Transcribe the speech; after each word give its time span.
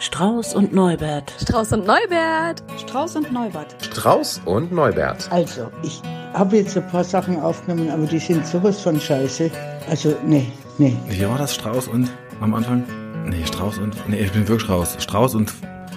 Strauß 0.00 0.54
und 0.54 0.72
Neubert. 0.72 1.30
Strauß 1.42 1.72
und 1.72 1.86
Neubert. 1.86 2.62
Strauß 2.78 3.16
und 3.16 3.32
Neubert. 3.32 3.76
Strauß 3.82 4.40
und 4.46 4.72
Neubert. 4.72 5.30
Also, 5.30 5.70
ich 5.82 6.00
habe 6.32 6.56
jetzt 6.56 6.74
ein 6.74 6.88
paar 6.88 7.04
Sachen 7.04 7.38
aufgenommen, 7.38 7.90
aber 7.90 8.06
die 8.06 8.18
sind 8.18 8.46
sowas 8.46 8.80
von 8.80 8.98
scheiße. 8.98 9.50
Also, 9.90 10.16
nee, 10.24 10.50
nee. 10.78 10.96
Wie 11.06 11.28
war 11.28 11.36
das? 11.36 11.54
Strauß 11.54 11.88
und 11.88 12.10
am 12.40 12.54
Anfang? 12.54 12.82
Nee, 13.26 13.44
Strauß 13.44 13.76
und. 13.76 13.94
Nee, 14.08 14.20
ich 14.20 14.32
bin 14.32 14.48
wirklich 14.48 14.62
Strauß. 14.62 14.96
Strauß 15.02 15.34
und. 15.34 15.52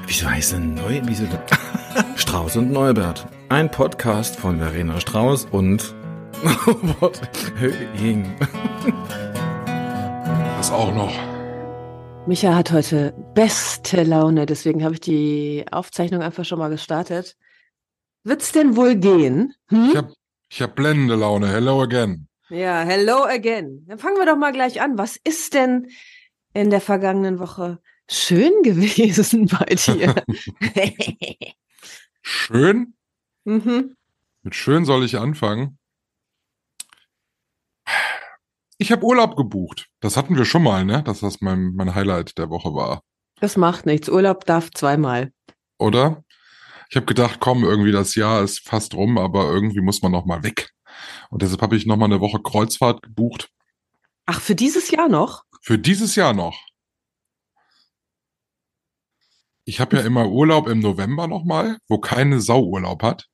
Wieso 0.05 0.29
heißt 0.29 0.51
denn 0.51 0.75
Neu? 0.75 0.99
Wieso 1.05 1.23
denn? 1.23 1.39
Strauß 2.17 2.57
und 2.57 2.73
Neubert. 2.73 3.25
Ein 3.47 3.71
Podcast 3.71 4.35
von 4.35 4.59
Verena 4.59 4.99
Strauß 4.99 5.47
und. 5.51 5.95
Robert 6.67 7.21
Höhing. 7.57 8.35
Das 10.57 10.71
auch 10.71 10.93
noch. 10.93 11.32
Micha 12.25 12.55
hat 12.55 12.71
heute 12.71 13.13
beste 13.35 14.03
Laune, 14.03 14.45
deswegen 14.45 14.83
habe 14.85 14.93
ich 14.93 15.01
die 15.01 15.65
Aufzeichnung 15.71 16.21
einfach 16.21 16.45
schon 16.45 16.57
mal 16.57 16.69
gestartet. 16.69 17.35
Wird's 18.23 18.53
denn 18.53 18.77
wohl 18.77 18.95
gehen? 18.95 19.53
Hm? 19.67 19.89
Ich 19.89 19.97
habe 19.97 20.13
ich 20.49 20.61
hab 20.61 20.75
blendende 20.75 21.15
Laune. 21.15 21.49
Hello 21.49 21.81
again. 21.81 22.29
Ja, 22.49 22.81
hello 22.83 23.23
again. 23.25 23.83
Dann 23.87 23.99
fangen 23.99 24.15
wir 24.17 24.25
doch 24.25 24.37
mal 24.37 24.53
gleich 24.53 24.81
an. 24.81 24.97
Was 24.97 25.17
ist 25.17 25.53
denn 25.53 25.89
in 26.53 26.69
der 26.69 26.79
vergangenen 26.79 27.39
Woche 27.39 27.79
schön 28.09 28.53
gewesen 28.63 29.47
bei 29.59 29.65
dir? 29.75 30.15
Schön? 32.21 32.93
mhm. 33.43 33.97
Mit 34.43 34.55
schön 34.55 34.85
soll 34.85 35.03
ich 35.03 35.17
anfangen. 35.17 35.77
Ich 38.83 38.91
habe 38.91 39.05
Urlaub 39.05 39.37
gebucht. 39.37 39.87
Das 40.01 40.17
hatten 40.17 40.35
wir 40.35 40.43
schon 40.43 40.61
mal, 40.61 40.83
ne? 40.83 41.03
Dass 41.03 41.21
das 41.21 41.39
mein, 41.39 41.71
mein 41.73 41.95
Highlight 41.95 42.37
der 42.37 42.49
Woche 42.49 42.73
war. 42.73 43.01
Das 43.39 43.55
macht 43.55 43.85
nichts. 43.85 44.09
Urlaub 44.09 44.45
darf 44.45 44.71
zweimal. 44.71 45.31
Oder? 45.77 46.25
Ich 46.89 46.97
habe 46.97 47.05
gedacht, 47.05 47.39
komm, 47.39 47.63
irgendwie 47.63 47.93
das 47.93 48.15
Jahr 48.15 48.43
ist 48.43 48.67
fast 48.67 48.93
rum, 48.93 49.17
aber 49.17 49.49
irgendwie 49.49 49.79
muss 49.79 50.01
man 50.01 50.11
noch 50.11 50.25
mal 50.25 50.43
weg. 50.43 50.71
Und 51.29 51.41
deshalb 51.41 51.61
habe 51.61 51.77
ich 51.77 51.85
noch 51.85 51.95
mal 51.95 52.07
eine 52.07 52.19
Woche 52.19 52.41
Kreuzfahrt 52.41 53.01
gebucht. 53.01 53.51
Ach, 54.25 54.41
für 54.41 54.53
dieses 54.53 54.91
Jahr 54.91 55.07
noch? 55.07 55.45
Für 55.61 55.79
dieses 55.79 56.17
Jahr 56.17 56.33
noch. 56.33 56.59
Ich 59.63 59.79
habe 59.79 59.95
ja 59.95 60.03
immer 60.03 60.27
Urlaub 60.27 60.67
im 60.67 60.79
November 60.79 61.27
noch 61.27 61.45
mal, 61.45 61.77
wo 61.87 61.99
keine 61.99 62.41
Sau 62.41 62.65
Urlaub 62.65 63.01
hat. 63.01 63.29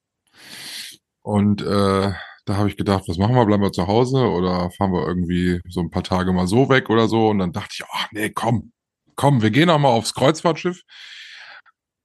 Und 1.23 1.63
äh, 1.63 2.13
da 2.49 2.57
habe 2.57 2.67
ich 2.67 2.77
gedacht, 2.77 3.03
was 3.07 3.19
machen 3.19 3.35
wir? 3.35 3.45
Bleiben 3.45 3.61
wir 3.61 3.71
zu 3.71 3.85
Hause 3.85 4.17
oder 4.17 4.71
fahren 4.71 4.91
wir 4.91 5.05
irgendwie 5.05 5.61
so 5.69 5.81
ein 5.81 5.91
paar 5.91 6.03
Tage 6.03 6.33
mal 6.33 6.47
so 6.47 6.67
weg 6.67 6.89
oder 6.89 7.07
so? 7.07 7.29
Und 7.29 7.37
dann 7.37 7.51
dachte 7.51 7.69
ich, 7.73 7.83
ach 7.93 8.07
nee, 8.11 8.31
komm, 8.31 8.71
komm, 9.15 9.43
wir 9.43 9.51
gehen 9.51 9.67
noch 9.67 9.77
mal 9.77 9.89
aufs 9.89 10.15
Kreuzfahrtschiff. 10.15 10.81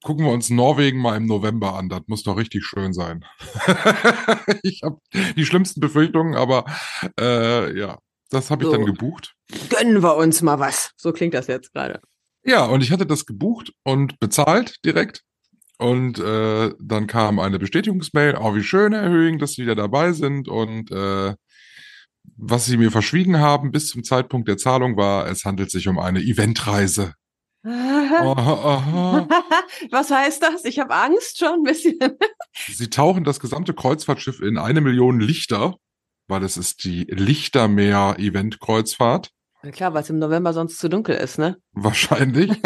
Gucken 0.02 0.26
wir 0.26 0.32
uns 0.32 0.50
Norwegen 0.50 1.00
mal 1.00 1.16
im 1.16 1.24
November 1.24 1.74
an. 1.76 1.88
Das 1.88 2.02
muss 2.08 2.24
doch 2.24 2.36
richtig 2.36 2.66
schön 2.66 2.92
sein. 2.92 3.24
ich 4.62 4.82
habe 4.84 4.98
die 5.34 5.46
schlimmsten 5.46 5.80
Befürchtungen, 5.80 6.34
aber 6.34 6.66
äh, 7.18 7.74
ja, 7.78 7.98
das 8.28 8.50
habe 8.50 8.64
ich 8.64 8.70
So. 8.70 8.76
dann 8.76 8.84
gebucht. 8.84 9.34
Gönnen 9.70 10.02
wir 10.02 10.16
uns 10.16 10.42
mal 10.42 10.58
was. 10.58 10.90
So 10.98 11.12
klingt 11.12 11.32
das 11.32 11.46
jetzt 11.46 11.72
gerade. 11.72 12.02
Ja, 12.44 12.66
und 12.66 12.82
ich 12.82 12.90
hatte 12.92 13.06
das 13.06 13.24
gebucht 13.24 13.72
und 13.82 14.20
bezahlt 14.20 14.76
direkt. 14.84 15.22
Und 15.84 16.18
äh, 16.18 16.72
dann 16.80 17.06
kam 17.06 17.38
eine 17.38 17.58
Bestätigungsmail, 17.58 18.38
oh, 18.40 18.54
wie 18.54 18.62
schön, 18.62 18.94
Herr 18.94 19.10
Höhing, 19.10 19.38
dass 19.38 19.52
Sie 19.52 19.64
wieder 19.64 19.74
dabei 19.74 20.12
sind. 20.12 20.48
Und 20.48 20.90
äh, 20.90 21.34
was 22.38 22.64
Sie 22.64 22.78
mir 22.78 22.90
verschwiegen 22.90 23.38
haben 23.38 23.70
bis 23.70 23.88
zum 23.88 24.02
Zeitpunkt 24.02 24.48
der 24.48 24.56
Zahlung 24.56 24.96
war, 24.96 25.28
es 25.28 25.44
handelt 25.44 25.70
sich 25.70 25.86
um 25.86 25.98
eine 25.98 26.20
Eventreise. 26.20 27.12
Aha, 27.66 28.22
aha. 28.22 29.28
Was 29.90 30.10
heißt 30.10 30.42
das? 30.42 30.64
Ich 30.64 30.78
habe 30.78 30.94
Angst 30.94 31.38
schon 31.38 31.48
ein 31.48 31.64
bisschen. 31.64 31.98
Sie 32.72 32.88
tauchen 32.88 33.24
das 33.24 33.38
gesamte 33.38 33.74
Kreuzfahrtschiff 33.74 34.40
in 34.40 34.56
eine 34.56 34.80
Million 34.80 35.20
Lichter, 35.20 35.74
weil 36.28 36.42
es 36.44 36.56
ist 36.56 36.84
die 36.84 37.04
Lichtermeer-Event-Kreuzfahrt. 37.10 39.32
Na 39.62 39.70
klar, 39.70 39.92
weil 39.92 40.00
es 40.02 40.08
im 40.08 40.18
November 40.18 40.54
sonst 40.54 40.78
zu 40.78 40.88
dunkel 40.88 41.16
ist, 41.16 41.38
ne? 41.38 41.58
Wahrscheinlich. 41.72 42.52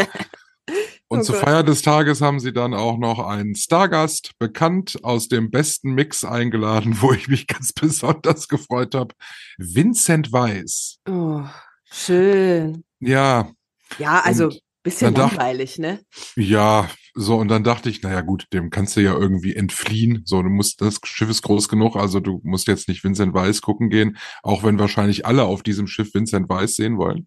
Und 1.11 1.21
Oh 1.21 1.23
zur 1.23 1.37
Gott. 1.37 1.45
Feier 1.45 1.63
des 1.63 1.83
Tages 1.83 2.21
haben 2.21 2.39
sie 2.39 2.53
dann 2.53 2.75
auch 2.75 2.99
noch 2.99 3.19
einen 3.19 3.55
Stargast, 3.55 4.33
bekannt 4.39 4.99
aus 5.05 5.29
dem 5.29 5.51
besten 5.51 5.93
Mix 5.95 6.25
eingeladen, 6.25 6.99
wo 7.01 7.13
ich 7.13 7.29
mich 7.29 7.47
ganz 7.47 7.73
besonders 7.75 8.49
gefreut 8.49 8.95
habe. 8.95 9.15
Vincent 9.57 10.33
Weiss. 10.33 10.99
Oh, 11.09 11.45
schön. 11.91 12.85
Ja, 13.01 13.51
Ja, 13.99 14.21
also 14.21 14.47
Und 14.47 14.61
bisschen 14.83 15.15
langweilig, 15.15 15.79
ne? 15.79 16.01
ja, 16.37 16.89
so, 17.15 17.37
und 17.37 17.49
dann 17.49 17.65
dachte 17.65 17.91
ich, 17.91 18.03
naja 18.03 18.21
gut, 18.21 18.47
dem 18.53 18.71
kannst 18.71 18.97
du 18.97 19.01
ja 19.01 19.13
irgendwie 19.13 19.55
entfliehen. 19.57 20.23
So, 20.25 20.43
du 20.43 20.49
musst, 20.51 20.81
das 20.81 21.01
Schiff 21.05 21.29
ist 21.29 21.43
groß 21.43 21.69
genug, 21.69 21.97
also 21.97 22.21
du 22.21 22.41
musst 22.45 22.69
jetzt 22.69 22.89
nicht 22.89 23.03
Vincent 23.03 23.35
Weiss 23.35 23.61
gucken 23.61 23.91
gehen, 23.91 24.17
auch 24.43 24.63
wenn 24.63 24.79
wahrscheinlich 24.79 25.27
alle 25.27 25.45
auf 25.45 25.63
diesem 25.63 25.87
Schiff 25.89 26.15
Vincent 26.15 26.49
Weiss 26.49 26.75
sehen 26.77 26.97
wollen. 26.99 27.27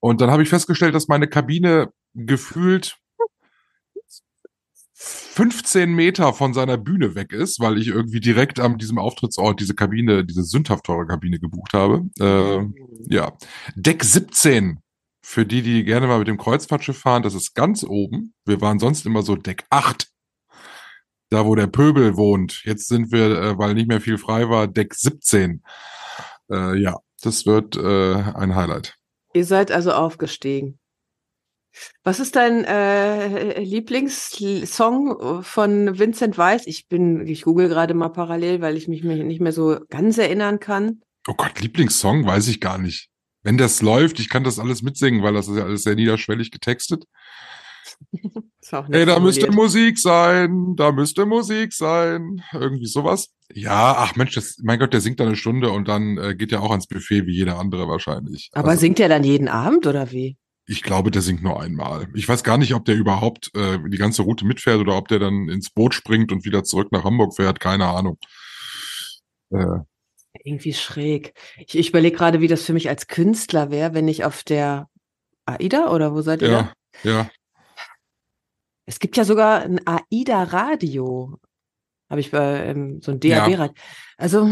Und 0.00 0.20
dann 0.20 0.30
habe 0.30 0.42
ich 0.42 0.48
festgestellt, 0.48 0.94
dass 0.94 1.08
meine 1.08 1.28
Kabine 1.28 1.92
gefühlt 2.14 2.96
15 5.02 5.94
Meter 5.94 6.34
von 6.34 6.52
seiner 6.52 6.76
Bühne 6.76 7.14
weg 7.14 7.32
ist, 7.32 7.58
weil 7.60 7.78
ich 7.78 7.88
irgendwie 7.88 8.20
direkt 8.20 8.60
an 8.60 8.76
diesem 8.76 8.98
Auftrittsort 8.98 9.58
diese 9.58 9.74
Kabine, 9.74 10.26
diese 10.26 10.42
sündhaft 10.42 10.84
teure 10.84 11.06
Kabine 11.06 11.38
gebucht 11.38 11.72
habe. 11.72 12.10
Äh, 12.18 12.66
ja. 13.08 13.32
Deck 13.74 14.04
17. 14.04 14.80
Für 15.22 15.46
die, 15.46 15.62
die 15.62 15.84
gerne 15.84 16.06
mal 16.06 16.18
mit 16.18 16.28
dem 16.28 16.36
Kreuzfahrtschiff 16.36 16.98
fahren, 16.98 17.22
das 17.22 17.34
ist 17.34 17.54
ganz 17.54 17.84
oben. 17.84 18.34
Wir 18.44 18.60
waren 18.60 18.78
sonst 18.78 19.06
immer 19.06 19.22
so 19.22 19.36
Deck 19.36 19.64
8. 19.70 20.08
Da, 21.30 21.46
wo 21.46 21.54
der 21.54 21.68
Pöbel 21.68 22.16
wohnt. 22.16 22.62
Jetzt 22.64 22.88
sind 22.88 23.10
wir, 23.12 23.40
äh, 23.40 23.58
weil 23.58 23.74
nicht 23.74 23.88
mehr 23.88 24.00
viel 24.00 24.18
frei 24.18 24.50
war, 24.50 24.66
Deck 24.66 24.94
17. 24.94 25.62
Äh, 26.50 26.76
ja, 26.78 26.98
das 27.22 27.46
wird 27.46 27.76
äh, 27.76 28.14
ein 28.14 28.54
Highlight. 28.54 28.99
Ihr 29.32 29.44
seid 29.44 29.70
also 29.70 29.92
aufgestiegen. 29.92 30.78
Was 32.02 32.18
ist 32.18 32.34
dein 32.34 32.64
äh, 32.64 33.60
Lieblingssong 33.60 35.42
von 35.44 35.98
Vincent 35.98 36.36
Weiss? 36.36 36.66
Ich 36.66 36.88
bin, 36.88 37.26
ich 37.26 37.42
google 37.42 37.68
gerade 37.68 37.94
mal 37.94 38.08
parallel, 38.08 38.60
weil 38.60 38.76
ich 38.76 38.88
mich 38.88 39.04
nicht 39.04 39.40
mehr 39.40 39.52
so 39.52 39.78
ganz 39.88 40.18
erinnern 40.18 40.58
kann. 40.58 41.00
Oh 41.28 41.34
Gott, 41.34 41.60
Lieblingssong 41.60 42.26
weiß 42.26 42.48
ich 42.48 42.60
gar 42.60 42.78
nicht. 42.78 43.08
Wenn 43.42 43.56
das 43.56 43.82
läuft, 43.82 44.18
ich 44.18 44.28
kann 44.28 44.44
das 44.44 44.58
alles 44.58 44.82
mitsingen, 44.82 45.22
weil 45.22 45.32
das 45.32 45.48
ist 45.48 45.56
ja 45.56 45.64
alles 45.64 45.82
sehr 45.84 45.94
niederschwellig 45.94 46.50
getextet. 46.50 47.04
Ist 48.60 48.74
auch 48.74 48.88
nett 48.88 49.00
Ey, 49.00 49.06
da 49.06 49.18
müsste. 49.18 49.50
Musik 49.50 49.98
sein, 49.98 50.74
da 50.76 50.92
müsste 50.92 51.26
Musik 51.26 51.72
sein. 51.72 52.42
Irgendwie 52.52 52.86
sowas. 52.86 53.30
Ja, 53.52 53.96
ach 53.98 54.16
Mensch, 54.16 54.34
das, 54.34 54.58
mein 54.62 54.78
Gott, 54.78 54.92
der 54.92 55.00
singt 55.00 55.18
da 55.18 55.24
eine 55.24 55.36
Stunde 55.36 55.70
und 55.70 55.88
dann 55.88 56.18
äh, 56.18 56.34
geht 56.34 56.52
er 56.52 56.62
auch 56.62 56.70
ans 56.70 56.86
Buffet 56.86 57.26
wie 57.26 57.34
jeder 57.34 57.58
andere 57.58 57.88
wahrscheinlich. 57.88 58.50
Aber 58.52 58.68
Also, 58.70 58.80
singt 58.82 59.00
er 59.00 59.08
dann 59.08 59.24
jeden 59.24 59.48
Abend 59.48 59.86
oder 59.86 60.12
wie? 60.12 60.36
Ich 60.66 60.82
glaube, 60.82 61.10
der 61.10 61.22
singt 61.22 61.42
nur 61.42 61.60
einmal. 61.60 62.06
Ich 62.14 62.28
weiß 62.28 62.44
gar 62.44 62.58
nicht, 62.58 62.74
ob 62.74 62.84
der 62.84 62.94
überhaupt 62.94 63.50
äh, 63.56 63.78
die 63.88 63.96
ganze 63.96 64.22
Route 64.22 64.44
mitfährt 64.44 64.78
oder 64.78 64.96
ob 64.96 65.08
der 65.08 65.18
dann 65.18 65.48
ins 65.48 65.70
Boot 65.70 65.94
springt 65.94 66.30
und 66.30 66.44
wieder 66.44 66.62
zurück 66.62 66.92
nach 66.92 67.02
Hamburg 67.02 67.34
fährt. 67.34 67.58
Keine 67.58 67.86
Ahnung. 67.86 68.18
Äh, 69.50 69.80
Irgendwie 70.44 70.72
schräg. 70.74 71.32
Ich, 71.58 71.76
ich 71.76 71.88
überlege 71.88 72.16
gerade, 72.16 72.40
wie 72.40 72.46
das 72.46 72.62
für 72.62 72.72
mich 72.72 72.88
als 72.88 73.08
Künstler 73.08 73.72
wäre, 73.72 73.94
wenn 73.94 74.06
ich 74.06 74.24
auf 74.24 74.44
der 74.44 74.86
AIDA 75.44 75.90
oder 75.90 76.14
wo 76.14 76.22
seid 76.22 76.42
ihr? 76.42 76.50
da? 76.50 76.72
ja, 77.02 77.10
ja. 77.12 77.30
Es 78.90 78.98
gibt 78.98 79.16
ja 79.16 79.24
sogar 79.24 79.62
ein 79.62 79.80
AIDA-Radio. 79.86 81.38
Habe 82.10 82.20
ich 82.20 82.32
bei 82.32 82.66
ähm, 82.66 83.00
so 83.00 83.12
ein 83.12 83.20
Ja. 83.22 83.46
DAB-Radio. 83.46 83.72
Also, 84.16 84.50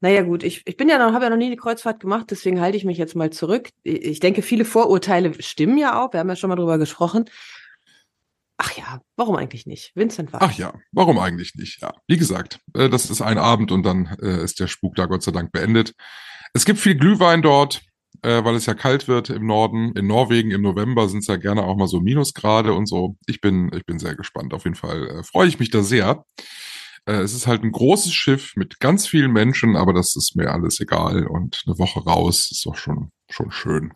naja, 0.00 0.22
gut, 0.22 0.44
ich, 0.44 0.62
ich 0.66 0.76
bin 0.76 0.88
ja 0.88 0.98
noch, 0.98 1.12
habe 1.12 1.24
ja 1.24 1.30
noch 1.30 1.36
nie 1.36 1.46
eine 1.46 1.56
Kreuzfahrt 1.56 1.98
gemacht, 1.98 2.26
deswegen 2.30 2.60
halte 2.60 2.76
ich 2.76 2.84
mich 2.84 2.96
jetzt 2.96 3.16
mal 3.16 3.30
zurück. 3.30 3.70
Ich 3.82 4.04
ich 4.04 4.20
denke, 4.20 4.42
viele 4.42 4.64
Vorurteile 4.64 5.34
stimmen 5.42 5.78
ja 5.78 6.00
auch. 6.00 6.12
Wir 6.12 6.20
haben 6.20 6.28
ja 6.28 6.36
schon 6.36 6.48
mal 6.48 6.54
drüber 6.54 6.78
gesprochen. 6.78 7.24
Ach 8.56 8.70
ja, 8.76 9.00
warum 9.16 9.34
eigentlich 9.34 9.66
nicht? 9.66 9.90
Vincent 9.96 10.32
war. 10.32 10.42
Ach 10.42 10.52
ja, 10.52 10.72
warum 10.92 11.18
eigentlich 11.18 11.56
nicht? 11.56 11.82
Ja, 11.82 11.92
wie 12.06 12.18
gesagt, 12.18 12.60
äh, 12.74 12.88
das 12.88 13.10
ist 13.10 13.20
ein 13.20 13.36
Abend 13.36 13.72
und 13.72 13.82
dann 13.82 14.16
äh, 14.22 14.44
ist 14.44 14.60
der 14.60 14.68
Spuk 14.68 14.94
da 14.94 15.06
Gott 15.06 15.24
sei 15.24 15.32
Dank 15.32 15.50
beendet. 15.50 15.92
Es 16.54 16.64
gibt 16.64 16.78
viel 16.78 16.94
Glühwein 16.94 17.42
dort, 17.42 17.82
äh, 18.22 18.44
weil 18.44 18.54
es 18.54 18.66
ja 18.66 18.74
kalt 18.74 19.08
wird 19.08 19.30
im 19.30 19.46
Norden. 19.46 19.92
In 19.92 20.06
Norwegen 20.06 20.50
im 20.50 20.62
November 20.62 21.08
sind 21.08 21.20
es 21.20 21.26
ja 21.26 21.36
gerne 21.36 21.64
auch 21.64 21.76
mal 21.76 21.88
so 21.88 22.00
Minusgrade 22.00 22.72
und 22.72 22.86
so. 22.86 23.16
Ich 23.26 23.40
bin, 23.40 23.70
ich 23.74 23.84
bin 23.84 23.98
sehr 23.98 24.14
gespannt. 24.14 24.54
Auf 24.54 24.64
jeden 24.64 24.76
Fall 24.76 25.08
äh, 25.08 25.22
freue 25.22 25.48
ich 25.48 25.58
mich 25.58 25.70
da 25.70 25.82
sehr. 25.82 26.24
Äh, 27.06 27.14
es 27.14 27.34
ist 27.34 27.46
halt 27.46 27.62
ein 27.62 27.72
großes 27.72 28.12
Schiff 28.12 28.54
mit 28.56 28.80
ganz 28.80 29.06
vielen 29.06 29.32
Menschen, 29.32 29.76
aber 29.76 29.92
das 29.92 30.16
ist 30.16 30.36
mir 30.36 30.52
alles 30.52 30.80
egal. 30.80 31.26
Und 31.26 31.62
eine 31.66 31.78
Woche 31.78 32.00
raus 32.00 32.50
ist 32.50 32.66
doch 32.66 32.76
schon, 32.76 33.10
schon 33.30 33.50
schön. 33.50 33.92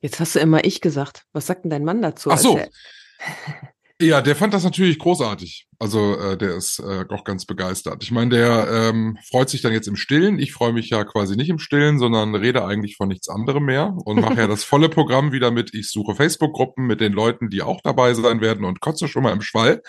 Jetzt 0.00 0.20
hast 0.20 0.34
du 0.34 0.38
immer 0.38 0.64
ich 0.64 0.80
gesagt. 0.80 1.24
Was 1.32 1.46
sagt 1.46 1.64
denn 1.64 1.70
dein 1.70 1.84
Mann 1.84 2.02
dazu? 2.02 2.30
Ach 2.30 2.38
so. 2.38 2.60
Ja, 4.00 4.20
der 4.20 4.36
fand 4.36 4.54
das 4.54 4.62
natürlich 4.62 5.00
großartig. 5.00 5.66
Also 5.80 6.16
äh, 6.16 6.36
der 6.38 6.54
ist 6.54 6.78
äh, 6.78 7.04
auch 7.08 7.24
ganz 7.24 7.46
begeistert. 7.46 8.02
Ich 8.04 8.12
meine, 8.12 8.30
der 8.30 8.68
ähm, 8.70 9.18
freut 9.28 9.48
sich 9.48 9.60
dann 9.60 9.72
jetzt 9.72 9.88
im 9.88 9.96
Stillen. 9.96 10.38
Ich 10.38 10.52
freue 10.52 10.72
mich 10.72 10.88
ja 10.90 11.02
quasi 11.02 11.36
nicht 11.36 11.48
im 11.48 11.58
Stillen, 11.58 11.98
sondern 11.98 12.32
rede 12.36 12.64
eigentlich 12.64 12.96
von 12.96 13.08
nichts 13.08 13.28
anderem 13.28 13.64
mehr 13.64 13.96
und 14.04 14.20
mache 14.20 14.36
ja 14.36 14.46
das 14.48 14.62
volle 14.62 14.88
Programm 14.88 15.32
wieder 15.32 15.50
mit. 15.50 15.74
Ich 15.74 15.90
suche 15.90 16.14
Facebook-Gruppen 16.14 16.86
mit 16.86 17.00
den 17.00 17.12
Leuten, 17.12 17.50
die 17.50 17.62
auch 17.62 17.80
dabei 17.82 18.14
sein 18.14 18.40
werden 18.40 18.64
und 18.64 18.80
kotze 18.80 19.08
schon 19.08 19.24
mal 19.24 19.32
im 19.32 19.42
Schwall. 19.42 19.82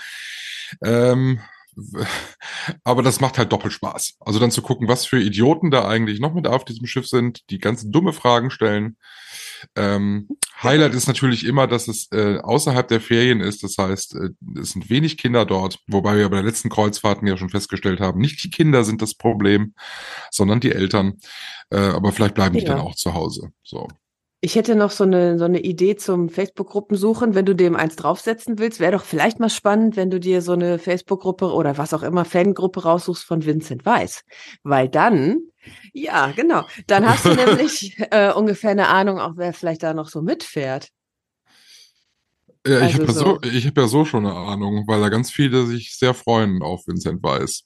Ähm, 0.84 1.40
aber 2.84 3.04
das 3.04 3.20
macht 3.20 3.38
halt 3.38 3.52
doppelt 3.52 3.74
Spaß. 3.74 4.18
Also 4.20 4.40
dann 4.40 4.52
zu 4.52 4.62
gucken, 4.62 4.88
was 4.88 5.06
für 5.06 5.22
Idioten 5.22 5.72
da 5.72 5.88
eigentlich 5.88 6.20
noch 6.20 6.34
mit 6.34 6.48
auf 6.48 6.66
diesem 6.66 6.88
Schiff 6.88 7.08
sind, 7.08 7.50
die 7.50 7.60
ganz 7.60 7.90
dumme 7.90 8.14
Fragen 8.14 8.52
stellen. 8.52 8.98
Ähm, 9.76 10.28
Highlight 10.64 10.94
ist 10.94 11.08
natürlich 11.08 11.46
immer, 11.46 11.68
dass 11.68 11.88
es 11.88 12.12
äh, 12.12 12.38
außerhalb 12.38 12.88
der 12.88 13.02
Ferien 13.02 13.42
ist. 13.42 13.64
Das 13.64 13.78
heißt, 13.78 14.16
äh, 14.16 14.30
es 14.60 14.72
sind 14.72 14.90
wenig 14.90 15.18
Kinder 15.18 15.46
dort, 15.46 15.80
wobei 15.88 16.18
wir 16.18 16.30
bei 16.30 16.38
der 16.38 16.46
letzten 16.46 16.70
Kreuzfahrten 16.70 17.28
ja 17.28 17.38
schon 17.38 17.50
festgestellt 17.50 18.00
haben, 18.00 18.20
nicht 18.20 18.44
die 18.44 18.50
Kinder 18.50 18.84
sind 18.84 19.02
das 19.02 19.16
Problem, 19.16 19.74
sondern 20.32 20.60
die 20.60 20.72
Eltern. 20.72 21.18
Äh, 21.70 21.78
aber 21.78 22.12
vielleicht 22.12 22.36
bleiben 22.36 22.58
die 22.58 22.66
dann 22.66 22.80
auch 22.80 22.96
zu 22.96 23.14
Hause. 23.14 23.52
So. 23.64 23.88
Ich 24.42 24.56
hätte 24.56 24.76
noch 24.76 24.92
so 24.92 25.04
eine, 25.04 25.38
so 25.38 25.44
eine 25.44 25.60
Idee 25.60 25.98
zum 25.98 26.30
Facebook-Gruppen 26.30 26.96
suchen. 26.96 27.36
Wenn 27.36 27.46
du 27.46 27.54
dem 27.54 27.76
eins 27.76 27.98
draufsetzen 27.98 28.58
willst, 28.58 28.80
wäre 28.80 28.94
doch 28.94 29.04
vielleicht 29.04 29.40
mal 29.40 29.50
spannend, 29.50 29.98
wenn 29.98 30.10
du 30.10 30.20
dir 30.20 30.42
so 30.42 30.54
eine 30.54 30.80
Facebook-Gruppe 30.80 31.52
oder 31.52 31.78
was 31.78 31.94
auch 31.94 32.04
immer 32.04 32.24
Fangruppe 32.24 32.84
raussuchst 32.84 33.26
von 33.26 33.46
Vincent 33.46 33.86
Weiss. 33.86 34.24
Weil 34.64 34.88
dann, 34.88 35.40
ja, 35.92 36.32
genau, 36.32 36.64
dann 36.88 37.06
hast 37.06 37.26
du 37.26 37.34
nämlich 37.36 37.98
äh, 38.12 38.32
ungefähr 38.32 38.72
eine 38.72 38.88
Ahnung, 38.88 39.20
auch 39.20 39.34
wer 39.36 39.52
vielleicht 39.52 39.84
da 39.84 39.94
noch 39.94 40.08
so 40.08 40.22
mitfährt. 40.22 40.88
Ja, 42.66 42.78
ich 42.78 42.96
also 42.96 43.00
habe 43.00 43.48
ja, 43.48 43.60
so, 43.60 43.68
hab 43.68 43.78
ja 43.78 43.88
so 43.88 44.06
schon 44.06 44.26
eine 44.26 44.36
Ahnung, 44.36 44.86
weil 44.88 45.02
da 45.02 45.10
ganz 45.10 45.32
viele 45.32 45.66
sich 45.66 45.98
sehr 45.98 46.14
freuen 46.14 46.62
auf 46.62 46.88
Vincent 46.88 47.22
Weiss. 47.24 47.64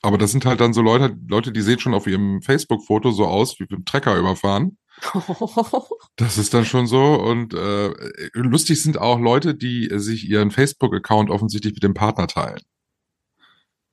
Aber 0.00 0.18
das 0.18 0.30
sind 0.30 0.44
halt 0.44 0.60
dann 0.60 0.74
so 0.74 0.82
Leute, 0.82 1.16
Leute, 1.26 1.50
die 1.50 1.62
sehen 1.62 1.80
schon 1.80 1.94
auf 1.94 2.06
ihrem 2.06 2.42
Facebook-Foto 2.42 3.10
so 3.10 3.26
aus, 3.26 3.58
wie 3.58 3.64
mit 3.64 3.72
dem 3.72 3.84
Trecker 3.84 4.16
überfahren. 4.16 4.76
Das 6.16 6.38
ist 6.38 6.54
dann 6.54 6.64
schon 6.64 6.86
so. 6.86 7.14
Und 7.14 7.54
äh, 7.54 7.92
lustig 8.34 8.80
sind 8.82 8.98
auch 8.98 9.18
Leute, 9.18 9.54
die 9.54 9.90
sich 9.94 10.28
ihren 10.28 10.52
Facebook-Account 10.52 11.28
offensichtlich 11.28 11.74
mit 11.74 11.82
dem 11.82 11.94
Partner 11.94 12.28
teilen. 12.28 12.60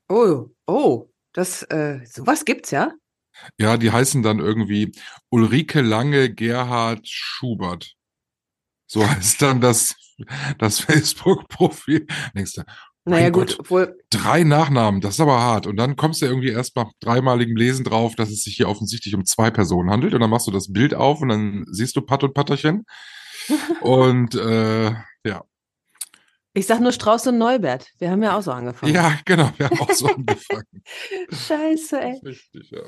Oh, 0.08 0.50
oh, 0.68 1.10
das, 1.34 1.64
äh, 1.64 2.00
sowas 2.06 2.46
gibt's 2.46 2.72
ja. 2.72 2.94
Ja, 3.58 3.78
die 3.78 3.92
heißen 3.92 4.22
dann 4.22 4.40
irgendwie 4.40 4.92
Ulrike 5.30 5.82
Lange 5.82 6.34
Gerhard 6.34 7.08
Schubert. 7.08 7.96
So 8.88 9.08
heißt 9.10 9.42
dann 9.42 9.62
das, 9.62 9.96
das 10.58 10.82
Facebook-Profil. 10.82 12.08
Denkst 12.36 12.54
du, 12.54 12.64
naja, 13.04 13.30
gut, 13.30 13.48
Gott, 13.48 13.60
obwohl. 13.60 13.98
Drei 14.12 14.44
Nachnamen, 14.44 15.02
das 15.02 15.16
ist 15.16 15.20
aber 15.20 15.40
hart. 15.40 15.66
Und 15.66 15.78
dann 15.78 15.96
kommst 15.96 16.22
du 16.22 16.28
irgendwie 16.28 16.50
erst 16.50 16.76
nach 16.76 16.92
dreimaligem 17.00 17.56
Lesen 17.56 17.84
drauf, 17.84 18.16
dass 18.16 18.30
es 18.30 18.44
sich 18.44 18.56
hier 18.56 18.70
offensichtlich 18.70 19.16
um 19.16 19.26
zwei 19.26 19.50
Personen 19.50 19.90
handelt. 19.90 20.14
Und 20.14 20.22
dann 20.22 20.30
machst 20.30 20.48
du 20.48 20.52
das 20.52 20.72
Bild 20.72 20.94
auf 20.94 21.22
und 21.22 21.30
dann 21.30 21.66
siehst 21.72 21.96
du 21.96 22.02
Pat 22.02 22.24
und 22.24 22.34
Patterchen. 22.34 22.86
und 23.82 24.36
äh, 24.36 24.92
ja. 25.26 25.44
Ich 26.54 26.68
sag 26.68 26.80
nur 26.80 26.92
Strauß 26.92 27.28
und 27.28 27.38
Neubert. 27.38 27.88
Wir 27.98 28.12
haben 28.12 28.22
ja 28.22 28.38
auch 28.38 28.44
so 28.44 28.52
angefangen. 28.52 28.94
Ja, 28.94 29.18
genau, 29.26 29.52
wir 29.58 29.70
haben 29.70 29.80
auch 29.80 29.92
so 29.92 30.08
angefangen. 30.16 30.84
Scheiße, 31.32 32.00
ey. 32.00 32.22
Richtig, 32.24 32.70
ja. 32.70 32.82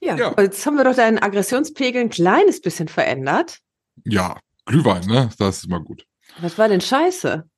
Ja, 0.00 0.16
ja. 0.16 0.34
jetzt 0.38 0.64
haben 0.64 0.76
wir 0.76 0.84
doch 0.84 0.94
deinen 0.94 1.18
Aggressionspegel 1.18 2.00
ein 2.02 2.10
kleines 2.10 2.60
bisschen 2.60 2.88
verändert. 2.88 3.58
Ja, 4.04 4.38
Glühwein, 4.64 5.04
ne? 5.06 5.30
Das 5.38 5.58
ist 5.58 5.68
mal 5.68 5.82
gut. 5.82 6.04
Was 6.40 6.56
war 6.56 6.68
denn 6.68 6.80
scheiße? 6.80 7.48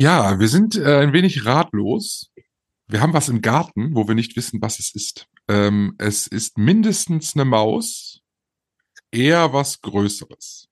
Ja, 0.00 0.38
wir 0.38 0.46
sind 0.46 0.76
äh, 0.76 1.00
ein 1.00 1.12
wenig 1.12 1.44
ratlos. 1.44 2.30
Wir 2.86 3.00
haben 3.00 3.14
was 3.14 3.28
im 3.28 3.42
Garten, 3.42 3.96
wo 3.96 4.06
wir 4.06 4.14
nicht 4.14 4.36
wissen, 4.36 4.62
was 4.62 4.78
es 4.78 4.94
ist. 4.94 5.26
Ähm, 5.48 5.96
es 5.98 6.28
ist 6.28 6.56
mindestens 6.56 7.34
eine 7.34 7.44
Maus, 7.44 8.20
eher 9.10 9.52
was 9.52 9.80
Größeres. 9.80 10.68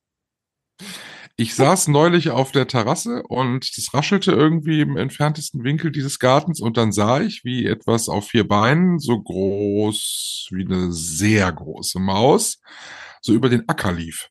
Ich 1.35 1.57
saß 1.57 1.89
neulich 1.89 2.31
auf 2.31 2.53
der 2.53 2.69
Terrasse 2.69 3.25
und 3.25 3.77
das 3.77 3.93
raschelte 3.93 4.31
irgendwie 4.31 4.81
im 4.81 4.97
entferntesten 4.97 5.65
Winkel 5.65 5.91
dieses 5.91 6.21
Gartens 6.21 6.61
und 6.61 6.77
dann 6.77 6.93
sah 6.93 7.21
ich, 7.21 7.45
wie 7.45 7.67
etwas 7.67 8.09
auf 8.09 8.29
vier 8.29 8.47
Beinen, 8.47 9.01
so 9.01 9.21
groß 9.21 10.51
wie 10.53 10.65
eine 10.65 10.93
sehr 10.93 11.51
große 11.51 11.99
Maus, 11.99 12.61
so 13.21 13.33
über 13.33 13.49
den 13.49 13.69
Acker 13.69 13.91
lief. 13.91 14.31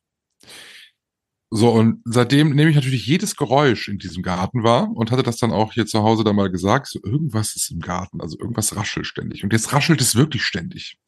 So, 1.50 1.70
und 1.70 2.02
seitdem 2.04 2.50
nehme 2.50 2.70
ich 2.70 2.76
natürlich 2.76 3.06
jedes 3.06 3.36
Geräusch 3.36 3.88
in 3.88 3.98
diesem 3.98 4.22
Garten 4.22 4.64
wahr 4.64 4.90
und 4.92 5.12
hatte 5.12 5.22
das 5.22 5.36
dann 5.36 5.52
auch 5.52 5.72
hier 5.72 5.86
zu 5.86 6.02
Hause 6.02 6.24
dann 6.24 6.34
mal 6.34 6.50
gesagt, 6.50 6.88
so 6.88 6.98
irgendwas 7.04 7.54
ist 7.54 7.70
im 7.70 7.78
Garten, 7.78 8.20
also 8.20 8.36
irgendwas 8.38 8.74
raschelt 8.74 9.06
ständig. 9.06 9.44
Und 9.44 9.52
jetzt 9.52 9.72
raschelt 9.72 10.00
es 10.00 10.16
wirklich 10.16 10.42
ständig. 10.42 10.98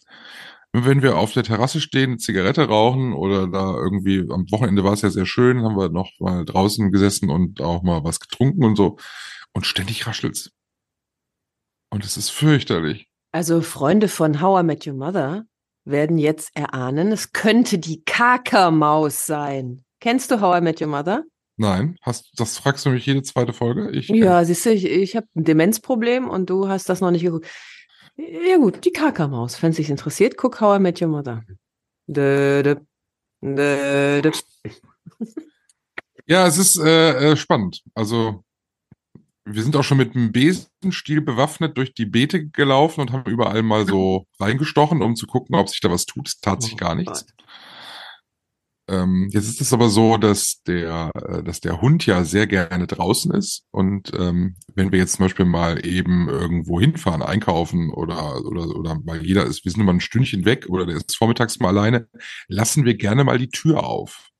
Wenn 0.72 1.02
wir 1.02 1.16
auf 1.16 1.32
der 1.32 1.42
Terrasse 1.42 1.80
stehen, 1.80 2.18
Zigarette 2.18 2.68
rauchen 2.68 3.14
oder 3.14 3.48
da 3.48 3.74
irgendwie, 3.74 4.20
am 4.30 4.48
Wochenende 4.50 4.84
war 4.84 4.92
es 4.92 5.02
ja 5.02 5.10
sehr 5.10 5.26
schön, 5.26 5.62
haben 5.62 5.76
wir 5.76 5.88
noch 5.88 6.10
mal 6.20 6.44
draußen 6.44 6.92
gesessen 6.92 7.30
und 7.30 7.60
auch 7.60 7.82
mal 7.82 8.04
was 8.04 8.20
getrunken 8.20 8.64
und 8.64 8.76
so. 8.76 8.96
Und 9.54 9.66
ständig 9.66 10.06
raschelt's. 10.06 10.52
Und 11.90 12.04
es 12.04 12.16
ist 12.16 12.30
fürchterlich. 12.30 13.08
Also 13.32 13.60
Freunde 13.60 14.08
von 14.08 14.40
How 14.40 14.60
I 14.60 14.64
Met 14.64 14.86
Your 14.86 14.94
Mother 14.94 15.46
werden 15.84 16.18
jetzt 16.18 16.50
erahnen, 16.54 17.12
es 17.12 17.32
könnte 17.32 17.78
die 17.78 18.04
Kakermaus 18.04 19.24
sein. 19.24 19.84
Kennst 20.00 20.30
du 20.30 20.40
How 20.40 20.58
I 20.58 20.60
Met 20.60 20.80
Your 20.80 20.88
Mother? 20.88 21.24
Nein, 21.56 21.96
hast, 22.02 22.30
das 22.36 22.56
fragst 22.56 22.86
du 22.86 22.90
mich 22.90 23.04
jede 23.04 23.22
zweite 23.22 23.52
Folge. 23.52 23.90
Ich, 23.90 24.08
ja, 24.08 24.44
siehst 24.44 24.64
du, 24.64 24.70
ich, 24.70 24.84
ich 24.84 25.16
habe 25.16 25.26
ein 25.34 25.44
Demenzproblem 25.44 26.28
und 26.28 26.48
du 26.48 26.68
hast 26.68 26.88
das 26.88 27.00
noch 27.00 27.10
nicht 27.10 27.22
geguckt. 27.22 27.48
Ja 28.16 28.56
gut, 28.56 28.84
die 28.84 28.92
Kakamaus. 28.92 29.60
Wenn 29.62 29.70
es 29.70 29.76
dich 29.76 29.90
interessiert, 29.90 30.36
guck 30.36 30.60
How 30.60 30.78
I 30.78 30.82
Met 30.82 31.02
Your 31.02 31.08
Mother. 31.08 31.44
Dö, 32.06 32.62
dö, 32.62 32.76
dö. 33.42 34.30
Ja, 36.26 36.46
es 36.46 36.58
ist 36.58 36.78
äh, 36.78 37.32
äh, 37.32 37.36
spannend. 37.36 37.82
Also 37.94 38.44
wir 39.44 39.62
sind 39.62 39.74
auch 39.76 39.82
schon 39.82 39.98
mit 39.98 40.14
einem 40.14 40.30
Besenstiel 40.30 41.22
bewaffnet 41.22 41.76
durch 41.78 41.94
die 41.94 42.04
Beete 42.04 42.48
gelaufen 42.48 43.00
und 43.00 43.12
haben 43.12 43.30
überall 43.30 43.62
mal 43.62 43.86
so 43.86 44.26
reingestochen, 44.38 45.00
um 45.00 45.16
zu 45.16 45.26
gucken, 45.26 45.56
ob 45.56 45.68
sich 45.70 45.80
da 45.80 45.90
was 45.90 46.04
tut. 46.04 46.28
Es 46.28 46.38
tat 46.40 46.62
sich 46.62 46.74
oh 46.74 46.76
gar 46.76 46.94
nichts. 46.94 47.26
Ähm, 48.88 49.28
jetzt 49.30 49.48
ist 49.48 49.60
es 49.60 49.72
aber 49.74 49.90
so, 49.90 50.16
dass 50.16 50.62
der, 50.62 51.10
äh, 51.14 51.42
dass 51.42 51.60
der 51.60 51.80
Hund 51.82 52.06
ja 52.06 52.24
sehr 52.24 52.46
gerne 52.46 52.86
draußen 52.86 53.32
ist. 53.32 53.64
Und 53.70 54.12
ähm, 54.18 54.56
wenn 54.74 54.92
wir 54.92 54.98
jetzt 54.98 55.16
zum 55.16 55.26
Beispiel 55.26 55.44
mal 55.44 55.84
eben 55.86 56.28
irgendwo 56.28 56.80
hinfahren, 56.80 57.22
einkaufen 57.22 57.90
oder, 57.92 58.44
oder, 58.46 58.66
oder 58.68 58.98
mal 59.00 59.22
jeder 59.24 59.44
ist, 59.44 59.64
wir 59.64 59.72
sind 59.72 59.82
immer 59.82 59.92
ein 59.92 60.00
Stündchen 60.00 60.46
weg 60.46 60.66
oder 60.68 60.86
der 60.86 60.96
ist 60.96 61.16
vormittags 61.16 61.58
mal 61.60 61.68
alleine, 61.68 62.08
lassen 62.48 62.86
wir 62.86 62.94
gerne 62.94 63.24
mal 63.24 63.38
die 63.38 63.50
Tür 63.50 63.84
auf. 63.84 64.30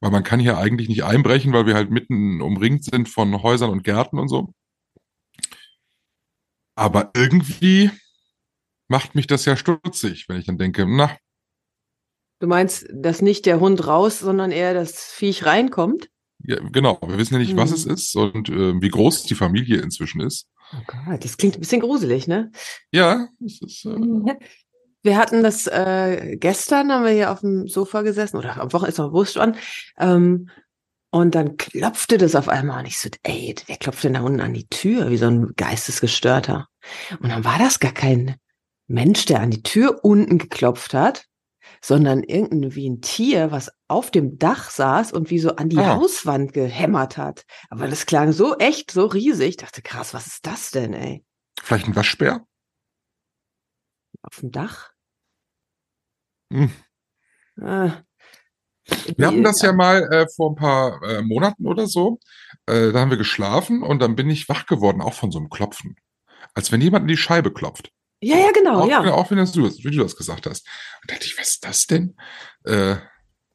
Weil 0.00 0.10
man 0.10 0.22
kann 0.22 0.38
hier 0.38 0.58
eigentlich 0.58 0.88
nicht 0.88 1.04
einbrechen, 1.04 1.52
weil 1.52 1.66
wir 1.66 1.74
halt 1.74 1.90
mitten 1.90 2.42
umringt 2.42 2.84
sind 2.84 3.08
von 3.08 3.42
Häusern 3.42 3.70
und 3.70 3.84
Gärten 3.84 4.18
und 4.18 4.28
so. 4.28 4.52
Aber 6.76 7.10
irgendwie 7.16 7.90
macht 8.88 9.14
mich 9.14 9.26
das 9.26 9.44
ja 9.46 9.56
stutzig, 9.56 10.28
wenn 10.28 10.38
ich 10.38 10.46
dann 10.46 10.58
denke, 10.58 10.86
na, 10.86 11.16
Du 12.40 12.46
meinst, 12.46 12.86
dass 12.92 13.22
nicht 13.22 13.46
der 13.46 13.60
Hund 13.60 13.86
raus, 13.86 14.20
sondern 14.20 14.52
eher 14.52 14.74
das 14.74 15.12
Viech 15.12 15.44
reinkommt? 15.44 16.08
Ja, 16.40 16.60
genau. 16.60 16.98
Wir 17.04 17.18
wissen 17.18 17.34
ja 17.34 17.40
nicht, 17.40 17.54
mhm. 17.54 17.58
was 17.58 17.72
es 17.72 17.84
hm. 17.84 17.94
ist 17.94 18.16
und 18.16 18.48
äh, 18.48 18.80
wie 18.80 18.90
groß 18.90 19.24
die 19.24 19.34
Familie 19.34 19.80
inzwischen 19.80 20.20
ist. 20.20 20.46
Oh 20.72 20.82
Gott, 20.86 21.24
das 21.24 21.36
klingt 21.36 21.56
ein 21.56 21.60
bisschen 21.60 21.80
gruselig, 21.80 22.28
ne? 22.28 22.52
Ja, 22.92 23.28
es 23.44 23.60
ist. 23.60 23.84
Äh, 23.86 24.36
wir 25.02 25.16
hatten 25.16 25.42
das 25.42 25.66
äh, 25.66 26.36
gestern, 26.38 26.92
haben 26.92 27.04
wir 27.04 27.12
hier 27.12 27.32
auf 27.32 27.40
dem 27.40 27.66
Sofa 27.68 28.02
gesessen 28.02 28.36
oder 28.36 28.60
am 28.60 28.72
Wochenende 28.72 28.92
ist 28.92 28.98
noch 28.98 29.12
Wurst 29.12 29.38
an. 29.38 29.56
Ähm, 29.98 30.50
und 31.10 31.34
dann 31.34 31.56
klopfte 31.56 32.18
das 32.18 32.34
auf 32.34 32.48
einmal 32.48 32.80
und 32.80 32.86
ich 32.86 32.98
so, 32.98 33.08
ey, 33.22 33.54
wer 33.66 33.76
klopft 33.76 34.04
denn 34.04 34.12
da 34.12 34.20
unten 34.20 34.40
an 34.40 34.52
die 34.52 34.68
Tür, 34.68 35.10
wie 35.10 35.16
so 35.16 35.26
ein 35.26 35.54
Geistesgestörter. 35.56 36.68
Und 37.20 37.30
dann 37.30 37.44
war 37.44 37.58
das 37.58 37.80
gar 37.80 37.92
kein 37.92 38.36
Mensch, 38.88 39.24
der 39.24 39.40
an 39.40 39.50
die 39.50 39.62
Tür 39.62 40.00
unten 40.02 40.36
geklopft 40.38 40.92
hat, 40.92 41.27
sondern 41.80 42.22
irgendein 42.22 42.74
wie 42.74 42.88
ein 42.88 43.00
Tier, 43.00 43.50
was 43.50 43.70
auf 43.88 44.10
dem 44.10 44.38
Dach 44.38 44.70
saß 44.70 45.12
und 45.12 45.30
wie 45.30 45.38
so 45.38 45.56
an 45.56 45.68
die 45.68 45.78
ah. 45.78 45.96
Hauswand 45.96 46.52
gehämmert 46.52 47.16
hat. 47.16 47.44
Aber 47.70 47.88
das 47.88 48.06
klang 48.06 48.32
so 48.32 48.56
echt, 48.56 48.90
so 48.90 49.06
riesig. 49.06 49.48
Ich 49.48 49.56
dachte, 49.56 49.82
krass, 49.82 50.14
was 50.14 50.26
ist 50.26 50.46
das 50.46 50.70
denn, 50.70 50.92
ey? 50.92 51.24
Vielleicht 51.62 51.86
ein 51.86 51.96
Waschbär? 51.96 52.46
Auf 54.22 54.40
dem 54.40 54.50
Dach? 54.50 54.90
Hm. 56.52 56.70
Ah. 57.60 58.02
Wir 59.16 59.26
hatten 59.26 59.44
das 59.44 59.60
ja 59.60 59.72
mal 59.72 60.02
äh, 60.12 60.26
vor 60.34 60.52
ein 60.52 60.56
paar 60.56 61.02
äh, 61.02 61.22
Monaten 61.22 61.66
oder 61.66 61.86
so. 61.86 62.20
Äh, 62.66 62.92
da 62.92 63.00
haben 63.00 63.10
wir 63.10 63.18
geschlafen 63.18 63.82
und 63.82 64.00
dann 64.00 64.16
bin 64.16 64.30
ich 64.30 64.48
wach 64.48 64.66
geworden, 64.66 65.02
auch 65.02 65.14
von 65.14 65.30
so 65.30 65.38
einem 65.38 65.50
Klopfen. 65.50 65.96
Als 66.54 66.72
wenn 66.72 66.80
jemand 66.80 67.02
in 67.02 67.08
die 67.08 67.16
Scheibe 67.16 67.52
klopft. 67.52 67.92
Ja, 68.20 68.36
ja, 68.36 68.50
genau, 68.52 68.82
auch, 68.82 68.88
ja. 68.88 69.00
Auch 69.12 69.30
wenn 69.30 69.38
du, 69.38 69.44
wie 69.46 69.90
du 69.90 70.02
das 70.02 70.16
gesagt 70.16 70.46
hast. 70.46 70.66
Und 71.02 71.10
dachte 71.10 71.26
ich, 71.26 71.38
was 71.38 71.50
ist 71.50 71.64
das 71.64 71.86
denn? 71.86 72.16
Äh, 72.64 72.96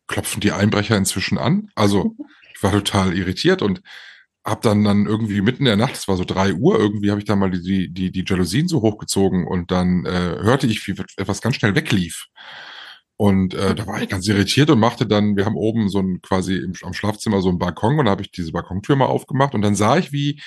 klopfen 0.07 0.41
die 0.41 0.51
Einbrecher 0.51 0.95
inzwischen 0.95 1.37
an? 1.37 1.69
Also, 1.75 2.15
ich 2.55 2.63
war 2.63 2.71
total 2.71 3.17
irritiert 3.17 3.61
und 3.61 3.81
hab 4.45 4.61
dann 4.61 4.83
dann 4.83 5.05
irgendwie 5.05 5.41
mitten 5.41 5.63
in 5.63 5.65
der 5.67 5.77
Nacht, 5.77 5.95
es 5.95 6.07
war 6.07 6.17
so 6.17 6.25
drei 6.25 6.53
Uhr, 6.53 6.77
irgendwie 6.77 7.11
habe 7.11 7.19
ich 7.19 7.25
dann 7.25 7.39
mal 7.39 7.49
die, 7.49 7.61
die, 7.61 7.93
die, 7.93 8.11
die 8.11 8.25
Jalousien 8.27 8.67
so 8.67 8.81
hochgezogen 8.81 9.47
und 9.47 9.71
dann 9.71 10.05
äh, 10.05 10.09
hörte 10.41 10.67
ich, 10.67 10.85
wie 10.85 10.95
etwas 11.15 11.41
ganz 11.41 11.55
schnell 11.55 11.75
weglief. 11.75 12.27
Und 13.15 13.53
äh, 13.53 13.75
da 13.75 13.87
war 13.87 14.01
ich 14.01 14.09
ganz 14.09 14.27
irritiert 14.27 14.69
und 14.69 14.79
machte 14.79 15.05
dann, 15.05 15.37
wir 15.37 15.45
haben 15.45 15.55
oben 15.55 15.87
so 15.87 15.99
ein 15.99 16.21
quasi 16.21 16.55
im, 16.55 16.73
am 16.81 16.93
Schlafzimmer 16.93 17.41
so 17.41 17.49
einen 17.49 17.59
Balkon 17.59 17.99
und 17.99 18.05
da 18.05 18.11
habe 18.11 18.21
ich 18.21 18.31
diese 18.31 18.51
Balkontür 18.51 18.95
mal 18.97 19.05
aufgemacht 19.05 19.53
und 19.53 19.61
dann 19.61 19.75
sah 19.75 19.97
ich, 19.97 20.11
wie, 20.11 20.41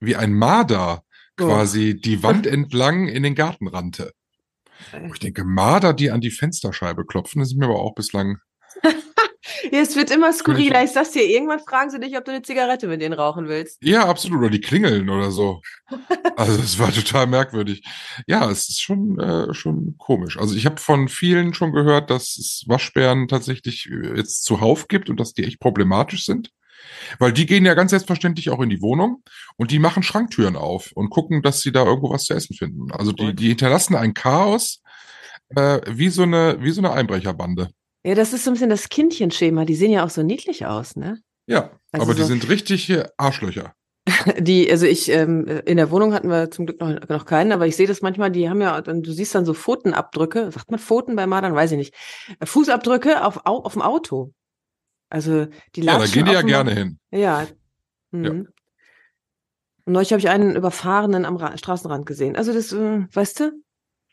wie 0.00 0.16
ein 0.16 0.34
Marder 0.34 1.02
quasi 1.46 2.00
die 2.00 2.22
Wand 2.22 2.46
entlang 2.46 3.08
in 3.08 3.22
den 3.22 3.34
Garten 3.34 3.68
rannte. 3.68 4.12
Wo 4.92 5.12
ich 5.12 5.20
denke, 5.20 5.44
Marder, 5.44 5.92
die 5.92 6.10
an 6.10 6.20
die 6.20 6.30
Fensterscheibe 6.30 7.04
klopfen, 7.04 7.40
das 7.40 7.50
ist 7.50 7.58
mir 7.58 7.66
aber 7.66 7.80
auch 7.80 7.94
bislang 7.94 8.38
ja, 9.72 9.80
es 9.80 9.96
wird 9.96 10.10
immer 10.10 10.32
skurriler. 10.32 10.84
Ich 10.84 10.90
sag's 10.90 11.12
dir, 11.12 11.24
irgendwann 11.24 11.60
fragen 11.60 11.90
sie 11.90 12.00
dich, 12.00 12.16
ob 12.16 12.24
du 12.24 12.32
eine 12.32 12.42
Zigarette 12.42 12.86
mit 12.86 13.00
denen 13.00 13.14
rauchen 13.14 13.48
willst. 13.48 13.78
Ja, 13.82 14.06
absolut. 14.06 14.40
Oder 14.40 14.50
die 14.50 14.60
klingeln 14.60 15.08
oder 15.08 15.30
so. 15.30 15.60
also 16.36 16.60
es 16.60 16.78
war 16.78 16.92
total 16.92 17.26
merkwürdig. 17.26 17.82
Ja, 18.26 18.50
es 18.50 18.68
ist 18.68 18.80
schon, 18.80 19.18
äh, 19.18 19.52
schon 19.54 19.96
komisch. 19.98 20.38
Also 20.38 20.54
ich 20.54 20.66
habe 20.66 20.80
von 20.80 21.08
vielen 21.08 21.54
schon 21.54 21.72
gehört, 21.72 22.10
dass 22.10 22.36
es 22.38 22.64
Waschbären 22.66 23.28
tatsächlich 23.28 23.88
äh, 23.90 24.16
jetzt 24.16 24.44
zuhauf 24.44 24.88
gibt 24.88 25.10
und 25.10 25.18
dass 25.18 25.32
die 25.32 25.44
echt 25.44 25.60
problematisch 25.60 26.24
sind. 26.24 26.50
Weil 27.18 27.32
die 27.32 27.46
gehen 27.46 27.64
ja 27.64 27.74
ganz 27.74 27.90
selbstverständlich 27.90 28.50
auch 28.50 28.60
in 28.60 28.70
die 28.70 28.82
Wohnung 28.82 29.22
und 29.56 29.70
die 29.70 29.78
machen 29.78 30.02
Schranktüren 30.02 30.56
auf 30.56 30.92
und 30.92 31.10
gucken, 31.10 31.42
dass 31.42 31.60
sie 31.60 31.72
da 31.72 31.84
irgendwo 31.84 32.10
was 32.10 32.24
zu 32.24 32.34
essen 32.34 32.54
finden. 32.54 32.92
Also 32.92 33.12
die, 33.12 33.34
die 33.34 33.48
hinterlassen 33.48 33.96
ein 33.96 34.14
Chaos 34.14 34.82
äh, 35.56 35.80
wie 35.88 36.08
so 36.08 36.22
eine, 36.22 36.58
wie 36.60 36.70
so 36.70 36.80
eine 36.80 36.92
Einbrecherbande. 36.92 37.70
Ja, 38.04 38.14
das 38.14 38.32
ist 38.32 38.44
so 38.44 38.50
ein 38.50 38.54
bisschen 38.54 38.70
das 38.70 38.88
Kindchenschema. 38.88 39.64
Die 39.64 39.74
sehen 39.74 39.90
ja 39.90 40.04
auch 40.04 40.10
so 40.10 40.22
niedlich 40.22 40.66
aus, 40.66 40.96
ne? 40.96 41.20
Ja, 41.46 41.70
also 41.92 42.06
aber 42.06 42.14
die 42.14 42.24
sind 42.24 42.48
richtig 42.48 42.92
Arschlöcher. 43.16 43.74
Die, 44.38 44.70
also 44.70 44.86
ich, 44.86 45.10
ähm, 45.10 45.46
in 45.66 45.76
der 45.76 45.90
Wohnung 45.90 46.14
hatten 46.14 46.28
wir 46.28 46.50
zum 46.50 46.66
Glück 46.66 46.80
noch, 46.80 47.08
noch 47.08 47.26
keinen, 47.26 47.52
aber 47.52 47.66
ich 47.66 47.76
sehe 47.76 47.86
das 47.86 48.02
manchmal, 48.02 48.30
die 48.30 48.48
haben 48.48 48.60
ja, 48.60 48.80
du 48.80 49.12
siehst 49.12 49.34
dann 49.34 49.44
so 49.44 49.54
Pfotenabdrücke, 49.54 50.50
sagt 50.50 50.70
man 50.70 50.80
Pfoten 50.80 51.16
bei 51.16 51.26
Madern, 51.26 51.54
weiß 51.54 51.72
ich 51.72 51.78
nicht, 51.78 51.94
Fußabdrücke 52.42 53.24
auf, 53.24 53.40
auf 53.44 53.72
dem 53.72 53.82
Auto. 53.82 54.32
Also 55.10 55.46
die 55.74 55.82
Ja, 55.82 55.98
da 55.98 56.06
gehen 56.06 56.24
die 56.24 56.32
ja 56.32 56.42
gerne 56.42 56.72
hin. 56.72 56.98
Ja. 57.10 57.46
Mhm. 58.12 58.24
ja. 58.24 58.30
Und 58.30 59.92
neulich 59.94 60.12
habe 60.12 60.20
ich 60.20 60.28
einen 60.28 60.56
Überfahrenen 60.56 61.24
am 61.24 61.36
Ra 61.36 61.56
Straßenrand 61.58 62.06
gesehen. 62.06 62.36
Also 62.36 62.52
das, 62.52 62.72
äh, 62.72 63.06
weißt 63.12 63.40
du, 63.40 63.52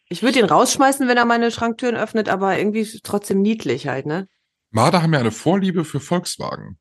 ich 0.09 0.23
würde 0.23 0.39
ihn 0.39 0.45
rausschmeißen, 0.45 1.07
wenn 1.07 1.17
er 1.17 1.25
meine 1.25 1.51
Schranktüren 1.51 1.95
öffnet, 1.95 2.29
aber 2.29 2.57
irgendwie 2.57 2.85
trotzdem 3.03 3.41
niedlich 3.41 3.87
halt, 3.87 4.05
ne? 4.05 4.27
Marder 4.71 5.01
haben 5.01 5.13
ja 5.13 5.19
eine 5.19 5.31
Vorliebe 5.31 5.85
für 5.85 5.99
Volkswagen. 5.99 6.77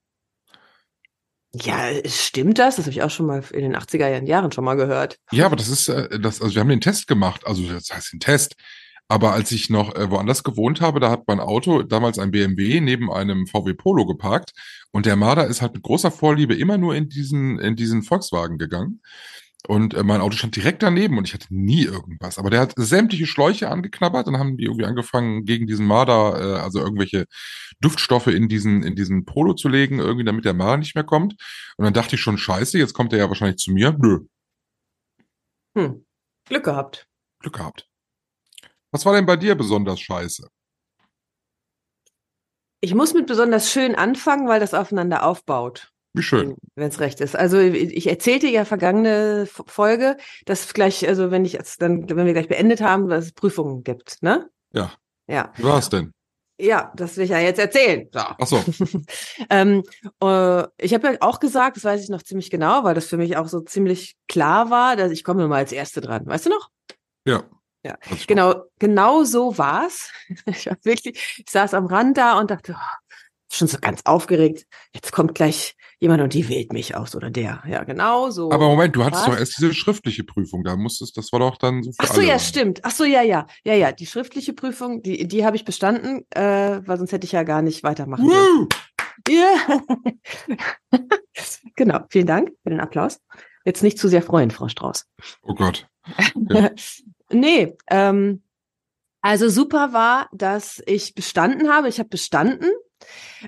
Ja, 1.53 1.89
stimmt 2.07 2.59
das? 2.59 2.77
Das 2.77 2.85
habe 2.87 2.93
ich 2.93 3.03
auch 3.03 3.11
schon 3.11 3.27
mal 3.27 3.43
in 3.53 3.63
den 3.63 3.77
80er 3.77 4.25
Jahren 4.25 4.53
schon 4.53 4.65
mal 4.65 4.75
gehört. 4.75 5.19
Ja, 5.31 5.47
aber 5.47 5.57
das 5.57 5.69
ist, 5.69 5.89
äh, 5.89 6.19
das, 6.21 6.41
also 6.41 6.55
wir 6.55 6.61
haben 6.61 6.69
den 6.69 6.81
Test 6.81 7.07
gemacht, 7.07 7.47
also 7.47 7.63
das 7.71 7.91
heißt 7.93 8.13
den 8.13 8.21
Test. 8.21 8.55
Aber 9.09 9.33
als 9.33 9.53
ich 9.53 9.71
noch 9.71 9.95
äh, 9.95 10.11
woanders 10.11 10.43
gewohnt 10.43 10.81
habe, 10.81 10.99
da 10.99 11.11
hat 11.11 11.29
mein 11.29 11.41
Auto, 11.41 11.83
damals 11.83 12.19
ein 12.19 12.33
BMW, 12.33 12.81
neben 12.81 13.13
einem 13.13 13.47
VW 13.47 13.75
Polo 13.75 14.05
geparkt. 14.07 14.53
Und 14.91 15.07
der 15.07 15.17
Marder 15.17 15.47
ist 15.47 15.63
halt 15.63 15.75
mit 15.75 15.83
großer 15.83 16.11
Vorliebe 16.11 16.55
immer 16.55 16.77
nur 16.79 16.95
in 16.97 17.09
diesen, 17.09 17.59
in 17.61 17.77
diesen 17.77 18.03
Volkswagen 18.03 18.59
gegangen. 18.59 19.01
Und 19.69 19.95
äh, 19.95 20.03
mein 20.03 20.21
Auto 20.21 20.37
stand 20.37 20.57
direkt 20.57 20.83
daneben 20.83 21.19
und 21.19 21.27
ich 21.27 21.35
hatte 21.35 21.47
nie 21.51 21.85
irgendwas. 21.85 22.39
Aber 22.39 22.51
der 22.51 22.61
hat 22.61 22.75
sämtliche 22.77 23.27
Schläuche 23.27 23.69
angeknabbert 23.69 24.29
und 24.29 24.39
haben 24.39 24.57
die 24.57 24.65
irgendwie 24.65 24.85
angefangen, 24.85 25.45
gegen 25.45 25.67
diesen 25.67 25.87
Marder, 25.87 26.59
äh, 26.59 26.61
also 26.61 26.81
irgendwelche 26.81 27.27
Duftstoffe 27.81 28.29
in 28.29 28.49
diesen, 28.49 28.83
in 28.83 28.95
diesen 28.95 29.25
Polo 29.25 29.55
zu 29.55 29.69
legen, 29.69 29.99
irgendwie 29.99 30.25
damit 30.25 30.45
der 30.45 30.55
Marder 30.55 30.79
nicht 30.79 30.95
mehr 30.95 31.05
kommt. 31.05 31.35
Und 31.77 31.85
dann 31.85 31.95
dachte 31.95 32.17
ich 32.17 32.21
schon, 32.21 32.39
scheiße, 32.39 32.79
jetzt 32.79 32.95
kommt 32.95 33.13
er 33.13 33.19
ja 33.21 33.29
wahrscheinlich 33.29 33.59
zu 33.59 33.73
mir. 33.73 33.97
Nö. 33.99 34.27
Hm. 35.77 36.05
Glück 36.47 36.65
gehabt. 36.65 37.07
Glück 37.41 37.55
gehabt. 37.55 37.86
Was 38.93 39.05
war 39.05 39.15
denn 39.15 39.27
bei 39.27 39.37
dir 39.37 39.55
besonders 39.55 40.01
scheiße? 40.01 40.49
Ich 42.81 42.95
muss 42.95 43.15
mit 43.15 43.27
besonders 43.27 43.71
schön 43.71 43.95
anfangen, 43.95 44.49
weil 44.49 44.61
das 44.61 44.75
aufeinander 44.75 45.25
aufbaut. 45.25 45.93
Wie 46.13 46.23
schön. 46.23 46.57
Wenn 46.77 46.89
es 46.89 47.01
recht 47.01 47.21
ist. 47.21 47.37
Also 47.37 47.59
ich 47.59 48.07
erzählte 48.07 48.47
ja 48.47 48.65
vergangene 48.65 49.47
Folge, 49.47 50.17
dass 50.47 50.73
gleich, 50.73 51.07
also 51.07 51.31
wenn 51.31 51.45
ich 51.45 51.53
jetzt 51.53 51.83
dann, 51.83 52.09
wenn 52.09 52.25
wir 52.27 52.33
gleich 52.33 52.49
beendet 52.49 52.81
haben, 52.81 53.09
dass 53.09 53.27
es 53.27 53.33
Prüfungen 53.33 53.85
gibt, 53.85 54.23
ne? 54.23 54.49
Ja. 54.73 54.93
Ja. 55.27 55.53
Wie 55.57 55.65
war 55.65 55.79
es 55.79 55.91
denn? 55.91 56.13
Ja, 56.59 56.91
das 56.97 57.17
will 57.17 57.25
ich 57.25 57.31
ja 57.31 57.39
jetzt 57.39 57.59
erzählen. 57.59 58.09
So. 58.11 58.21
Ach 58.21 58.47
so. 58.47 58.65
ähm, 59.51 59.83
äh, 60.23 60.63
ich 60.79 60.95
habe 60.95 61.09
ja 61.09 61.17
auch 61.21 61.39
gesagt, 61.39 61.77
das 61.77 61.85
weiß 61.85 62.03
ich 62.03 62.09
noch 62.09 62.23
ziemlich 62.23 62.51
genau, 62.51 62.83
weil 62.83 62.95
das 62.95 63.07
für 63.07 63.19
mich 63.19 63.37
auch 63.37 63.49
so 63.49 63.61
ziemlich 63.61 64.17
klar 64.27 64.71
war, 64.71 64.97
dass 64.97 65.13
ich 65.13 65.23
komme 65.23 65.49
mal 65.49 65.57
als 65.57 65.73
Erste 65.73 66.01
dran. 66.01 66.25
Weißt 66.25 66.47
du 66.47 66.51
noch? 66.51 66.71
Ja. 67.27 67.45
Ja, 67.87 67.97
genau, 68.27 68.65
genau 68.81 69.23
so 69.25 69.57
war's. 69.59 70.11
Ich 70.47 70.67
war 70.67 70.77
wirklich, 70.83 71.17
ich 71.39 71.51
saß 71.51 71.75
am 71.75 71.87
Rand 71.87 72.17
da 72.17 72.39
und 72.39 72.51
dachte, 72.51 72.75
oh, 72.77 73.15
schon 73.49 73.69
so 73.69 73.79
ganz 73.81 74.01
aufgeregt. 74.05 74.67
Jetzt 74.93 75.13
kommt 75.13 75.37
gleich 75.37 75.77
jemand 76.01 76.21
und 76.21 76.35
die 76.35 76.49
wählt 76.49 76.73
mich 76.73 76.97
aus 76.97 77.15
oder 77.15 77.31
der. 77.31 77.63
Ja, 77.69 77.85
genau 77.85 78.31
so. 78.31 78.51
Aber 78.51 78.67
Moment, 78.69 78.97
du 78.97 79.05
hattest 79.05 79.23
Was? 79.23 79.33
doch 79.33 79.39
erst 79.39 79.59
diese 79.59 79.73
schriftliche 79.73 80.25
Prüfung. 80.25 80.65
Da 80.65 80.77
musstest, 80.77 81.17
das 81.17 81.33
war 81.33 81.39
doch 81.39 81.57
dann 81.57 81.85
so 81.85 81.93
für 81.93 81.99
Ach 82.01 82.09
so, 82.09 82.21
alle. 82.21 82.29
ja, 82.29 82.39
stimmt. 82.41 82.81
Ach 82.83 82.91
so, 82.91 83.05
ja, 83.05 83.23
ja, 83.23 83.47
ja, 83.65 83.75
ja. 83.75 83.93
Die 83.93 84.07
schriftliche 84.07 84.53
Prüfung, 84.53 85.03
die, 85.03 85.29
die 85.29 85.45
habe 85.45 85.55
ich 85.57 85.65
bestanden, 85.65 86.27
äh, 86.31 86.81
weil 86.85 86.99
sonst 86.99 87.13
hätte 87.13 87.25
ich 87.25 87.33
ja 87.33 87.45
gar 87.45 87.63
nicht 87.63 87.85
weitermachen 87.85 88.29
können. 88.29 88.69
Ja. 89.29 89.81
genau. 91.77 92.01
Vielen 92.11 92.27
Dank 92.27 92.51
für 92.65 92.71
den 92.71 92.81
Applaus. 92.81 93.21
Jetzt 93.65 93.83
nicht 93.83 93.99
zu 93.99 94.09
sehr 94.09 94.23
freuen, 94.23 94.51
Frau 94.51 94.69
Strauß. 94.69 95.07
Oh 95.43 95.55
Gott. 95.55 95.87
Ja. 96.51 96.71
Nee, 97.31 97.77
ähm, 97.89 98.43
also 99.21 99.49
super 99.49 99.93
war, 99.93 100.29
dass 100.33 100.83
ich 100.87 101.15
bestanden 101.15 101.69
habe. 101.69 101.89
Ich 101.89 101.99
habe 101.99 102.09
bestanden 102.09 102.71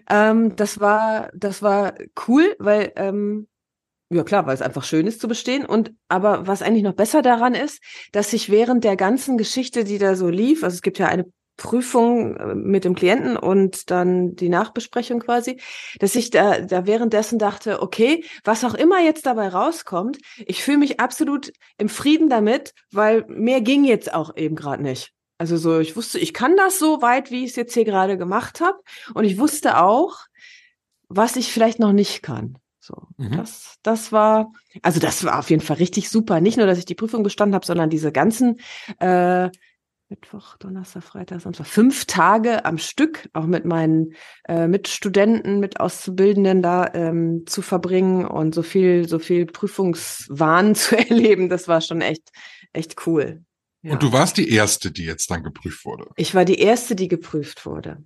ähm, 0.08 0.56
das 0.56 0.80
war, 0.80 1.30
das 1.34 1.62
war 1.62 1.94
cool, 2.26 2.54
weil, 2.58 2.92
ähm, 2.96 3.48
ja 4.10 4.24
klar, 4.24 4.46
weil 4.46 4.54
es 4.54 4.62
einfach 4.62 4.84
schön 4.84 5.06
ist 5.06 5.20
zu 5.20 5.28
bestehen. 5.28 5.66
Und 5.66 5.92
aber 6.08 6.46
was 6.46 6.62
eigentlich 6.62 6.82
noch 6.82 6.94
besser 6.94 7.22
daran 7.22 7.54
ist, 7.54 7.82
dass 8.12 8.32
ich 8.32 8.50
während 8.50 8.84
der 8.84 8.96
ganzen 8.96 9.36
Geschichte, 9.38 9.84
die 9.84 9.98
da 9.98 10.14
so 10.14 10.28
lief, 10.28 10.64
also 10.64 10.74
es 10.74 10.82
gibt 10.82 10.98
ja 10.98 11.06
eine 11.08 11.26
Prüfung 11.58 12.36
äh, 12.36 12.54
mit 12.54 12.84
dem 12.84 12.94
Klienten 12.94 13.36
und 13.36 13.90
dann 13.90 14.34
die 14.34 14.48
Nachbesprechung 14.48 15.20
quasi, 15.20 15.60
dass 15.98 16.14
ich 16.14 16.30
da, 16.30 16.60
da 16.60 16.86
währenddessen 16.86 17.38
dachte, 17.38 17.82
okay, 17.82 18.24
was 18.44 18.64
auch 18.64 18.74
immer 18.74 19.00
jetzt 19.02 19.26
dabei 19.26 19.48
rauskommt, 19.48 20.18
ich 20.38 20.64
fühle 20.64 20.78
mich 20.78 21.00
absolut 21.00 21.52
im 21.76 21.90
Frieden 21.90 22.30
damit, 22.30 22.72
weil 22.90 23.26
mehr 23.28 23.60
ging 23.60 23.84
jetzt 23.84 24.14
auch 24.14 24.34
eben 24.36 24.56
gerade 24.56 24.82
nicht. 24.82 25.12
Also 25.36 25.56
so, 25.56 25.78
ich 25.78 25.94
wusste, 25.94 26.18
ich 26.18 26.32
kann 26.32 26.56
das 26.56 26.78
so 26.78 27.02
weit, 27.02 27.30
wie 27.30 27.44
ich 27.44 27.50
es 27.50 27.56
jetzt 27.56 27.74
hier 27.74 27.84
gerade 27.84 28.16
gemacht 28.16 28.60
habe. 28.60 28.78
Und 29.14 29.24
ich 29.24 29.38
wusste 29.38 29.80
auch, 29.80 30.16
was 31.08 31.36
ich 31.36 31.52
vielleicht 31.52 31.78
noch 31.78 31.92
nicht 31.92 32.22
kann. 32.22 32.58
So, 32.80 32.94
mhm. 33.18 33.36
das, 33.36 33.76
das 33.82 34.12
war, 34.12 34.52
also 34.82 34.98
das 34.98 35.22
war 35.22 35.38
auf 35.38 35.50
jeden 35.50 35.62
Fall 35.62 35.76
richtig 35.76 36.08
super. 36.08 36.40
Nicht 36.40 36.56
nur, 36.56 36.66
dass 36.66 36.78
ich 36.78 36.86
die 36.86 36.94
Prüfung 36.94 37.22
bestanden 37.22 37.54
habe, 37.54 37.66
sondern 37.66 37.90
diese 37.90 38.12
ganzen 38.12 38.58
äh, 38.98 39.50
Mittwoch, 40.10 40.56
Donnerstag, 40.56 41.02
Freitag, 41.02 41.42
Samstag, 41.42 41.66
fünf 41.66 42.06
Tage 42.06 42.64
am 42.64 42.78
Stück, 42.78 43.28
auch 43.34 43.44
mit 43.44 43.66
meinen 43.66 44.14
äh, 44.48 44.66
Mitstudenten, 44.66 45.60
mit 45.60 45.80
Auszubildenden 45.80 46.62
da 46.62 46.90
ähm, 46.94 47.44
zu 47.46 47.60
verbringen 47.60 48.24
und 48.24 48.54
so 48.54 48.62
viel, 48.62 49.06
so 49.06 49.18
viel 49.18 49.44
Prüfungswahn 49.44 50.74
zu 50.74 50.96
erleben, 50.96 51.50
das 51.50 51.68
war 51.68 51.82
schon 51.82 52.00
echt, 52.00 52.30
echt 52.72 53.06
cool. 53.06 53.44
Ja. 53.82 53.92
Und 53.92 54.02
du 54.02 54.10
warst 54.10 54.38
die 54.38 54.50
Erste, 54.50 54.90
die 54.90 55.04
jetzt 55.04 55.30
dann 55.30 55.42
geprüft 55.42 55.84
wurde. 55.84 56.06
Ich 56.16 56.34
war 56.34 56.46
die 56.46 56.58
Erste, 56.58 56.96
die 56.96 57.08
geprüft 57.08 57.66
wurde. 57.66 58.02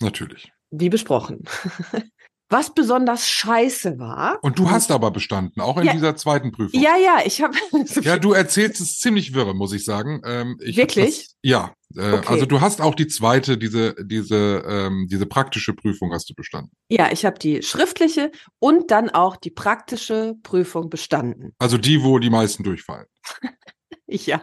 Natürlich. 0.00 0.52
Wie 0.70 0.88
besprochen. 0.90 1.44
Was 2.50 2.72
besonders 2.72 3.28
scheiße 3.28 3.98
war. 3.98 4.38
Und 4.42 4.58
du 4.58 4.70
hast 4.70 4.90
aber 4.90 5.10
bestanden, 5.10 5.60
auch 5.60 5.76
in 5.76 5.84
ja, 5.84 5.92
dieser 5.92 6.16
zweiten 6.16 6.50
Prüfung. 6.50 6.80
Ja, 6.80 6.96
ja, 6.96 7.20
ich 7.24 7.42
habe. 7.42 7.54
ja, 8.00 8.18
du 8.18 8.32
erzählst 8.32 8.80
es 8.80 8.98
ziemlich 8.98 9.34
wirre, 9.34 9.54
muss 9.54 9.74
ich 9.74 9.84
sagen. 9.84 10.22
Ähm, 10.24 10.58
ich 10.62 10.76
Wirklich? 10.78 11.26
Das, 11.26 11.36
ja. 11.42 11.74
Äh, 11.94 12.14
okay. 12.14 12.26
Also 12.26 12.46
du 12.46 12.60
hast 12.60 12.80
auch 12.80 12.94
die 12.94 13.06
zweite, 13.06 13.58
diese, 13.58 13.94
diese, 14.02 14.64
ähm, 14.66 15.08
diese 15.10 15.26
praktische 15.26 15.74
Prüfung 15.74 16.12
hast 16.12 16.30
du 16.30 16.34
bestanden. 16.34 16.72
Ja, 16.88 17.10
ich 17.12 17.26
habe 17.26 17.38
die 17.38 17.62
schriftliche 17.62 18.30
und 18.58 18.90
dann 18.90 19.10
auch 19.10 19.36
die 19.36 19.50
praktische 19.50 20.34
Prüfung 20.42 20.88
bestanden. 20.88 21.54
Also 21.58 21.76
die, 21.76 22.02
wo 22.02 22.18
die 22.18 22.30
meisten 22.30 22.62
durchfallen. 22.62 23.06
ja. 24.06 24.40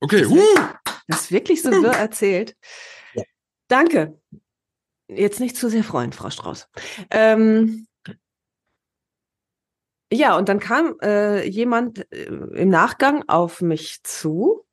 Okay. 0.00 0.22
Das, 0.22 0.30
uh. 0.30 0.38
das 1.06 1.20
ist 1.22 1.32
wirklich 1.32 1.62
so 1.62 1.70
wirr 1.70 1.92
erzählt. 1.92 2.56
Ja. 3.14 3.22
Danke. 3.68 4.20
Jetzt 5.08 5.40
nicht 5.40 5.56
zu 5.56 5.68
sehr 5.68 5.84
freuen, 5.84 6.12
Frau 6.12 6.30
Strauß. 6.30 6.68
Ähm, 7.10 7.86
ja, 10.12 10.36
und 10.36 10.48
dann 10.48 10.60
kam 10.60 10.96
äh, 11.02 11.46
jemand 11.46 12.10
äh, 12.12 12.24
im 12.24 12.68
Nachgang 12.68 13.24
auf 13.28 13.60
mich 13.60 14.02
zu 14.02 14.66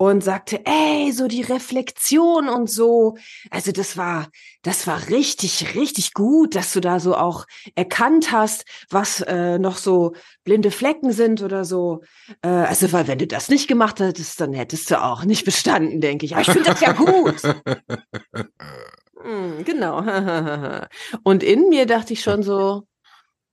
und 0.00 0.24
sagte, 0.24 0.64
ey, 0.64 1.12
so 1.12 1.28
die 1.28 1.42
Reflexion 1.42 2.48
und 2.48 2.70
so. 2.70 3.18
Also 3.50 3.70
das 3.70 3.98
war, 3.98 4.30
das 4.62 4.86
war 4.86 5.08
richtig, 5.10 5.74
richtig 5.74 6.14
gut, 6.14 6.54
dass 6.54 6.72
du 6.72 6.80
da 6.80 7.00
so 7.00 7.14
auch 7.14 7.44
erkannt 7.74 8.32
hast, 8.32 8.64
was 8.88 9.20
äh, 9.20 9.58
noch 9.58 9.76
so 9.76 10.14
blinde 10.42 10.70
Flecken 10.70 11.12
sind 11.12 11.42
oder 11.42 11.66
so. 11.66 12.00
Äh, 12.40 12.48
also 12.48 12.92
weil 12.92 13.08
wenn 13.08 13.18
du 13.18 13.26
das 13.26 13.50
nicht 13.50 13.68
gemacht 13.68 14.00
hättest, 14.00 14.40
dann 14.40 14.54
hättest 14.54 14.90
du 14.90 15.02
auch 15.02 15.24
nicht 15.24 15.44
bestanden, 15.44 16.00
denke 16.00 16.24
ich. 16.24 16.32
Aber 16.32 16.42
ich 16.42 16.50
finde 16.50 16.70
das 16.70 16.80
ja 16.80 16.92
gut. 16.92 17.36
Hm, 19.22 19.64
genau. 19.64 20.02
und 21.22 21.42
in 21.42 21.68
mir 21.68 21.86
dachte 21.86 22.12
ich 22.12 22.22
schon 22.22 22.42
so, 22.42 22.86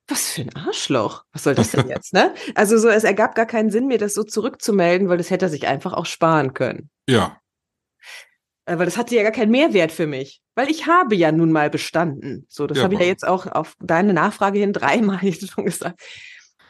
was 0.07 0.29
für 0.29 0.41
ein 0.41 0.55
Arschloch. 0.55 1.23
Was 1.33 1.43
soll 1.43 1.55
das 1.55 1.71
denn 1.71 1.87
jetzt, 1.89 2.13
ne? 2.13 2.33
Also 2.55 2.77
so, 2.77 2.87
es 2.87 3.03
ergab 3.03 3.35
gar 3.35 3.45
keinen 3.45 3.71
Sinn, 3.71 3.87
mir 3.87 3.97
das 3.97 4.13
so 4.13 4.23
zurückzumelden, 4.23 5.09
weil 5.09 5.17
das 5.17 5.29
hätte 5.29 5.45
er 5.45 5.49
sich 5.49 5.67
einfach 5.67 5.93
auch 5.93 6.05
sparen 6.05 6.53
können. 6.53 6.89
Ja. 7.09 7.41
Äh, 8.65 8.77
Weil 8.77 8.85
das 8.85 8.97
hatte 8.97 9.15
ja 9.15 9.23
gar 9.23 9.31
keinen 9.31 9.51
Mehrwert 9.51 9.91
für 9.91 10.07
mich. 10.07 10.41
Weil 10.55 10.69
ich 10.69 10.87
habe 10.87 11.15
ja 11.15 11.31
nun 11.31 11.51
mal 11.51 11.69
bestanden. 11.69 12.45
So, 12.49 12.67
das 12.67 12.77
Ja, 12.77 12.83
habe 12.85 12.93
ich 12.93 12.99
ja 12.99 13.05
jetzt 13.05 13.27
auch 13.27 13.47
auf 13.47 13.75
deine 13.79 14.13
Nachfrage 14.13 14.59
hin 14.59 14.73
dreimal 14.73 15.19
jetzt 15.23 15.49
schon 15.51 15.65
gesagt. 15.65 16.01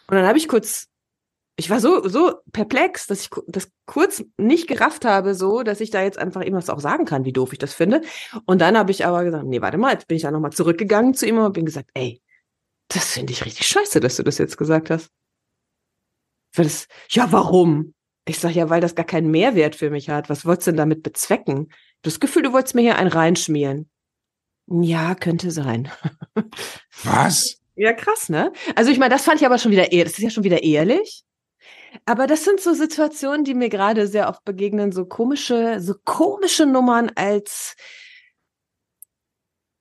Und 0.07 0.15
dann 0.15 0.25
habe 0.25 0.37
ich 0.37 0.47
kurz, 0.47 0.87
ich 1.59 1.71
war 1.71 1.79
so, 1.79 2.07
so 2.07 2.35
perplex, 2.53 3.07
dass 3.07 3.21
ich 3.21 3.29
das 3.47 3.71
kurz 3.87 4.23
nicht 4.37 4.67
gerafft 4.67 5.05
habe, 5.05 5.33
so, 5.33 5.63
dass 5.63 5.81
ich 5.81 5.89
da 5.89 6.03
jetzt 6.03 6.19
einfach 6.19 6.41
irgendwas 6.41 6.69
auch 6.69 6.79
sagen 6.79 7.05
kann, 7.05 7.25
wie 7.25 7.33
doof 7.33 7.51
ich 7.51 7.57
das 7.59 7.73
finde. 7.73 8.01
Und 8.45 8.61
dann 8.61 8.77
habe 8.77 8.91
ich 8.91 9.05
aber 9.05 9.23
gesagt, 9.23 9.45
nee, 9.45 9.59
warte 9.59 9.79
mal, 9.79 9.91
jetzt 9.91 10.07
bin 10.07 10.17
ich 10.17 10.23
da 10.23 10.29
nochmal 10.29 10.53
zurückgegangen 10.53 11.15
zu 11.15 11.25
ihm 11.25 11.39
und 11.39 11.53
bin 11.53 11.65
gesagt, 11.65 11.89
ey, 11.95 12.21
das 12.89 13.13
finde 13.13 13.33
ich 13.33 13.43
richtig 13.43 13.67
scheiße, 13.67 13.99
dass 13.99 14.17
du 14.17 14.23
das 14.23 14.37
jetzt 14.37 14.57
gesagt 14.57 14.91
hast. 14.91 15.09
Weil 16.53 16.65
das, 16.65 16.87
ja, 17.09 17.31
warum? 17.31 17.95
Ich 18.25 18.39
sag 18.39 18.51
ja, 18.51 18.69
weil 18.69 18.81
das 18.81 18.93
gar 18.93 19.05
keinen 19.05 19.31
Mehrwert 19.31 19.75
für 19.75 19.89
mich 19.89 20.09
hat. 20.09 20.29
Was 20.29 20.45
wolltest 20.45 20.67
du 20.67 20.71
denn 20.71 20.77
damit 20.77 21.01
bezwecken? 21.01 21.71
Das 22.03 22.19
Gefühl, 22.19 22.43
du 22.43 22.53
wolltest 22.53 22.75
mir 22.75 22.81
hier 22.81 22.97
einen 22.97 23.09
reinschmieren. 23.09 23.89
Ja, 24.67 25.15
könnte 25.15 25.49
sein. 25.49 25.91
Was? 27.03 27.57
Ja, 27.75 27.93
krass, 27.93 28.29
ne? 28.29 28.51
Also 28.75 28.91
ich 28.91 28.99
meine, 28.99 29.13
das 29.13 29.23
fand 29.23 29.39
ich 29.39 29.45
aber 29.45 29.57
schon 29.57 29.71
wieder 29.71 29.87
das 29.87 30.13
ist 30.13 30.19
ja 30.19 30.29
schon 30.29 30.43
wieder 30.43 30.61
ehrlich. 30.61 31.23
Aber 32.05 32.27
das 32.27 32.43
sind 32.43 32.59
so 32.59 32.73
Situationen, 32.73 33.43
die 33.43 33.53
mir 33.53 33.69
gerade 33.69 34.07
sehr 34.07 34.29
oft 34.29 34.43
begegnen, 34.43 34.91
so 34.91 35.05
komische, 35.05 35.79
so 35.81 35.95
komische 36.03 36.65
Nummern 36.65 37.11
als, 37.15 37.75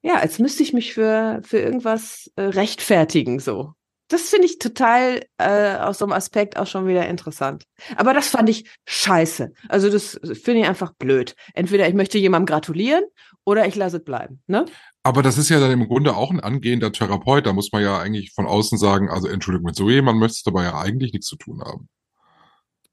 ja, 0.02 0.14
als 0.14 0.38
müsste 0.38 0.62
ich 0.62 0.72
mich 0.72 0.94
für, 0.94 1.40
für 1.44 1.58
irgendwas 1.58 2.30
äh, 2.36 2.42
rechtfertigen, 2.42 3.40
so. 3.40 3.72
Das 4.08 4.28
finde 4.28 4.46
ich 4.46 4.60
total 4.60 5.24
äh, 5.38 5.76
aus 5.78 5.98
so 5.98 6.04
einem 6.04 6.12
Aspekt 6.12 6.56
auch 6.56 6.68
schon 6.68 6.86
wieder 6.86 7.08
interessant. 7.08 7.64
Aber 7.96 8.14
das 8.14 8.28
fand 8.28 8.48
ich 8.48 8.70
scheiße. 8.86 9.52
Also 9.68 9.90
das 9.90 10.20
finde 10.22 10.60
ich 10.60 10.68
einfach 10.68 10.92
blöd. 10.94 11.34
Entweder 11.54 11.88
ich 11.88 11.94
möchte 11.94 12.16
jemandem 12.16 12.46
gratulieren 12.46 13.02
oder 13.44 13.66
ich 13.66 13.74
lasse 13.74 13.96
es 13.96 14.04
bleiben, 14.04 14.42
ne? 14.46 14.64
Aber 15.02 15.22
das 15.22 15.38
ist 15.38 15.48
ja 15.48 15.58
dann 15.58 15.72
im 15.72 15.88
Grunde 15.88 16.16
auch 16.16 16.30
ein 16.30 16.40
angehender 16.40 16.92
Therapeut. 16.92 17.46
Da 17.46 17.52
muss 17.52 17.72
man 17.72 17.82
ja 17.82 17.98
eigentlich 17.98 18.32
von 18.32 18.46
außen 18.46 18.78
sagen, 18.78 19.08
also 19.08 19.26
Entschuldigung, 19.26 19.66
mit 19.66 19.76
so 19.76 19.90
jemand 19.90 20.20
möchtest 20.20 20.46
du 20.46 20.50
dabei 20.50 20.64
ja 20.64 20.78
eigentlich 20.78 21.12
nichts 21.12 21.26
zu 21.26 21.36
tun 21.36 21.62
haben. 21.64 21.88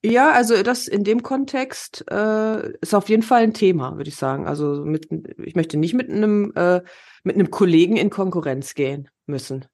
Ja, 0.06 0.32
also 0.32 0.62
das 0.64 0.88
in 0.88 1.04
dem 1.04 1.24
Kontext 1.24 2.04
äh, 2.12 2.72
ist 2.82 2.94
auf 2.94 3.08
jeden 3.08 3.24
Fall 3.24 3.44
ein 3.44 3.54
Thema, 3.54 3.96
würde 3.96 4.10
ich 4.10 4.18
sagen. 4.18 4.48
Also 4.48 4.84
mit, 4.84 5.08
ich 5.38 5.56
möchte 5.56 5.78
nicht 5.78 5.94
mit 5.94 6.10
einem 6.10 6.52
äh, 6.56 6.82
mit 7.24 7.36
einem 7.36 7.50
Kollegen 7.52 7.96
in 7.96 8.10
Konkurrenz 8.10 8.74
gehen 8.74 9.10
müssen. 9.28 9.66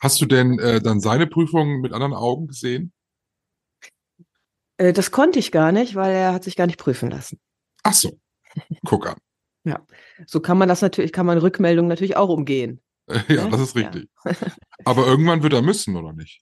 Hast 0.00 0.20
du 0.22 0.26
denn 0.26 0.58
äh, 0.58 0.80
dann 0.80 1.00
seine 1.00 1.26
Prüfung 1.26 1.80
mit 1.80 1.92
anderen 1.92 2.14
Augen 2.14 2.46
gesehen? 2.46 2.92
Äh, 4.78 4.92
das 4.92 5.10
konnte 5.10 5.38
ich 5.38 5.52
gar 5.52 5.70
nicht, 5.70 5.94
weil 5.94 6.12
er 6.12 6.32
hat 6.32 6.44
sich 6.44 6.56
gar 6.56 6.66
nicht 6.66 6.78
prüfen 6.78 7.10
lassen. 7.10 7.38
Ach 7.82 7.92
so, 7.94 8.18
guck 8.86 9.06
an. 9.06 9.16
So 10.26 10.40
kann 10.40 10.56
man 10.56 10.68
das 10.68 10.80
natürlich, 10.80 11.12
kann 11.12 11.26
man 11.26 11.36
Rückmeldungen 11.36 11.88
natürlich 11.90 12.16
auch 12.16 12.30
umgehen. 12.30 12.80
ja, 13.28 13.44
Ne? 13.44 13.50
das 13.50 13.60
ist 13.60 13.76
Ja. 13.76 13.82
richtig. 13.88 14.08
Aber 14.84 15.06
irgendwann 15.06 15.42
wird 15.42 15.52
er 15.52 15.60
müssen, 15.62 15.94
oder 15.96 16.14
nicht? 16.14 16.40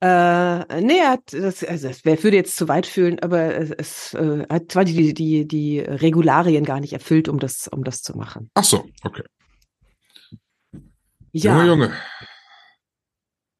Äh, 0.00 0.80
nee, 0.80 0.98
er 0.98 1.10
hat, 1.10 1.32
das, 1.32 1.64
also 1.64 1.88
wär- 2.04 2.22
würde 2.22 2.36
jetzt 2.36 2.56
zu 2.56 2.68
weit 2.68 2.86
fühlen, 2.86 3.18
aber 3.18 3.56
es, 3.56 3.70
es 3.70 4.14
äh, 4.14 4.46
hat 4.48 4.70
zwar 4.70 4.84
die, 4.84 5.12
die, 5.12 5.46
die 5.48 5.80
Regularien 5.80 6.64
gar 6.64 6.78
nicht 6.78 6.92
erfüllt, 6.92 7.28
um 7.28 7.40
das, 7.40 7.66
um 7.66 7.82
das 7.82 8.02
zu 8.02 8.16
machen. 8.16 8.48
Ach 8.54 8.62
so, 8.62 8.86
okay. 9.02 9.24
Ja, 11.32 11.56
Junge, 11.56 11.66
Junge. 11.66 11.92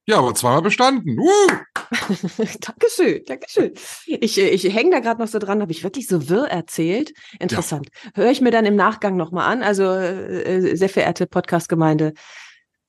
Ja, 0.07 0.19
aber 0.21 0.35
zweimal 0.35 0.63
bestanden. 0.63 1.19
Uh! 1.19 1.49
Dankeschön, 2.61 3.25
Dankeschön. 3.27 3.73
Ich, 4.07 4.39
äh, 4.39 4.49
ich 4.49 4.65
hänge 4.73 4.91
da 4.91 5.01
gerade 5.01 5.21
noch 5.21 5.29
so 5.29 5.39
dran, 5.39 5.61
habe 5.61 5.73
ich 5.73 5.85
wirklich 5.85 6.07
so 6.07 6.31
wirr 6.31 6.47
erzählt? 6.49 7.13
Interessant. 7.39 7.89
Höre 8.15 8.31
ich 8.31 8.41
mir 8.41 8.51
dann 8.51 8.65
im 8.65 8.75
Nachgang 8.75 9.17
nochmal 9.17 9.53
an. 9.53 9.63
Also, 9.63 9.85
äh, 9.85 10.77
sehr 10.77 10.89
verehrte 10.89 11.27
Podcast-Gemeinde, 11.27 12.15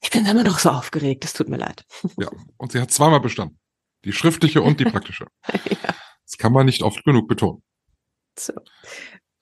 ich 0.01 0.09
bin 0.11 0.25
immer 0.25 0.43
noch 0.43 0.59
so 0.59 0.69
aufgeregt, 0.69 1.25
es 1.25 1.33
tut 1.33 1.49
mir 1.49 1.57
leid. 1.57 1.85
Ja, 2.17 2.29
und 2.57 2.71
sie 2.71 2.79
hat 2.79 2.91
zweimal 2.91 3.19
bestanden. 3.19 3.59
Die 4.05 4.13
schriftliche 4.13 4.61
und 4.61 4.79
die 4.79 4.85
praktische. 4.91 5.25
Das 5.45 6.37
kann 6.37 6.53
man 6.53 6.65
nicht 6.65 6.83
oft 6.83 7.03
genug 7.03 7.27
betonen. 7.27 7.61
So. 8.37 8.53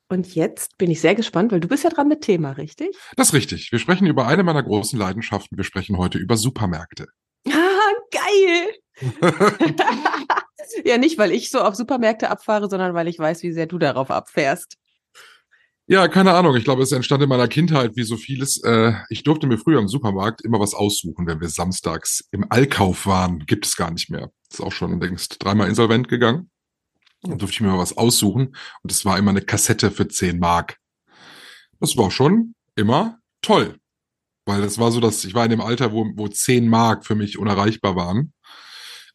Und 0.09 0.33
jetzt 0.35 0.77
bin 0.77 0.89
ich 0.89 1.01
sehr 1.01 1.15
gespannt, 1.15 1.51
weil 1.51 1.59
du 1.59 1.67
bist 1.67 1.83
ja 1.83 1.89
dran 1.89 2.07
mit 2.07 2.21
Thema, 2.21 2.51
richtig? 2.51 2.95
Das 3.17 3.27
ist 3.27 3.33
richtig. 3.33 3.71
Wir 3.71 3.79
sprechen 3.79 4.07
über 4.07 4.25
eine 4.25 4.43
meiner 4.43 4.63
großen 4.63 4.97
Leidenschaften. 4.97 5.57
Wir 5.57 5.65
sprechen 5.65 5.97
heute 5.97 6.17
über 6.17 6.37
Supermärkte. 6.37 7.07
Ah, 7.47 7.91
geil! 8.11 8.73
ja, 10.85 10.97
nicht, 10.97 11.17
weil 11.17 11.31
ich 11.31 11.49
so 11.49 11.59
auf 11.59 11.75
Supermärkte 11.75 12.29
abfahre, 12.29 12.69
sondern 12.69 12.93
weil 12.93 13.07
ich 13.07 13.19
weiß, 13.19 13.43
wie 13.43 13.51
sehr 13.51 13.67
du 13.67 13.77
darauf 13.77 14.09
abfährst. 14.09 14.77
Ja, 15.89 16.09
keine 16.09 16.33
Ahnung. 16.33 16.55
Ich 16.57 16.65
glaube, 16.65 16.83
es 16.83 16.91
entstand 16.91 17.23
in 17.23 17.29
meiner 17.29 17.47
Kindheit 17.47 17.95
wie 17.95 18.03
so 18.03 18.17
vieles. 18.17 18.61
Äh, 18.63 18.93
ich 19.09 19.23
durfte 19.23 19.47
mir 19.47 19.57
früher 19.57 19.79
im 19.79 19.87
Supermarkt 19.87 20.41
immer 20.41 20.59
was 20.59 20.73
aussuchen, 20.73 21.25
wenn 21.27 21.39
wir 21.39 21.47
samstags 21.47 22.27
im 22.31 22.45
Allkauf 22.49 23.05
waren. 23.05 23.45
Gibt 23.45 23.65
es 23.65 23.77
gar 23.77 23.91
nicht 23.91 24.09
mehr. 24.09 24.29
Ist 24.51 24.59
auch 24.61 24.73
schon 24.73 24.99
längst 24.99 25.37
dreimal 25.41 25.69
insolvent 25.69 26.09
gegangen. 26.09 26.49
Dann 27.21 27.37
durfte 27.37 27.53
ich 27.55 27.61
mir 27.61 27.69
mal 27.69 27.77
was 27.79 27.97
aussuchen 27.97 28.55
und 28.83 28.91
es 28.91 29.05
war 29.05 29.17
immer 29.17 29.31
eine 29.31 29.41
Kassette 29.41 29.89
für 29.89 30.07
10 30.07 30.39
Mark. 30.39 30.77
Das 31.79 31.95
war 31.95 32.11
schon 32.11 32.53
immer 32.75 33.19
toll. 33.41 33.77
Weil 34.45 34.61
das 34.61 34.77
war 34.77 34.91
so, 34.91 34.99
dass 34.99 35.23
ich 35.23 35.33
war 35.33 35.45
in 35.45 35.51
dem 35.51 35.61
Alter, 35.61 35.93
wo, 35.93 36.05
wo 36.15 36.27
10 36.27 36.67
Mark 36.67 37.05
für 37.05 37.15
mich 37.15 37.37
unerreichbar 37.39 37.95
waren. 37.95 38.33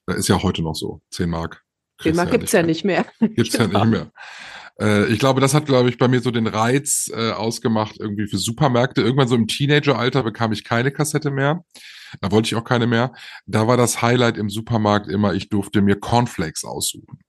Das 0.06 0.16
ist 0.16 0.28
ja 0.28 0.42
heute 0.42 0.62
noch 0.62 0.74
so. 0.74 1.00
10 1.10 1.28
Mark. 1.28 1.62
kriegst 1.98 2.18
Thema 2.18 2.24
du 2.30 2.38
gibt's 2.38 2.52
ja 2.52 2.60
mehr. 2.60 2.66
nicht 2.66 2.84
mehr. 2.84 3.06
Gibt's 3.20 3.52
ja 3.54 3.66
Genau. 3.66 3.84
nicht 3.84 3.90
mehr. 3.92 4.12
Äh, 4.80 5.06
ich 5.06 5.18
glaube, 5.18 5.40
das 5.40 5.54
hat, 5.54 5.66
glaube 5.66 5.88
ich, 5.88 5.98
bei 5.98 6.08
mir 6.08 6.20
so 6.20 6.30
den 6.30 6.46
Reiz 6.46 7.10
äh, 7.14 7.32
ausgemacht, 7.32 7.96
irgendwie 7.98 8.26
für 8.26 8.38
Supermärkte. 8.38 9.02
Irgendwann 9.02 9.28
so 9.28 9.34
im 9.34 9.46
Teenageralter 9.46 10.22
bekam 10.22 10.52
ich 10.52 10.64
keine 10.64 10.92
Kassette 10.92 11.30
mehr. 11.30 11.64
Da 12.20 12.30
wollte 12.30 12.46
ich 12.46 12.54
auch 12.56 12.64
keine 12.64 12.86
mehr. 12.86 13.12
Da 13.46 13.66
war 13.66 13.76
das 13.76 14.02
Highlight 14.02 14.36
im 14.36 14.50
Supermarkt 14.50 15.08
immer, 15.08 15.34
ich 15.34 15.48
durfte 15.48 15.82
mir 15.82 15.98
Cornflakes 15.98 16.64
aussuchen. 16.64 17.20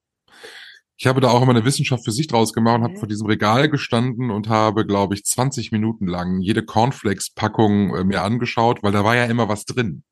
Ich 0.98 1.08
habe 1.08 1.22
da 1.22 1.30
auch 1.30 1.42
immer 1.42 1.52
eine 1.52 1.66
Wissenschaft 1.66 2.06
für 2.06 2.12
sich 2.12 2.28
draus 2.28 2.54
gemacht 2.54 2.78
und 2.78 2.84
habe 2.84 2.98
vor 2.98 3.08
diesem 3.08 3.28
Regal 3.28 3.68
gestanden 3.70 4.30
und 4.30 4.48
habe, 4.48 4.86
glaube 4.86 5.16
ich, 5.16 5.26
20 5.26 5.72
Minuten 5.72 6.08
lang 6.08 6.40
jede 6.40 6.64
Cornflakes-Packung 6.64 7.96
äh, 7.96 8.04
mir 8.04 8.22
angeschaut, 8.22 8.84
weil 8.84 8.92
da 8.92 9.04
war 9.04 9.16
ja 9.16 9.26
immer 9.26 9.50
was 9.50 9.66
drin. 9.66 10.04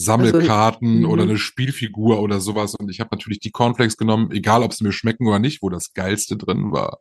Sammelkarten 0.00 0.98
Also, 0.98 1.08
oder 1.08 1.22
eine 1.24 1.38
Spielfigur 1.38 2.20
oder 2.20 2.40
sowas. 2.40 2.74
Und 2.74 2.90
ich 2.90 3.00
habe 3.00 3.10
natürlich 3.12 3.40
die 3.40 3.50
Cornflakes 3.50 3.96
genommen, 3.96 4.30
egal 4.30 4.62
ob 4.62 4.72
sie 4.72 4.84
mir 4.84 4.92
schmecken 4.92 5.26
oder 5.26 5.38
nicht, 5.38 5.62
wo 5.62 5.68
das 5.68 5.92
Geilste 5.92 6.36
drin 6.36 6.72
war. 6.72 6.98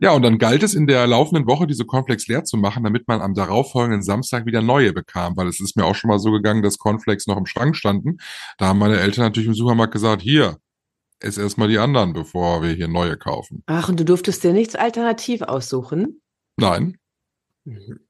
Ja, 0.00 0.12
und 0.12 0.22
dann 0.22 0.38
galt 0.38 0.62
es 0.62 0.74
in 0.74 0.86
der 0.86 1.06
laufenden 1.06 1.46
Woche, 1.46 1.66
diese 1.66 1.84
Cornflakes 1.84 2.26
leer 2.26 2.44
zu 2.44 2.56
machen, 2.56 2.82
damit 2.84 3.06
man 3.08 3.20
am 3.20 3.34
darauffolgenden 3.34 4.02
Samstag 4.02 4.46
wieder 4.46 4.62
neue 4.62 4.92
bekam. 4.92 5.36
Weil 5.36 5.46
es 5.46 5.60
ist 5.60 5.76
mir 5.76 5.84
auch 5.84 5.94
schon 5.94 6.08
mal 6.08 6.18
so 6.18 6.30
gegangen, 6.32 6.62
dass 6.62 6.78
Cornflakes 6.78 7.26
noch 7.26 7.36
im 7.36 7.46
Schrank 7.46 7.76
standen. 7.76 8.18
Da 8.58 8.66
haben 8.66 8.78
meine 8.78 8.98
Eltern 8.98 9.24
natürlich 9.24 9.48
im 9.48 9.54
Supermarkt 9.54 9.92
gesagt, 9.92 10.22
hier, 10.22 10.58
ess 11.20 11.38
erstmal 11.38 11.68
die 11.68 11.78
anderen, 11.78 12.12
bevor 12.12 12.62
wir 12.62 12.70
hier 12.70 12.88
neue 12.88 13.16
kaufen. 13.16 13.62
Ach, 13.66 13.88
und 13.88 14.00
du 14.00 14.04
durftest 14.04 14.42
dir 14.44 14.52
nichts 14.52 14.74
alternativ 14.74 15.42
aussuchen? 15.42 16.20
Nein. 16.56 16.96
Mhm. 17.64 18.00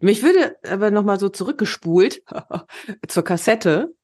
Mich 0.00 0.22
würde 0.22 0.56
aber 0.68 0.90
nochmal 0.90 1.18
so 1.18 1.28
zurückgespult 1.28 2.22
zur 3.08 3.24
Kassette. 3.24 3.94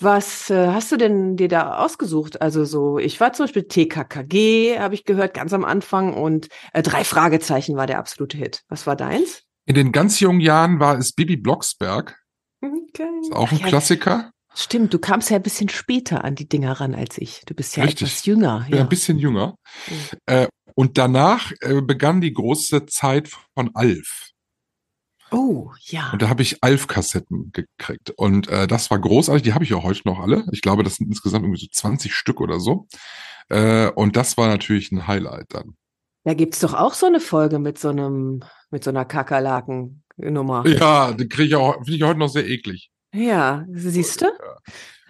Was 0.00 0.48
äh, 0.48 0.68
hast 0.68 0.92
du 0.92 0.96
denn 0.96 1.36
dir 1.36 1.48
da 1.48 1.78
ausgesucht? 1.78 2.40
Also 2.40 2.64
so, 2.64 2.98
ich 2.98 3.18
war 3.20 3.32
zum 3.32 3.44
Beispiel 3.44 3.64
TKKG, 3.64 4.78
habe 4.78 4.94
ich 4.94 5.04
gehört, 5.04 5.34
ganz 5.34 5.52
am 5.52 5.64
Anfang 5.64 6.14
und 6.14 6.48
äh, 6.72 6.82
drei 6.82 7.02
Fragezeichen 7.04 7.76
war 7.76 7.86
der 7.86 7.98
absolute 7.98 8.38
Hit. 8.38 8.62
Was 8.68 8.86
war 8.86 8.94
deins? 8.94 9.42
In 9.66 9.74
den 9.74 9.92
ganz 9.92 10.20
jungen 10.20 10.40
Jahren 10.40 10.78
war 10.78 10.96
es 10.96 11.12
Bibi 11.12 11.36
Blocksberg. 11.36 12.16
Okay. 12.60 13.08
Ist 13.22 13.32
auch 13.32 13.50
ein 13.50 13.58
Ach 13.58 13.64
ja, 13.64 13.68
Klassiker. 13.68 14.30
Stimmt, 14.54 14.94
du 14.94 14.98
kamst 14.98 15.30
ja 15.30 15.36
ein 15.36 15.42
bisschen 15.42 15.68
später 15.68 16.24
an 16.24 16.34
die 16.34 16.48
Dinger 16.48 16.80
ran 16.80 16.94
als 16.94 17.18
ich. 17.18 17.42
Du 17.46 17.54
bist 17.54 17.76
ja 17.76 17.84
Richtig. 17.84 18.08
etwas 18.08 18.24
jünger. 18.24 18.66
Ja. 18.70 18.80
ein 18.80 18.88
bisschen 18.88 19.18
jünger. 19.18 19.56
Mhm. 19.88 20.18
Äh, 20.26 20.48
und 20.74 20.96
danach 20.96 21.52
äh, 21.60 21.80
begann 21.80 22.20
die 22.20 22.32
große 22.32 22.86
Zeit 22.86 23.30
von 23.54 23.70
Alf. 23.74 24.30
Oh, 25.30 25.70
ja. 25.80 26.10
Und 26.12 26.22
da 26.22 26.28
habe 26.28 26.42
ich 26.42 26.62
Alf-Kassetten 26.62 27.52
gekriegt. 27.52 28.10
Und 28.16 28.48
äh, 28.48 28.66
das 28.66 28.90
war 28.90 28.98
großartig. 28.98 29.42
Die 29.42 29.52
habe 29.54 29.64
ich 29.64 29.74
auch 29.74 29.84
heute 29.84 30.02
noch 30.06 30.20
alle. 30.20 30.46
Ich 30.52 30.62
glaube, 30.62 30.82
das 30.82 30.96
sind 30.96 31.08
insgesamt 31.08 31.44
irgendwie 31.44 31.60
so 31.60 31.68
20 31.70 32.14
Stück 32.14 32.40
oder 32.40 32.60
so. 32.60 32.86
Äh, 33.48 33.88
und 33.90 34.16
das 34.16 34.36
war 34.36 34.48
natürlich 34.48 34.92
ein 34.92 35.06
Highlight 35.06 35.46
dann. 35.50 35.76
Da 36.24 36.34
gibt's 36.34 36.60
doch 36.60 36.74
auch 36.74 36.94
so 36.94 37.06
eine 37.06 37.20
Folge 37.20 37.58
mit 37.58 37.78
so 37.78 37.88
einem, 37.88 38.42
mit 38.70 38.84
so 38.84 38.90
einer 38.90 39.04
Kakerlaken-Nummer. 39.04 40.66
Ja, 40.66 41.12
die 41.12 41.28
kriege 41.28 41.48
ich 41.48 41.54
auch, 41.56 41.74
finde 41.76 41.94
ich 41.94 42.02
heute 42.02 42.18
noch 42.18 42.28
sehr 42.28 42.46
eklig. 42.46 42.90
Ja, 43.14 43.64
siehst 43.72 44.20
du? 44.20 44.26
Ja. 44.26 44.56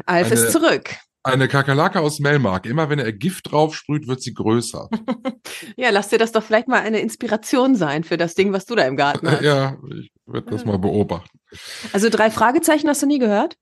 Alf 0.06 0.30
Eine- 0.30 0.40
ist 0.40 0.52
zurück. 0.52 0.94
Eine 1.28 1.48
Kakerlake 1.48 2.00
aus 2.00 2.20
Melmark. 2.20 2.66
Immer 2.66 2.88
wenn 2.88 2.98
er 2.98 3.12
Gift 3.12 3.52
drauf 3.52 3.74
sprüht, 3.74 4.06
wird 4.08 4.22
sie 4.22 4.34
größer. 4.34 4.88
Ja, 5.76 5.90
lass 5.90 6.08
dir 6.08 6.18
das 6.18 6.32
doch 6.32 6.42
vielleicht 6.42 6.68
mal 6.68 6.80
eine 6.80 7.00
Inspiration 7.00 7.74
sein 7.74 8.04
für 8.04 8.16
das 8.16 8.34
Ding, 8.34 8.52
was 8.52 8.64
du 8.64 8.74
da 8.74 8.84
im 8.84 8.96
Garten 8.96 9.28
hast. 9.30 9.42
ja, 9.42 9.76
ich 9.98 10.10
werde 10.26 10.50
das 10.50 10.64
mal 10.64 10.78
beobachten. 10.78 11.38
Also 11.92 12.10
drei 12.10 12.30
Fragezeichen 12.30 12.88
hast 12.88 13.02
du 13.02 13.06
nie 13.06 13.18
gehört? 13.18 13.56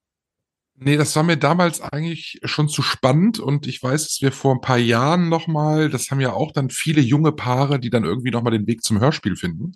Nee, 0.78 0.96
das 0.96 1.16
war 1.16 1.22
mir 1.22 1.38
damals 1.38 1.80
eigentlich 1.80 2.40
schon 2.44 2.68
zu 2.68 2.82
spannend 2.82 3.38
und 3.38 3.66
ich 3.66 3.82
weiß, 3.82 4.08
dass 4.08 4.20
wir 4.20 4.30
vor 4.30 4.54
ein 4.54 4.60
paar 4.60 4.76
Jahren 4.76 5.30
nochmal, 5.30 5.88
das 5.88 6.10
haben 6.10 6.20
ja 6.20 6.34
auch 6.34 6.52
dann 6.52 6.68
viele 6.68 7.00
junge 7.00 7.32
Paare, 7.32 7.78
die 7.80 7.88
dann 7.88 8.04
irgendwie 8.04 8.30
nochmal 8.30 8.52
den 8.52 8.66
Weg 8.66 8.82
zum 8.82 9.00
Hörspiel 9.00 9.36
finden, 9.36 9.72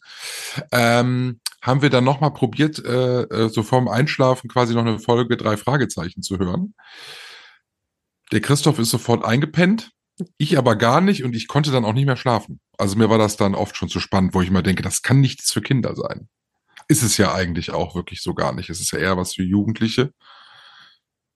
ähm, 0.72 1.40
haben 1.62 1.80
wir 1.80 1.88
dann 1.88 2.04
nochmal 2.04 2.34
probiert, 2.34 2.84
äh, 2.84 3.22
äh, 3.22 3.48
so 3.48 3.62
vorm 3.62 3.88
Einschlafen 3.88 4.48
quasi 4.48 4.74
noch 4.74 4.84
eine 4.84 4.98
Folge 4.98 5.38
drei 5.38 5.56
Fragezeichen 5.56 6.22
zu 6.22 6.38
hören. 6.38 6.74
Der 8.32 8.40
Christoph 8.40 8.78
ist 8.78 8.90
sofort 8.90 9.24
eingepennt, 9.24 9.90
ich 10.38 10.58
aber 10.58 10.76
gar 10.76 11.00
nicht 11.00 11.24
und 11.24 11.34
ich 11.34 11.48
konnte 11.48 11.70
dann 11.70 11.84
auch 11.84 11.92
nicht 11.92 12.06
mehr 12.06 12.16
schlafen. 12.16 12.60
Also 12.78 12.96
mir 12.96 13.10
war 13.10 13.18
das 13.18 13.36
dann 13.36 13.54
oft 13.54 13.76
schon 13.76 13.88
zu 13.88 14.00
spannend, 14.00 14.34
wo 14.34 14.42
ich 14.42 14.48
immer 14.48 14.62
denke, 14.62 14.82
das 14.82 15.02
kann 15.02 15.20
nichts 15.20 15.52
für 15.52 15.62
Kinder 15.62 15.94
sein. 15.96 16.28
Ist 16.88 17.02
es 17.02 17.16
ja 17.16 17.34
eigentlich 17.34 17.70
auch 17.70 17.94
wirklich 17.94 18.22
so 18.22 18.34
gar 18.34 18.52
nicht. 18.52 18.70
Es 18.70 18.80
ist 18.80 18.90
ja 18.92 18.98
eher 18.98 19.16
was 19.16 19.34
für 19.34 19.42
Jugendliche. 19.42 20.12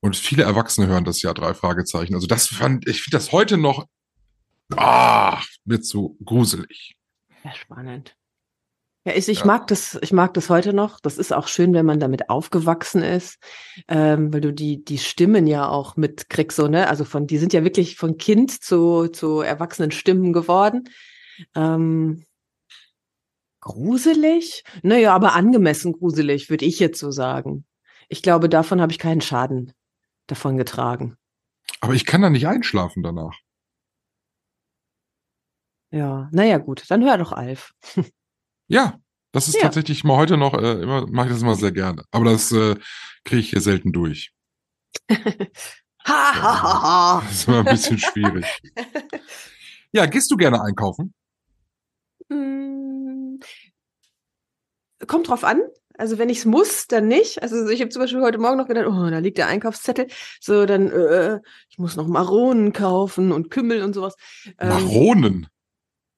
Und 0.01 0.17
viele 0.17 0.43
Erwachsene 0.43 0.87
hören 0.87 1.05
das 1.05 1.23
ja 1.23 1.33
drei 1.33 1.55
Fragezeichen. 1.55 2.15
Also 2.15 2.27
das 2.27 2.47
fand, 2.47 2.87
ich 2.87 3.03
finde 3.03 3.17
das 3.17 3.33
heute 3.33 3.57
noch, 3.57 3.87
ah, 4.77 5.41
mir 5.65 5.81
zu 5.81 6.19
gruselig. 6.25 6.97
Ja, 7.43 7.55
spannend. 7.55 8.15
Ja, 9.07 9.13
ich, 9.15 9.29
ich 9.29 9.41
Ja. 9.41 9.45
mag 9.47 9.67
das, 9.67 9.99
ich 10.01 10.13
mag 10.13 10.33
das 10.35 10.49
heute 10.49 10.73
noch. 10.73 10.99
Das 11.01 11.19
ist 11.19 11.33
auch 11.33 11.47
schön, 11.47 11.75
wenn 11.75 11.85
man 11.85 12.01
damit 12.01 12.31
aufgewachsen 12.31 13.03
ist, 13.03 13.39
ähm, 13.87 14.33
weil 14.33 14.41
du 14.41 14.53
die, 14.53 14.83
die 14.83 14.99
Stimmen 14.99 15.47
ja 15.47 15.69
auch 15.69 15.97
mitkriegst, 15.97 16.57
so, 16.57 16.69
ne? 16.69 16.89
Also 16.89 17.05
von, 17.05 17.27
die 17.27 17.37
sind 17.39 17.53
ja 17.53 17.65
wirklich 17.65 17.97
von 17.97 18.17
Kind 18.17 18.51
zu, 18.63 19.09
zu 19.09 19.41
erwachsenen 19.41 19.91
Stimmen 19.91 20.33
geworden. 20.33 20.85
Ähm, 21.55 22.25
gruselig? 23.61 24.65
Naja, 24.83 25.15
aber 25.15 25.35
angemessen 25.35 25.93
gruselig, 25.93 26.49
würde 26.49 26.65
ich 26.65 26.79
jetzt 26.79 26.99
so 26.99 27.11
sagen. 27.11 27.67
Ich 28.09 28.23
glaube, 28.23 28.49
davon 28.49 28.81
habe 28.81 28.93
ich 28.93 28.99
keinen 28.99 29.21
Schaden 29.21 29.73
davon 30.27 30.57
getragen. 30.57 31.17
Aber 31.81 31.93
ich 31.93 32.07
kann 32.07 32.23
da 32.23 32.31
nicht 32.31 32.47
einschlafen 32.47 33.03
danach. 33.03 33.37
Ja, 35.91 36.29
naja, 36.33 36.59
gut, 36.59 36.85
dann 36.89 37.05
hör 37.05 37.19
doch 37.19 37.33
Alf. 37.33 37.73
Ja, 38.69 38.99
das 39.33 39.49
ist 39.49 39.55
Ja. 39.57 39.63
tatsächlich 39.63 40.05
mal 40.05 40.17
heute 40.17 40.37
noch, 40.37 40.55
äh, 40.55 40.83
immer, 40.83 41.07
mache 41.07 41.27
ich 41.29 41.33
das 41.35 41.43
immer 41.43 41.55
sehr 41.57 41.73
gerne. 41.73 42.05
Aber 42.11 42.25
das 42.27 42.53
äh, 42.53 42.77
kriege 43.25 43.41
ich 43.41 43.51
hier 43.51 43.61
selten 43.61 43.93
durch. 43.93 44.33
Ha, 46.07 46.35
ha, 46.35 46.63
ha, 46.63 46.83
ha. 46.83 47.23
Das 47.25 47.33
ist 47.33 47.49
immer 47.49 47.61
ein 47.61 47.65
bisschen 47.65 47.99
schwierig. 47.99 48.45
Ja, 49.93 50.07
gehst 50.07 50.31
du 50.31 50.37
gerne 50.37 50.61
einkaufen? 50.61 51.15
Mm, 52.29 53.37
Kommt 55.07 55.29
drauf 55.29 55.45
an. 55.45 55.61
Also 55.97 56.19
wenn 56.19 56.29
ich 56.29 56.39
es 56.39 56.45
muss, 56.45 56.89
dann 56.89 57.07
nicht. 57.07 57.41
Also 57.43 57.69
ich 57.69 57.81
habe 57.81 57.91
zum 57.91 58.03
Beispiel 58.03 58.21
heute 58.21 58.39
Morgen 58.39 58.57
noch 58.59 58.67
gedacht, 58.67 58.87
oh, 58.89 59.09
da 59.11 59.19
liegt 59.19 59.39
der 59.39 59.47
Einkaufszettel. 59.47 60.09
So, 60.41 60.67
dann, 60.67 60.91
äh, 60.91 61.41
ich 61.71 61.79
muss 61.79 61.95
noch 61.95 62.09
Maronen 62.09 62.73
kaufen 62.73 63.31
und 63.31 63.51
Kümmel 63.51 63.83
und 63.83 63.93
sowas. 63.95 64.17
Ähm, 64.59 64.69
Maronen. 64.71 65.47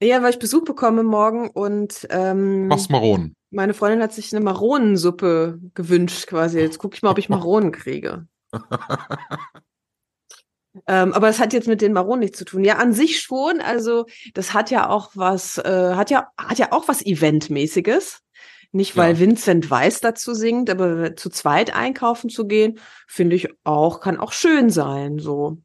Ja, 0.02 0.22
weil 0.22 0.30
ich 0.30 0.38
Besuch 0.38 0.64
bekomme 0.64 1.02
morgen 1.02 1.48
und 1.50 2.06
ähm, 2.11 2.68
Was 2.70 2.88
Maronen? 2.88 3.35
meine 3.50 3.74
Freundin 3.74 4.02
hat 4.02 4.12
sich 4.12 4.35
eine 4.35 4.44
Maronensuppe 4.44 5.59
gewünscht 5.74 6.26
quasi. 6.26 6.59
Jetzt 6.61 6.78
gucke 6.78 6.94
ich 6.96 7.02
mal, 7.02 7.11
ob 7.11 7.18
ich 7.18 7.28
Maronen 7.28 7.72
kriege. 7.72 8.26
Ähm, 10.87 11.14
aber 11.14 11.28
es 11.28 11.40
hat 11.40 11.54
jetzt 11.54 11.68
mit 11.68 11.80
den 11.80 11.94
Maronen 11.94 12.20
nichts 12.20 12.37
zu 12.38 12.44
tun. 12.44 12.62
Ja, 12.62 12.76
an 12.76 12.92
sich 12.92 13.20
schon. 13.22 13.61
Also 13.62 14.04
das 14.35 14.52
hat 14.52 14.70
ja 14.70 14.90
auch 14.90 15.11
was, 15.14 15.56
äh, 15.56 15.94
hat 15.94 16.11
ja 16.11 16.28
hat 16.37 16.59
ja 16.59 16.72
auch 16.72 16.87
was 16.87 17.00
Eventmäßiges. 17.04 18.20
Nicht 18.72 18.94
weil 18.94 19.14
Ja. 19.14 19.20
Vincent 19.20 19.70
Weiss 19.70 20.00
dazu 20.02 20.35
singt, 20.35 20.68
aber 20.68 21.16
zu 21.16 21.30
zweit 21.30 21.74
einkaufen 21.74 22.28
zu 22.28 22.46
gehen, 22.46 22.78
finde 23.06 23.37
ich 23.37 23.48
auch, 23.64 24.00
kann 24.00 24.18
auch 24.20 24.32
schön 24.32 24.68
sein. 24.68 25.18
So, 25.18 25.59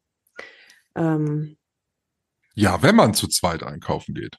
ähm, 0.96 1.58
Ja, 2.54 2.82
wenn 2.82 2.96
man 2.96 3.14
zu 3.14 3.28
zweit 3.28 3.62
einkaufen 3.62 4.14
geht. 4.14 4.36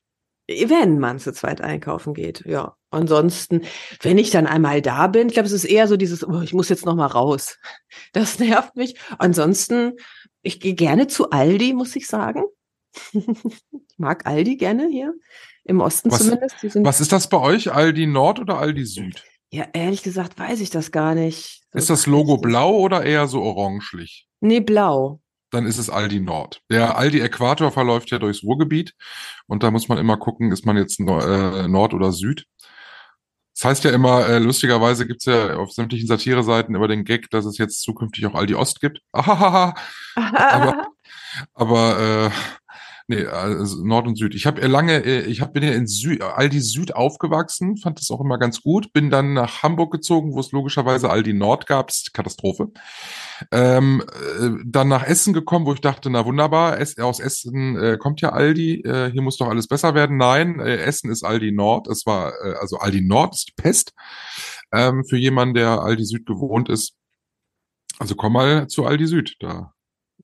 wenn 0.47 0.99
man 0.99 1.19
zu 1.19 1.31
zweit 1.33 1.61
einkaufen 1.61 2.13
geht. 2.13 2.43
Ja, 2.45 2.75
ansonsten, 2.91 3.61
wenn 4.01 4.17
ich 4.17 4.29
dann 4.29 4.45
einmal 4.47 4.81
da 4.81 5.07
bin, 5.07 5.27
ich 5.27 5.33
glaube, 5.33 5.47
es 5.47 5.53
ist 5.53 5.63
eher 5.65 5.87
so 5.87 5.97
dieses, 5.97 6.27
oh, 6.27 6.41
ich 6.41 6.53
muss 6.53 6.69
jetzt 6.69 6.85
noch 6.85 6.95
mal 6.95 7.07
raus. 7.07 7.57
Das 8.13 8.39
nervt 8.39 8.75
mich. 8.75 8.95
Ansonsten, 9.17 9.93
ich 10.41 10.59
gehe 10.59 10.73
gerne 10.75 11.07
zu 11.07 11.29
Aldi, 11.31 11.73
muss 11.73 11.95
ich 11.95 12.07
sagen. 12.07 12.43
ich 13.13 13.97
mag 13.97 14.25
Aldi 14.27 14.57
gerne 14.57 14.87
hier 14.89 15.13
im 15.63 15.79
Osten 15.81 16.11
Was- 16.11 16.19
zumindest. 16.23 16.55
Die 16.61 16.69
sind, 16.69 16.85
Was 16.85 17.01
ist 17.01 17.11
das 17.11 17.27
bei 17.29 17.39
euch? 17.39 17.71
Aldi 17.73 18.05
Nord 18.07 18.39
oder 18.39 18.57
Aldi 18.59 18.85
Süd? 18.85 19.23
ja, 19.51 19.67
ehrlich 19.73 20.01
gesagt, 20.03 20.37
weiß 20.39 20.61
ich 20.61 20.69
das 20.71 20.91
gar 20.91 21.13
nicht. 21.15 21.61
So 21.71 21.77
Ist 21.77 21.89
das 21.91 22.05
Logo 22.07 22.37
blau 22.37 22.75
oder 22.77 23.03
eher 23.05 23.27
so 23.27 23.41
orangelich? 23.43 24.27
Nee, 24.41 24.59
blau. 24.59 25.21
Dann 25.53 25.67
ist 25.67 25.77
es 25.77 25.89
Aldi 25.89 26.19
Nord. 26.19 26.61
Der 26.71 26.97
Aldi 26.97 27.19
Äquator 27.21 27.71
verläuft 27.71 28.09
ja 28.09 28.17
durchs 28.17 28.43
Ruhrgebiet 28.43 28.93
und 29.45 29.61
da 29.61 29.69
muss 29.69 29.87
man 29.87 29.99
immer 29.99 30.17
gucken, 30.17 30.51
ist 30.51 30.65
man 30.65 30.77
jetzt 30.77 30.99
äh, 30.99 31.67
Nord 31.67 31.93
oder 31.93 32.11
Süd. 32.11 32.45
Das 33.55 33.65
heißt 33.65 33.83
ja 33.83 33.91
immer, 33.91 34.27
äh, 34.27 34.39
lustigerweise 34.39 35.05
gibt's 35.05 35.25
ja 35.25 35.57
auf 35.57 35.71
sämtlichen 35.71 36.07
Satireseiten 36.07 36.73
immer 36.73 36.87
den 36.87 37.03
Gag, 37.05 37.29
dass 37.29 37.45
es 37.45 37.59
jetzt 37.59 37.83
zukünftig 37.83 38.25
auch 38.25 38.33
Aldi 38.33 38.55
Ost 38.55 38.81
gibt. 38.81 38.99
Ahahaha. 39.11 39.75
Aber- 40.15 40.87
Aber 41.53 41.99
äh, 41.99 42.29
nee, 43.07 43.25
also 43.25 43.83
Nord 43.83 44.07
und 44.07 44.17
Süd. 44.17 44.35
Ich 44.35 44.45
habe 44.45 44.65
lange, 44.67 45.03
äh, 45.03 45.21
ich 45.21 45.41
hab, 45.41 45.53
bin 45.53 45.63
ja 45.63 45.71
in 45.71 45.87
Sü 45.87 46.19
Aldi 46.19 46.61
Süd 46.61 46.95
aufgewachsen, 46.95 47.77
fand 47.77 47.99
das 47.99 48.09
auch 48.11 48.21
immer 48.21 48.37
ganz 48.37 48.61
gut. 48.61 48.93
Bin 48.93 49.09
dann 49.09 49.33
nach 49.33 49.63
Hamburg 49.63 49.91
gezogen, 49.91 50.33
wo 50.33 50.39
es 50.39 50.51
logischerweise 50.51 51.09
Aldi 51.09 51.33
Nord 51.33 51.67
gab. 51.67 51.89
Ist 51.89 52.13
Katastrophe. 52.13 52.71
Ähm, 53.51 54.03
äh, 54.39 54.49
dann 54.65 54.87
nach 54.87 55.03
Essen 55.03 55.33
gekommen, 55.33 55.65
wo 55.65 55.73
ich 55.73 55.81
dachte, 55.81 56.09
na 56.09 56.25
wunderbar, 56.25 56.79
aus 56.99 57.19
Essen 57.19 57.77
äh, 57.77 57.97
kommt 57.97 58.21
ja 58.21 58.29
Aldi, 58.29 58.81
äh, 58.81 59.11
hier 59.11 59.21
muss 59.21 59.37
doch 59.37 59.47
alles 59.49 59.67
besser 59.67 59.95
werden. 59.95 60.17
Nein, 60.17 60.59
äh, 60.59 60.77
Essen 60.77 61.11
ist 61.11 61.23
Aldi 61.23 61.51
Nord. 61.51 61.87
Es 61.87 62.05
war, 62.05 62.33
äh, 62.43 62.53
also 62.59 62.77
Aldi 62.77 63.01
Nord 63.01 63.35
ist 63.35 63.49
die 63.49 63.61
Pest 63.61 63.93
ähm, 64.71 65.03
für 65.07 65.17
jemanden, 65.17 65.55
der 65.55 65.81
Aldi 65.81 66.05
Süd 66.05 66.25
gewohnt 66.25 66.69
ist. 66.69 66.95
Also 67.99 68.15
komm 68.15 68.33
mal 68.33 68.67
zu 68.67 68.85
Aldi 68.85 69.07
Süd, 69.07 69.35
da 69.39 69.73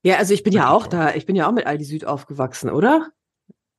ja, 0.03 0.17
also 0.17 0.33
ich 0.33 0.43
bin 0.43 0.53
ja 0.53 0.69
auch 0.69 0.87
da, 0.87 1.13
ich 1.15 1.25
bin 1.25 1.35
ja 1.35 1.47
auch 1.47 1.51
mit 1.53 1.65
Aldi 1.65 1.83
Süd 1.83 2.05
aufgewachsen, 2.05 2.69
oder? 2.69 3.09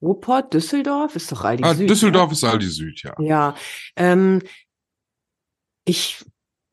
Ruhrpott, 0.03 0.53
Düsseldorf 0.55 1.15
ist 1.17 1.31
doch 1.31 1.45
Aldi 1.45 1.63
Ah, 1.65 1.75
Süd. 1.75 1.89
Düsseldorf 1.91 2.29
ne? 2.31 2.33
ist 2.33 2.45
Aldi 2.45 2.69
Süd, 2.69 3.03
ja. 3.03 3.15
Ja, 3.21 3.55
ähm, 3.97 4.41
ich, 5.85 6.25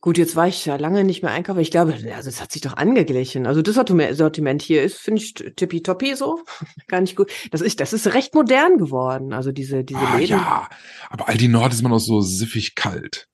gut, 0.01 0.17
jetzt 0.17 0.35
war 0.35 0.47
ich 0.47 0.65
ja 0.65 0.75
lange 0.75 1.03
nicht 1.03 1.23
mehr 1.23 1.31
einkaufen. 1.31 1.59
Ich 1.59 1.71
glaube, 1.71 1.93
also 2.15 2.29
es 2.29 2.41
hat 2.41 2.51
sich 2.51 2.61
doch 2.61 2.77
angeglichen. 2.77 3.45
Also 3.47 3.61
das 3.61 3.75
Sortiment 3.75 4.15
Sortiment 4.17 4.61
hier 4.61 4.83
ist, 4.83 4.97
finde 4.99 5.21
ich, 5.21 5.33
tippitoppi 5.33 6.15
so. 6.15 6.43
Gar 6.87 7.01
nicht 7.01 7.15
gut. 7.15 7.31
Das 7.51 7.61
ist, 7.61 7.79
das 7.79 7.93
ist 7.93 8.13
recht 8.13 8.33
modern 8.33 8.77
geworden. 8.77 9.33
Also 9.33 9.51
diese, 9.51 9.83
diese 9.83 9.99
Ah, 9.99 10.17
Läden. 10.17 10.37
ja, 10.37 10.69
aber 11.09 11.27
Aldi 11.29 11.47
Nord 11.47 11.73
ist 11.73 11.79
immer 11.81 11.89
noch 11.89 11.99
so 11.99 12.21
siffig 12.21 12.75
kalt. 12.75 13.27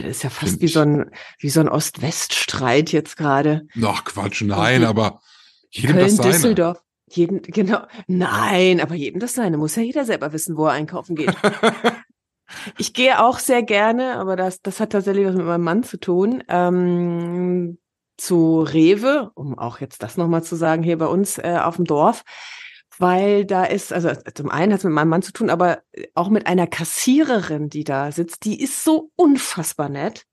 Das 0.00 0.04
ist 0.04 0.22
ja 0.22 0.30
fast 0.30 0.60
wie 0.60 0.68
so 0.68 0.80
ein, 0.80 1.10
wie 1.38 1.50
so 1.50 1.60
ein 1.60 1.68
Ost-West-Streit 1.68 2.92
jetzt 2.92 3.16
gerade. 3.16 3.66
Ach 3.84 4.04
Quatsch, 4.04 4.42
nein, 4.42 4.84
aber 4.84 5.20
jedem 5.70 5.96
das 5.96 6.04
Köln, 6.04 6.16
seine. 6.16 6.30
Düsseldorf. 6.32 6.82
Jeden, 7.10 7.42
genau. 7.42 7.82
Nein, 8.06 8.80
aber 8.80 8.94
jedem 8.94 9.20
das 9.20 9.34
seine. 9.34 9.58
Muss 9.58 9.76
ja 9.76 9.82
jeder 9.82 10.04
selber 10.04 10.32
wissen, 10.32 10.56
wo 10.56 10.66
er 10.66 10.72
einkaufen 10.72 11.16
geht. 11.16 11.34
Ich 12.78 12.92
gehe 12.92 13.22
auch 13.22 13.38
sehr 13.38 13.62
gerne, 13.62 14.16
aber 14.16 14.36
das, 14.36 14.60
das 14.60 14.80
hat 14.80 14.92
tatsächlich 14.92 15.26
was 15.26 15.34
mit 15.34 15.46
meinem 15.46 15.64
Mann 15.64 15.82
zu 15.84 15.98
tun, 15.98 16.44
ähm, 16.48 17.78
zu 18.16 18.60
Rewe, 18.60 19.30
um 19.34 19.58
auch 19.58 19.80
jetzt 19.80 20.02
das 20.02 20.16
nochmal 20.16 20.42
zu 20.42 20.56
sagen, 20.56 20.82
hier 20.82 20.98
bei 20.98 21.06
uns 21.06 21.38
äh, 21.38 21.58
auf 21.62 21.76
dem 21.76 21.86
Dorf, 21.86 22.22
weil 22.98 23.44
da 23.44 23.64
ist, 23.64 23.92
also 23.92 24.10
zum 24.34 24.50
einen 24.50 24.72
hat 24.72 24.80
es 24.80 24.84
mit 24.84 24.92
meinem 24.92 25.08
Mann 25.08 25.22
zu 25.22 25.32
tun, 25.32 25.50
aber 25.50 25.82
auch 26.14 26.28
mit 26.28 26.46
einer 26.46 26.66
Kassiererin, 26.66 27.68
die 27.68 27.84
da 27.84 28.12
sitzt, 28.12 28.44
die 28.44 28.60
ist 28.60 28.84
so 28.84 29.10
unfassbar 29.16 29.88
nett. 29.88 30.24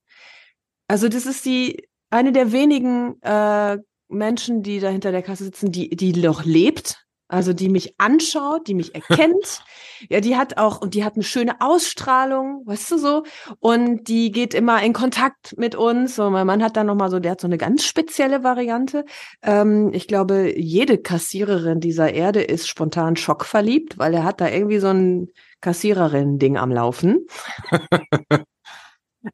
Also 0.88 1.08
das 1.08 1.26
ist 1.26 1.45
die, 1.45 1.88
eine 2.10 2.32
der 2.32 2.52
wenigen 2.52 3.22
äh, 3.22 3.78
Menschen, 4.08 4.63
die 4.63 4.80
da 4.80 4.89
hinter 4.89 5.12
der 5.12 5.22
Kasse 5.22 5.45
sitzen, 5.45 5.72
die, 5.72 5.89
die 5.89 6.13
noch 6.13 6.43
lebt. 6.43 7.06
Also 7.30 7.54
die 7.54 7.70
mich 7.70 7.94
anschaut, 8.00 8.68
die 8.68 8.74
mich 8.74 8.96
erkennt. 8.96 9.63
ja, 10.10 10.20
die 10.20 10.36
hat 10.36 10.58
auch, 10.58 10.82
und 10.82 10.96
die 10.96 11.04
hat 11.04 11.13
eine 11.13 11.24
schöne 11.24 11.62
Ausstrahlung, 11.62 12.63
weißt 12.65 12.92
du 12.92 12.98
so. 12.98 13.24
Und 13.60 14.08
die 14.08 14.32
geht 14.32 14.56
immer 14.56 14.82
in 14.82 14.94
Kontakt 14.94 15.56
mit 15.56 15.76
uns. 15.76 16.18
Und 16.18 16.34
mein 16.34 16.48
Mann 16.48 16.63
hat 16.63 16.76
dann 16.76 16.88
nochmal 16.88 17.12
so, 17.12 17.20
der 17.20 17.34
hat 17.34 17.42
so 17.42 17.48
eine 17.48 17.60
ganz 17.60 17.86
spezielle 17.86 18.44
Variante. 18.44 19.06
Ähm, 19.44 19.92
ich 19.94 20.08
glaube, 20.08 20.60
jede 20.60 20.98
Kassiererin 20.98 21.80
dieser 21.80 22.12
Erde 22.12 22.42
ist 22.42 22.68
spontan 22.68 23.15
schockverliebt, 23.15 24.00
weil 24.00 24.15
er 24.15 24.24
hat 24.24 24.42
da 24.42 24.50
irgendwie 24.50 24.80
so 24.80 24.88
ein 24.88 25.28
Kassiererin-Ding 25.62 26.58
am 26.58 26.72
Laufen. 26.72 27.28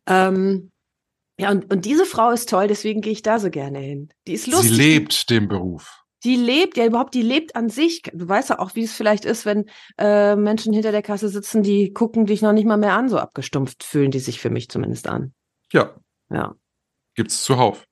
ähm, 0.07 0.71
ja, 1.39 1.49
und, 1.51 1.71
und 1.73 1.85
diese 1.85 2.05
Frau 2.05 2.31
ist 2.31 2.49
toll, 2.49 2.67
deswegen 2.67 2.99
gehe 2.99 3.13
ich 3.13 3.21
da 3.21 3.39
so 3.39 3.49
gerne 3.49 3.79
hin. 3.79 4.09
Die 4.27 4.33
ist 4.33 4.47
lustig. 4.47 4.69
Sie 4.71 4.75
lebt 4.75 5.29
den 5.29 5.47
Beruf. 5.47 6.04
Die 6.25 6.35
lebt, 6.35 6.75
ja 6.75 6.85
überhaupt, 6.85 7.13
die 7.13 7.21
lebt 7.21 7.55
an 7.55 7.69
sich. 7.69 8.01
Du 8.13 8.27
weißt 8.27 8.49
ja 8.49 8.59
auch, 8.59 8.75
wie 8.75 8.83
es 8.83 8.93
vielleicht 8.93 9.23
ist, 9.25 9.45
wenn 9.45 9.65
äh, 9.97 10.35
Menschen 10.35 10.73
hinter 10.73 10.91
der 10.91 11.03
Kasse 11.03 11.29
sitzen, 11.29 11.63
die 11.63 11.93
gucken 11.93 12.25
dich 12.25 12.41
noch 12.41 12.51
nicht 12.51 12.65
mal 12.65 12.77
mehr 12.77 12.93
an, 12.93 13.07
so 13.07 13.17
abgestumpft 13.17 13.83
fühlen 13.83 14.11
die 14.11 14.19
sich 14.19 14.39
für 14.39 14.49
mich 14.49 14.69
zumindest 14.69 15.07
an. 15.07 15.33
Ja. 15.71 15.95
Ja. 16.29 16.55
Gibt's 17.13 17.43
zuhauf. 17.43 17.85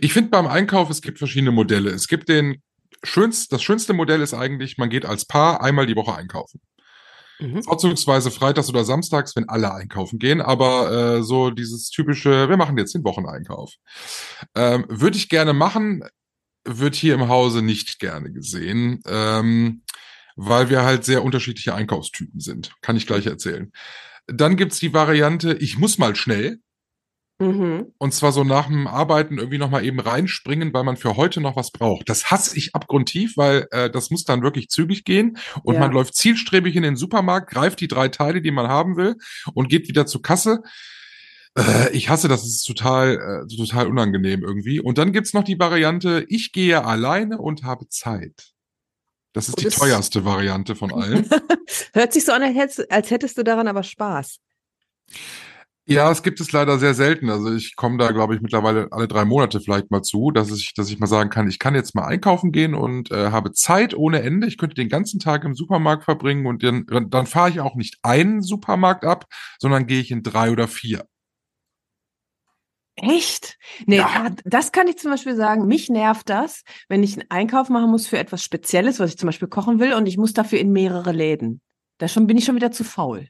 Ich 0.00 0.12
finde 0.12 0.30
beim 0.30 0.46
Einkauf, 0.46 0.90
es 0.90 1.00
gibt 1.00 1.18
verschiedene 1.18 1.52
Modelle. 1.52 1.90
Es 1.90 2.08
gibt 2.08 2.28
den 2.28 2.62
schönst, 3.02 3.52
das 3.52 3.62
schönste 3.62 3.92
Modell 3.92 4.20
ist 4.20 4.34
eigentlich, 4.34 4.76
man 4.76 4.90
geht 4.90 5.06
als 5.06 5.24
Paar 5.24 5.62
einmal 5.62 5.86
die 5.86 5.96
Woche 5.96 6.14
einkaufen. 6.14 6.60
Mhm. 7.38 7.62
Vorzugsweise 7.62 8.30
freitags 8.30 8.68
oder 8.68 8.84
samstags, 8.84 9.36
wenn 9.36 9.48
alle 9.48 9.72
einkaufen 9.72 10.18
gehen, 10.18 10.40
aber 10.40 10.90
äh, 10.90 11.22
so 11.22 11.50
dieses 11.50 11.90
typische, 11.90 12.48
wir 12.48 12.56
machen 12.56 12.78
jetzt 12.78 12.94
den 12.94 13.04
Wocheneinkauf. 13.04 13.72
Ähm, 14.54 14.86
Würde 14.88 15.18
ich 15.18 15.28
gerne 15.28 15.52
machen, 15.52 16.02
wird 16.66 16.94
hier 16.94 17.14
im 17.14 17.28
Hause 17.28 17.62
nicht 17.62 17.98
gerne 17.98 18.30
gesehen, 18.32 19.02
ähm, 19.06 19.82
weil 20.36 20.68
wir 20.68 20.82
halt 20.82 21.04
sehr 21.04 21.24
unterschiedliche 21.24 21.74
Einkaufstypen 21.74 22.40
sind. 22.40 22.72
Kann 22.82 22.96
ich 22.96 23.06
gleich 23.06 23.26
erzählen. 23.26 23.72
Dann 24.26 24.56
gibt's 24.56 24.78
die 24.78 24.92
Variante, 24.92 25.54
ich 25.54 25.78
muss 25.78 25.98
mal 25.98 26.16
schnell. 26.16 26.58
Mhm. 27.38 27.92
Und 27.98 28.14
zwar 28.14 28.32
so 28.32 28.44
nach 28.44 28.66
dem 28.66 28.86
Arbeiten 28.86 29.36
irgendwie 29.36 29.58
nochmal 29.58 29.84
eben 29.84 30.00
reinspringen, 30.00 30.72
weil 30.72 30.84
man 30.84 30.96
für 30.96 31.16
heute 31.16 31.42
noch 31.42 31.54
was 31.54 31.70
braucht. 31.70 32.08
Das 32.08 32.30
hasse 32.30 32.56
ich 32.56 32.74
abgrundtief, 32.74 33.36
weil 33.36 33.66
äh, 33.72 33.90
das 33.90 34.10
muss 34.10 34.24
dann 34.24 34.42
wirklich 34.42 34.68
zügig 34.68 35.04
gehen 35.04 35.36
und 35.62 35.74
ja. 35.74 35.80
man 35.80 35.92
läuft 35.92 36.14
zielstrebig 36.14 36.76
in 36.76 36.82
den 36.82 36.96
Supermarkt, 36.96 37.50
greift 37.50 37.80
die 37.80 37.88
drei 37.88 38.08
Teile, 38.08 38.40
die 38.40 38.50
man 38.50 38.68
haben 38.68 38.96
will 38.96 39.16
und 39.52 39.68
geht 39.68 39.86
wieder 39.86 40.06
zur 40.06 40.22
Kasse. 40.22 40.62
Äh, 41.56 41.90
ich 41.92 42.08
hasse 42.08 42.28
das, 42.28 42.42
es 42.44 42.56
ist 42.56 42.64
total, 42.64 43.46
äh, 43.50 43.56
total 43.56 43.86
unangenehm 43.88 44.42
irgendwie. 44.42 44.80
Und 44.80 44.98
dann 44.98 45.12
gibt's 45.12 45.32
noch 45.32 45.44
die 45.44 45.58
Variante, 45.58 46.26
ich 46.28 46.52
gehe 46.52 46.84
alleine 46.84 47.38
und 47.38 47.64
habe 47.64 47.88
Zeit. 47.88 48.52
Das 49.32 49.48
ist 49.48 49.56
und 49.58 49.64
die 49.64 49.68
teuerste 49.68 50.24
Variante 50.24 50.76
von 50.76 50.92
allen. 50.92 51.28
Hört 51.92 52.12
sich 52.12 52.24
so 52.24 52.32
an, 52.32 52.42
als 52.42 53.10
hättest 53.10 53.36
du 53.36 53.42
daran 53.42 53.68
aber 53.68 53.82
Spaß. 53.82 54.38
Ja, 55.88 56.10
es 56.10 56.24
gibt 56.24 56.40
es 56.40 56.50
leider 56.50 56.78
sehr 56.78 56.94
selten. 56.94 57.30
Also 57.30 57.54
ich 57.54 57.76
komme 57.76 57.96
da, 57.98 58.10
glaube 58.10 58.34
ich, 58.34 58.40
mittlerweile 58.40 58.88
alle 58.90 59.06
drei 59.06 59.24
Monate 59.24 59.60
vielleicht 59.60 59.90
mal 59.90 60.02
zu, 60.02 60.32
dass 60.32 60.50
ich, 60.50 60.74
dass 60.74 60.90
ich 60.90 60.98
mal 60.98 61.06
sagen 61.06 61.30
kann, 61.30 61.48
ich 61.48 61.60
kann 61.60 61.76
jetzt 61.76 61.94
mal 61.94 62.06
einkaufen 62.06 62.50
gehen 62.50 62.74
und 62.74 63.12
äh, 63.12 63.30
habe 63.30 63.52
Zeit 63.52 63.94
ohne 63.94 64.20
Ende. 64.22 64.48
Ich 64.48 64.58
könnte 64.58 64.74
den 64.74 64.88
ganzen 64.88 65.20
Tag 65.20 65.44
im 65.44 65.54
Supermarkt 65.54 66.04
verbringen 66.04 66.46
und 66.46 66.64
dann, 66.64 66.86
dann 67.08 67.26
fahre 67.26 67.50
ich 67.50 67.60
auch 67.60 67.76
nicht 67.76 67.98
einen 68.02 68.42
Supermarkt 68.42 69.04
ab, 69.04 69.26
sondern 69.60 69.86
gehe 69.86 70.00
ich 70.00 70.10
in 70.10 70.24
drei 70.24 70.50
oder 70.50 70.66
vier. 70.66 71.06
Echt? 72.96 73.58
Nee, 73.84 73.98
ja. 73.98 74.30
das 74.44 74.72
kann 74.72 74.88
ich 74.88 74.96
zum 74.96 75.10
Beispiel 75.10 75.36
sagen. 75.36 75.66
Mich 75.66 75.90
nervt 75.90 76.30
das, 76.30 76.62
wenn 76.88 77.02
ich 77.02 77.12
einen 77.12 77.30
Einkauf 77.30 77.68
machen 77.68 77.90
muss 77.90 78.06
für 78.06 78.18
etwas 78.18 78.42
Spezielles, 78.42 78.98
was 78.98 79.10
ich 79.10 79.18
zum 79.18 79.26
Beispiel 79.26 79.48
kochen 79.48 79.78
will, 79.78 79.92
und 79.92 80.06
ich 80.06 80.16
muss 80.16 80.32
dafür 80.32 80.58
in 80.58 80.72
mehrere 80.72 81.12
Läden. 81.12 81.60
Da 81.98 82.08
schon 82.08 82.26
bin 82.26 82.38
ich 82.38 82.44
schon 82.44 82.56
wieder 82.56 82.72
zu 82.72 82.84
faul. 82.84 83.28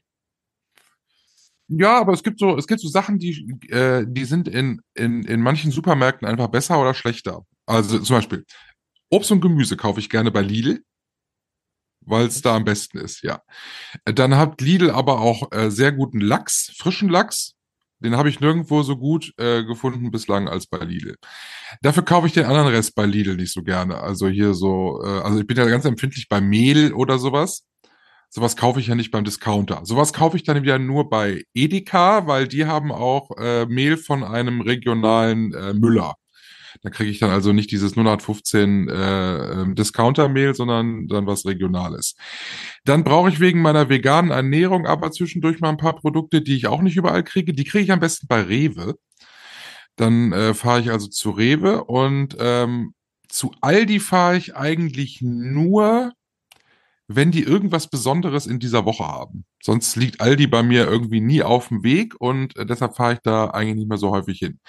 Ja, 1.69 1.99
aber 1.99 2.13
es 2.13 2.23
gibt 2.23 2.39
so, 2.39 2.57
es 2.57 2.65
gibt 2.65 2.79
so 2.79 2.87
Sachen, 2.87 3.19
die, 3.19 3.57
äh, 3.69 4.05
die 4.07 4.23
sind 4.23 4.47
in, 4.47 4.81
in, 4.93 5.23
in 5.23 5.41
manchen 5.41 5.71
Supermärkten 5.71 6.25
einfach 6.25 6.47
besser 6.47 6.79
oder 6.79 6.93
schlechter. 6.93 7.45
Also 7.65 7.99
zum 7.99 8.15
Beispiel 8.15 8.45
Obst 9.09 9.31
und 9.31 9.41
Gemüse 9.41 9.75
kaufe 9.75 9.99
ich 9.99 10.09
gerne 10.09 10.31
bei 10.31 10.41
Lidl, 10.41 10.81
weil 12.05 12.27
es 12.27 12.41
da 12.41 12.55
am 12.55 12.63
besten 12.63 12.99
ist, 12.99 13.21
ja. 13.21 13.41
Dann 14.05 14.37
hat 14.37 14.61
Lidl 14.61 14.91
aber 14.91 15.19
auch 15.19 15.51
äh, 15.51 15.69
sehr 15.69 15.91
guten 15.91 16.21
Lachs, 16.21 16.73
frischen 16.77 17.09
Lachs. 17.09 17.56
Den 17.99 18.15
habe 18.15 18.29
ich 18.29 18.39
nirgendwo 18.39 18.83
so 18.83 18.97
gut 18.97 19.33
äh, 19.37 19.63
gefunden 19.63 20.11
bislang 20.11 20.47
als 20.47 20.67
bei 20.67 20.79
Lidl. 20.79 21.15
Dafür 21.81 22.03
kaufe 22.03 22.27
ich 22.27 22.33
den 22.33 22.45
anderen 22.45 22.67
Rest 22.67 22.95
bei 22.95 23.05
Lidl 23.05 23.35
nicht 23.35 23.53
so 23.53 23.63
gerne. 23.63 23.99
Also 23.99 24.27
hier 24.27 24.53
so, 24.53 25.01
äh, 25.03 25.21
also 25.21 25.39
ich 25.39 25.47
bin 25.47 25.57
ja 25.57 25.65
ganz 25.65 25.85
empfindlich 25.85 26.29
bei 26.29 26.39
Mehl 26.39 26.93
oder 26.93 27.17
sowas. 27.17 27.65
Sowas 28.29 28.57
kaufe 28.57 28.79
ich 28.79 28.87
ja 28.87 28.95
nicht 28.95 29.11
beim 29.11 29.23
Discounter. 29.23 29.81
Sowas 29.85 30.13
kaufe 30.13 30.35
ich 30.35 30.43
dann 30.43 30.61
wieder 30.61 30.79
nur 30.79 31.09
bei 31.09 31.43
Edeka, 31.53 32.27
weil 32.27 32.47
die 32.47 32.65
haben 32.65 32.91
auch 32.91 33.31
äh, 33.37 33.65
Mehl 33.65 33.97
von 33.97 34.23
einem 34.23 34.61
regionalen 34.61 35.53
äh, 35.53 35.73
Müller. 35.73 36.15
Da 36.81 36.89
kriege 36.89 37.09
ich 37.09 37.19
dann 37.19 37.31
also 37.31 37.53
nicht 37.53 37.71
dieses 37.71 37.93
015 37.93 38.89
äh, 38.89 38.93
ähm, 38.93 39.75
Discounter-Mehl, 39.75 40.55
sondern 40.55 41.07
dann 41.07 41.25
was 41.25 41.45
Regionales. 41.45 42.15
Dann 42.85 43.03
brauche 43.03 43.29
ich 43.29 43.39
wegen 43.39 43.61
meiner 43.61 43.89
veganen 43.89 44.31
Ernährung 44.31 44.85
aber 44.85 45.11
zwischendurch 45.11 45.59
mal 45.59 45.69
ein 45.69 45.77
paar 45.77 45.95
Produkte, 45.95 46.41
die 46.41 46.55
ich 46.55 46.67
auch 46.67 46.81
nicht 46.81 46.97
überall 46.97 47.23
kriege. 47.23 47.53
Die 47.53 47.63
kriege 47.63 47.83
ich 47.83 47.91
am 47.91 47.99
besten 47.99 48.27
bei 48.27 48.41
Rewe. 48.41 48.95
Dann 49.95 50.31
äh, 50.31 50.53
fahre 50.53 50.81
ich 50.81 50.91
also 50.91 51.07
zu 51.07 51.31
Rewe 51.31 51.83
und 51.83 52.35
ähm, 52.39 52.93
zu 53.27 53.51
Aldi 53.61 53.99
fahre 53.99 54.37
ich 54.37 54.55
eigentlich 54.55 55.19
nur, 55.21 56.13
wenn 57.07 57.31
die 57.31 57.43
irgendwas 57.43 57.89
Besonderes 57.89 58.45
in 58.45 58.59
dieser 58.59 58.85
Woche 58.85 59.05
haben. 59.05 59.45
Sonst 59.67 59.97
liegt 59.97 60.21
Aldi 60.21 60.47
bei 60.47 60.63
mir 60.63 60.87
irgendwie 60.87 61.19
nie 61.19 61.43
auf 61.43 61.67
dem 61.67 61.83
Weg 61.83 62.15
und 62.21 62.55
äh, 62.55 62.65
deshalb 62.65 62.95
fahre 62.95 63.15
ich 63.15 63.19
da 63.19 63.47
eigentlich 63.49 63.75
nicht 63.75 63.89
mehr 63.89 63.97
so 63.97 64.11
häufig 64.11 64.39
hin. 64.39 64.59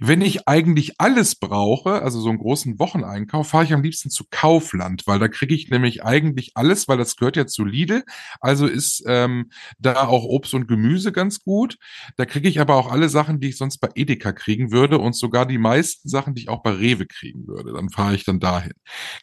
Wenn 0.00 0.22
ich 0.22 0.48
eigentlich 0.48 0.94
alles 0.96 1.34
brauche, 1.34 2.00
also 2.00 2.20
so 2.20 2.30
einen 2.30 2.38
großen 2.38 2.78
Wocheneinkauf, 2.78 3.50
fahre 3.50 3.64
ich 3.64 3.74
am 3.74 3.82
liebsten 3.82 4.08
zu 4.08 4.24
Kaufland, 4.30 5.06
weil 5.06 5.18
da 5.18 5.28
kriege 5.28 5.54
ich 5.54 5.68
nämlich 5.68 6.04
eigentlich 6.04 6.52
alles, 6.54 6.88
weil 6.88 6.96
das 6.96 7.16
gehört 7.16 7.36
ja 7.36 7.46
zu 7.46 7.66
Lidl. 7.66 8.02
Also 8.40 8.66
ist 8.66 9.04
ähm, 9.06 9.50
da 9.78 10.06
auch 10.06 10.24
Obst 10.24 10.54
und 10.54 10.68
Gemüse 10.68 11.12
ganz 11.12 11.42
gut. 11.42 11.76
Da 12.16 12.24
kriege 12.24 12.48
ich 12.48 12.58
aber 12.58 12.76
auch 12.76 12.90
alle 12.90 13.10
Sachen, 13.10 13.40
die 13.40 13.50
ich 13.50 13.58
sonst 13.58 13.76
bei 13.76 13.90
Edeka 13.94 14.32
kriegen 14.32 14.72
würde 14.72 14.98
und 14.98 15.14
sogar 15.14 15.44
die 15.44 15.58
meisten 15.58 16.08
Sachen, 16.08 16.34
die 16.34 16.40
ich 16.44 16.48
auch 16.48 16.62
bei 16.62 16.70
Rewe 16.70 17.04
kriegen 17.04 17.46
würde. 17.46 17.74
Dann 17.74 17.90
fahre 17.90 18.14
ich 18.14 18.24
dann 18.24 18.40
dahin. 18.40 18.72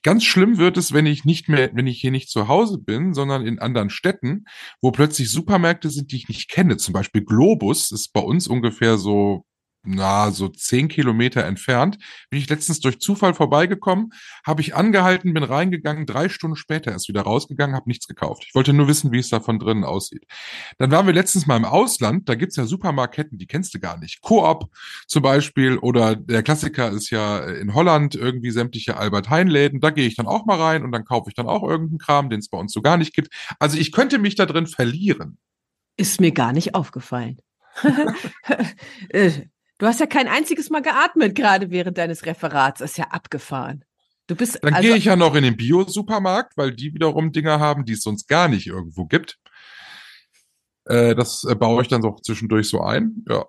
Ganz 0.03 0.25
schlimm 0.25 0.59
wird 0.59 0.77
es, 0.77 0.93
wenn 0.93 1.07
ich 1.07 1.25
nicht 1.25 1.49
mehr, 1.49 1.71
wenn 1.73 1.87
ich 1.87 1.99
hier 1.99 2.11
nicht 2.11 2.29
zu 2.29 2.47
Hause 2.47 2.77
bin, 2.77 3.15
sondern 3.15 3.47
in 3.47 3.57
anderen 3.57 3.89
Städten, 3.89 4.45
wo 4.79 4.91
plötzlich 4.91 5.22
plötzlich 5.23 5.31
Supermärkte 5.31 5.89
sind, 5.89 6.11
die 6.11 6.17
ich 6.17 6.27
nicht 6.27 6.49
kenne. 6.49 6.77
Zum 6.77 6.93
Beispiel 6.93 7.23
Globus 7.23 7.91
ist 7.91 8.11
bei 8.13 8.21
uns 8.21 8.47
ungefähr 8.47 8.97
so 8.97 9.45
na, 9.85 10.31
so 10.31 10.47
zehn 10.47 10.87
Kilometer 10.87 11.43
entfernt, 11.43 11.97
bin 12.29 12.39
ich 12.39 12.49
letztens 12.49 12.79
durch 12.79 12.99
Zufall 12.99 13.33
vorbeigekommen, 13.33 14.11
habe 14.45 14.61
ich 14.61 14.75
angehalten, 14.75 15.33
bin 15.33 15.43
reingegangen, 15.43 16.05
drei 16.05 16.29
Stunden 16.29 16.55
später 16.55 16.91
erst 16.91 17.09
wieder 17.09 17.21
rausgegangen, 17.21 17.75
habe 17.75 17.89
nichts 17.89 18.07
gekauft. 18.07 18.45
Ich 18.47 18.55
wollte 18.55 18.73
nur 18.73 18.87
wissen, 18.87 19.11
wie 19.11 19.19
es 19.19 19.29
da 19.29 19.39
von 19.39 19.59
drinnen 19.59 19.83
aussieht. 19.83 20.25
Dann 20.77 20.91
waren 20.91 21.05
wir 21.05 21.13
letztens 21.13 21.47
mal 21.47 21.57
im 21.57 21.65
Ausland, 21.65 22.29
da 22.29 22.35
gibt's 22.35 22.55
ja 22.55 22.65
Supermarketten, 22.65 23.37
die 23.37 23.47
kennst 23.47 23.73
du 23.73 23.79
gar 23.79 23.97
nicht. 23.97 24.21
Coop 24.21 24.69
zum 25.07 25.21
Beispiel 25.21 25.77
oder 25.77 26.15
der 26.15 26.43
Klassiker 26.43 26.89
ist 26.91 27.09
ja 27.09 27.39
in 27.39 27.73
Holland 27.73 28.15
irgendwie 28.15 28.51
sämtliche 28.51 28.97
Albert-Heijn-Läden, 28.97 29.81
da 29.81 29.89
gehe 29.89 30.07
ich 30.07 30.15
dann 30.15 30.27
auch 30.27 30.45
mal 30.45 30.59
rein 30.59 30.83
und 30.83 30.91
dann 30.91 31.03
kaufe 31.05 31.29
ich 31.29 31.35
dann 31.35 31.47
auch 31.47 31.63
irgendeinen 31.63 31.99
Kram, 31.99 32.29
den 32.29 32.39
es 32.39 32.49
bei 32.49 32.57
uns 32.57 32.71
so 32.71 32.81
gar 32.81 32.97
nicht 32.97 33.13
gibt. 33.13 33.29
Also 33.59 33.77
ich 33.77 33.91
könnte 33.91 34.17
mich 34.17 34.35
da 34.35 34.45
drin 34.45 34.67
verlieren. 34.67 35.37
Ist 35.97 36.21
mir 36.21 36.31
gar 36.31 36.53
nicht 36.53 36.73
aufgefallen. 36.73 37.37
Du 39.77 39.87
hast 39.87 39.99
ja 39.99 40.05
kein 40.05 40.27
einziges 40.27 40.69
Mal 40.69 40.81
geatmet, 40.81 41.35
gerade 41.35 41.71
während 41.71 41.97
deines 41.97 42.25
Referats. 42.25 42.79
Das 42.79 42.91
ist 42.91 42.97
ja 42.97 43.05
abgefahren. 43.05 43.83
Du 44.27 44.35
bist. 44.35 44.59
Dann 44.61 44.73
also, 44.73 44.87
gehe 44.87 44.97
ich 44.97 45.05
ja 45.05 45.15
noch 45.15 45.35
in 45.35 45.43
den 45.43 45.57
Bio-Supermarkt, 45.57 46.55
weil 46.55 46.73
die 46.73 46.93
wiederum 46.93 47.31
Dinger 47.31 47.59
haben, 47.59 47.85
die 47.85 47.93
es 47.93 48.01
sonst 48.01 48.27
gar 48.27 48.47
nicht 48.47 48.67
irgendwo 48.67 49.05
gibt. 49.05 49.37
Äh, 50.85 51.15
das 51.15 51.43
äh, 51.43 51.55
baue 51.55 51.81
ich 51.81 51.87
dann 51.87 52.01
doch 52.01 52.21
zwischendurch 52.21 52.69
so 52.69 52.81
ein. 52.81 53.25
Ja. 53.27 53.45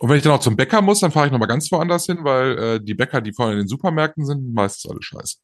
Und 0.00 0.08
wenn 0.08 0.16
ich 0.16 0.22
dann 0.22 0.32
auch 0.32 0.40
zum 0.40 0.56
Bäcker 0.56 0.82
muss, 0.82 1.00
dann 1.00 1.12
fahre 1.12 1.26
ich 1.26 1.32
nochmal 1.32 1.48
ganz 1.48 1.70
woanders 1.70 2.06
hin, 2.06 2.18
weil 2.22 2.58
äh, 2.58 2.80
die 2.82 2.94
Bäcker, 2.94 3.20
die 3.20 3.32
vorne 3.32 3.52
in 3.52 3.58
den 3.58 3.68
Supermärkten 3.68 4.26
sind, 4.26 4.52
meistens 4.52 4.90
alle 4.90 5.02
scheiße. 5.02 5.36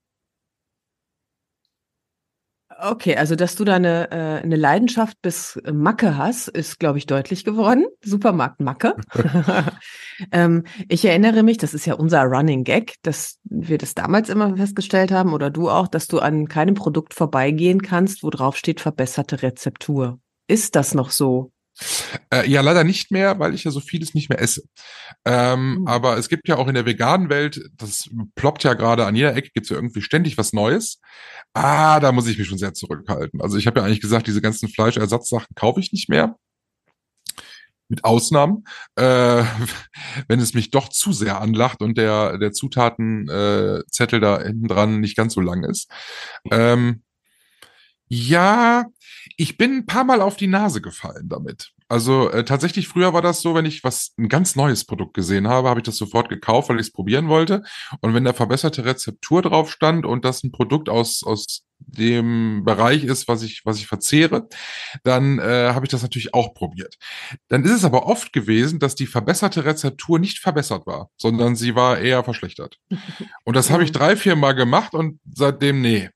Okay, 2.83 3.17
also 3.17 3.37
dass 3.37 3.57
du 3.57 3.65
da 3.65 3.75
eine, 3.75 4.11
äh, 4.11 4.43
eine 4.43 4.57
Leidenschaft 4.57 5.21
bis 5.21 5.61
Macke 5.71 6.17
hast, 6.17 6.49
ist, 6.49 6.79
glaube 6.79 6.99
ich, 6.99 7.07
deutlich 7.07 7.45
geworden. 7.45 7.87
Supermarkt 8.05 8.61
Macke. 8.61 8.95
ähm, 10.33 10.65
ich 10.89 11.05
erinnere 11.05 11.43
mich, 11.43 11.59
das 11.59 11.75
ist 11.75 11.85
ja 11.85 11.95
unser 11.95 12.23
Running 12.23 12.65
Gag, 12.65 12.95
dass 13.03 13.39
wir 13.45 13.77
das 13.77 13.95
damals 13.95 14.31
immer 14.31 14.57
festgestellt 14.57 15.13
haben 15.13 15.35
oder 15.35 15.51
du 15.51 15.69
auch, 15.69 15.89
dass 15.89 16.07
du 16.07 16.21
an 16.21 16.49
keinem 16.49 16.75
Produkt 16.75 17.13
vorbeigehen 17.13 17.83
kannst, 17.83 18.23
wo 18.23 18.31
drauf 18.31 18.57
steht 18.57 18.81
verbesserte 18.81 19.43
Rezeptur. 19.43 20.19
Ist 20.47 20.75
das 20.75 20.95
noch 20.95 21.11
so? 21.11 21.53
Äh, 22.33 22.49
ja, 22.49 22.61
leider 22.61 22.85
nicht 22.85 23.11
mehr, 23.11 23.39
weil 23.39 23.55
ich 23.55 23.65
ja 23.65 23.71
so 23.71 23.81
vieles 23.81 24.15
nicht 24.15 24.29
mehr 24.29 24.41
esse. 24.41 24.63
Ähm, 25.25 25.71
Mhm. 25.81 25.87
Aber 25.87 26.19
es 26.19 26.29
gibt 26.29 26.49
ja 26.49 26.57
auch 26.57 26.69
in 26.69 26.75
der 26.75 26.87
veganen 26.87 27.29
Welt, 27.31 27.71
das 27.77 28.09
ploppt 28.35 28.65
ja 28.65 28.75
gerade 28.75 29.07
an 29.07 29.17
jeder 29.17 29.35
Ecke, 29.35 29.51
gibt's 29.53 29.71
ja 29.71 29.77
irgendwie 29.77 30.03
ständig 30.03 30.39
was 30.39 30.53
Neues. 30.53 31.01
Ah, 31.55 32.01
da 32.01 32.13
muss 32.13 32.29
ich 32.29 32.39
mich 32.39 32.49
schon 32.49 32.59
sehr 32.59 32.75
zurückhalten. 32.75 33.41
Also 33.41 33.57
ich 33.57 33.67
habe 33.67 33.81
ja 33.81 33.87
eigentlich 33.87 34.01
gesagt, 34.01 34.27
diese 34.27 34.41
ganzen 34.41 34.69
Fleischersatzsachen 34.69 35.55
kaufe 35.55 35.81
ich 35.81 35.93
nicht 35.93 36.09
mehr. 36.09 36.37
Mit 37.89 38.05
Ausnahmen, 38.05 38.65
äh, 38.95 39.43
wenn 40.29 40.39
es 40.41 40.55
mich 40.55 40.71
doch 40.71 40.89
zu 40.89 41.13
sehr 41.13 41.41
anlacht 41.41 41.83
und 41.83 41.99
der, 41.99 42.39
der 42.39 42.53
Zutatenzettel 42.53 43.81
äh, 43.81 43.91
Zettel 43.91 44.21
da 44.21 44.41
hinten 44.41 44.69
dran 44.69 45.01
nicht 45.01 45.17
ganz 45.17 45.35
so 45.35 45.41
lang 45.41 45.65
ist. 45.65 45.91
Ähm, 46.53 47.03
ja, 48.13 48.87
ich 49.37 49.57
bin 49.57 49.79
ein 49.79 49.87
paar 49.87 50.03
Mal 50.03 50.21
auf 50.21 50.37
die 50.37 50.49
Nase 50.49 50.81
gefallen 50.81 51.29
damit. 51.29 51.71
Also 51.89 52.29
äh, 52.31 52.45
tatsächlich 52.45 52.89
früher 52.89 53.13
war 53.13 53.23
das 53.23 53.41
so, 53.41 53.55
wenn 53.55 53.65
ich 53.67 53.85
was 53.85 54.13
ein 54.19 54.29
ganz 54.29 54.57
neues 54.57 54.85
Produkt 54.85 55.15
gesehen 55.15 55.47
habe, 55.47 55.69
habe 55.69 55.81
ich 55.81 55.85
das 55.85 55.97
sofort 55.97 56.29
gekauft, 56.29 56.69
weil 56.69 56.77
ich 56.77 56.89
es 56.89 56.93
probieren 56.93 57.29
wollte. 57.29 57.63
Und 58.01 58.13
wenn 58.13 58.25
da 58.25 58.33
verbesserte 58.33 58.85
Rezeptur 58.85 59.43
drauf 59.43 59.71
stand 59.71 60.07
und 60.07 60.25
das 60.25 60.43
ein 60.43 60.51
Produkt 60.51 60.89
aus 60.89 61.23
aus 61.25 61.65
dem 61.79 62.65
Bereich 62.65 63.05
ist, 63.05 63.29
was 63.29 63.43
ich 63.43 63.63
was 63.65 63.79
ich 63.79 63.87
verzehre, 63.87 64.49
dann 65.05 65.39
äh, 65.39 65.71
habe 65.73 65.85
ich 65.85 65.91
das 65.91 66.03
natürlich 66.03 66.35
auch 66.35 66.53
probiert. 66.53 66.97
Dann 67.49 67.65
ist 67.65 67.73
es 67.73 67.85
aber 67.85 68.07
oft 68.07 68.33
gewesen, 68.33 68.81
dass 68.81 68.97
die 68.97 69.07
verbesserte 69.07 69.65
Rezeptur 69.65 70.19
nicht 70.19 70.41
verbessert 70.41 70.87
war, 70.87 71.11
sondern 71.17 71.55
sie 71.55 71.77
war 71.77 71.99
eher 71.99 72.25
verschlechtert. 72.25 72.77
Und 73.45 73.55
das 73.55 73.71
habe 73.71 73.85
ich 73.85 73.93
drei, 73.93 74.17
vier 74.17 74.35
Mal 74.35 74.53
gemacht 74.53 74.95
und 74.95 75.21
seitdem 75.33 75.81
nee. 75.81 76.11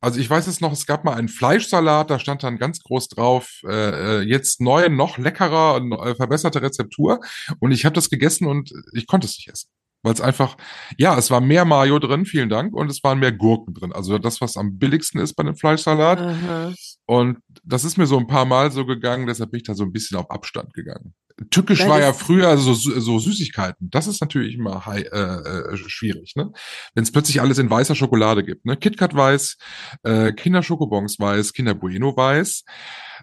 Also 0.00 0.18
ich 0.18 0.30
weiß 0.30 0.46
es 0.46 0.60
noch, 0.60 0.72
es 0.72 0.86
gab 0.86 1.04
mal 1.04 1.14
einen 1.14 1.28
Fleischsalat, 1.28 2.10
da 2.10 2.18
stand 2.18 2.42
dann 2.42 2.58
ganz 2.58 2.80
groß 2.80 3.08
drauf, 3.08 3.60
äh, 3.66 4.20
äh, 4.20 4.20
jetzt 4.22 4.60
neu, 4.60 4.88
noch 4.88 5.18
leckerer, 5.18 5.76
äh, 6.06 6.14
verbesserte 6.14 6.62
Rezeptur. 6.62 7.20
Und 7.58 7.72
ich 7.72 7.84
habe 7.84 7.94
das 7.94 8.08
gegessen 8.08 8.46
und 8.46 8.72
ich 8.92 9.06
konnte 9.06 9.26
es 9.26 9.36
nicht 9.36 9.48
essen. 9.48 9.68
Weil 10.02 10.14
es 10.14 10.22
einfach, 10.22 10.56
ja, 10.96 11.18
es 11.18 11.30
war 11.30 11.42
mehr 11.42 11.66
Mayo 11.66 11.98
drin, 11.98 12.24
vielen 12.24 12.48
Dank, 12.48 12.72
und 12.72 12.90
es 12.90 13.04
waren 13.04 13.18
mehr 13.18 13.32
Gurken 13.32 13.74
drin. 13.74 13.92
Also 13.92 14.18
das, 14.18 14.40
was 14.40 14.56
am 14.56 14.78
billigsten 14.78 15.20
ist 15.20 15.34
bei 15.34 15.42
dem 15.42 15.56
Fleischsalat. 15.56 16.20
Aha. 16.20 16.72
Und 17.04 17.38
das 17.64 17.84
ist 17.84 17.98
mir 17.98 18.06
so 18.06 18.16
ein 18.16 18.26
paar 18.26 18.46
Mal 18.46 18.72
so 18.72 18.86
gegangen, 18.86 19.26
deshalb 19.26 19.50
bin 19.50 19.58
ich 19.58 19.66
da 19.66 19.74
so 19.74 19.84
ein 19.84 19.92
bisschen 19.92 20.16
auf 20.16 20.30
Abstand 20.30 20.72
gegangen. 20.72 21.14
Tückisch 21.48 21.80
Ja, 21.80 21.88
war 21.88 22.00
ja 22.00 22.08
das- 22.08 22.18
früher 22.18 22.56
so, 22.58 22.74
so 22.74 23.18
Süßigkeiten. 23.18 23.88
Das 23.90 24.06
ist 24.06 24.20
natürlich 24.20 24.54
immer 24.56 24.84
high, 24.84 25.06
äh, 25.10 25.72
äh, 25.72 25.76
schwierig, 25.76 26.34
ne? 26.36 26.52
Wenn 26.94 27.02
es 27.02 27.12
plötzlich 27.12 27.40
alles 27.40 27.58
in 27.58 27.70
weißer 27.70 27.94
Schokolade 27.94 28.44
gibt, 28.44 28.66
ne? 28.66 28.76
KitKat 28.76 29.14
weiß, 29.14 29.56
äh, 30.02 30.32
Kinderschokobons 30.32 31.18
weiß, 31.18 31.52
Kinder 31.54 31.74
Bueno 31.74 32.14
weiß. 32.16 32.64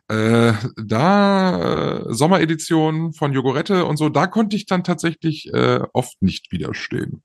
Äh, 0.10 0.53
da 0.77 1.99
äh, 1.99 2.13
Sommeredition 2.13 3.13
von 3.13 3.34
Jogurette 3.34 3.86
und 3.86 3.97
so, 3.97 4.10
da 4.10 4.25
konnte 4.25 4.56
ich 4.56 4.65
dann 4.65 4.84
tatsächlich 4.84 5.53
äh, 5.53 5.82
oft 5.93 6.21
nicht 6.21 6.51
widerstehen. 6.51 7.23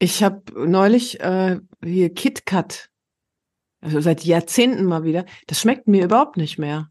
Ich 0.00 0.22
habe 0.22 0.42
neulich 0.54 1.20
äh, 1.20 1.58
hier 1.82 2.12
KitKat, 2.12 2.88
also 3.80 4.00
seit 4.00 4.24
Jahrzehnten 4.24 4.84
mal 4.84 5.04
wieder. 5.04 5.24
Das 5.46 5.60
schmeckt 5.60 5.88
mir 5.88 6.04
überhaupt 6.04 6.36
nicht 6.36 6.58
mehr. 6.58 6.90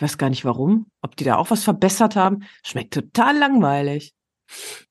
Ich 0.00 0.02
weiß 0.02 0.16
gar 0.16 0.30
nicht 0.30 0.46
warum. 0.46 0.86
Ob 1.02 1.14
die 1.14 1.24
da 1.24 1.36
auch 1.36 1.50
was 1.50 1.62
verbessert 1.62 2.16
haben. 2.16 2.44
Schmeckt 2.64 2.94
total 2.94 3.36
langweilig. 3.36 4.14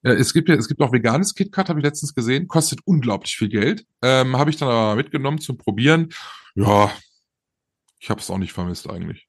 Ja, 0.04 0.12
es 0.12 0.34
gibt 0.34 0.50
ja, 0.50 0.56
es 0.56 0.68
gibt 0.68 0.84
auch 0.84 0.92
veganes 0.92 1.34
KitKat, 1.34 1.68
habe 1.68 1.80
ich 1.80 1.84
letztens 1.84 2.14
gesehen, 2.14 2.48
kostet 2.48 2.82
unglaublich 2.86 3.36
viel 3.36 3.50
Geld. 3.50 3.88
Ähm, 4.04 4.38
habe 4.38 4.52
ich 4.52 4.58
dann 4.58 4.70
aber 4.70 4.96
mitgenommen 4.96 5.42
zum 5.42 5.58
Probieren. 5.58 6.10
Ja, 6.54 6.92
ich 8.00 8.12
habe 8.12 8.22
es 8.22 8.30
auch 8.30 8.38
nicht 8.38 8.54
vermisst 8.54 8.88
eigentlich. 8.88 9.28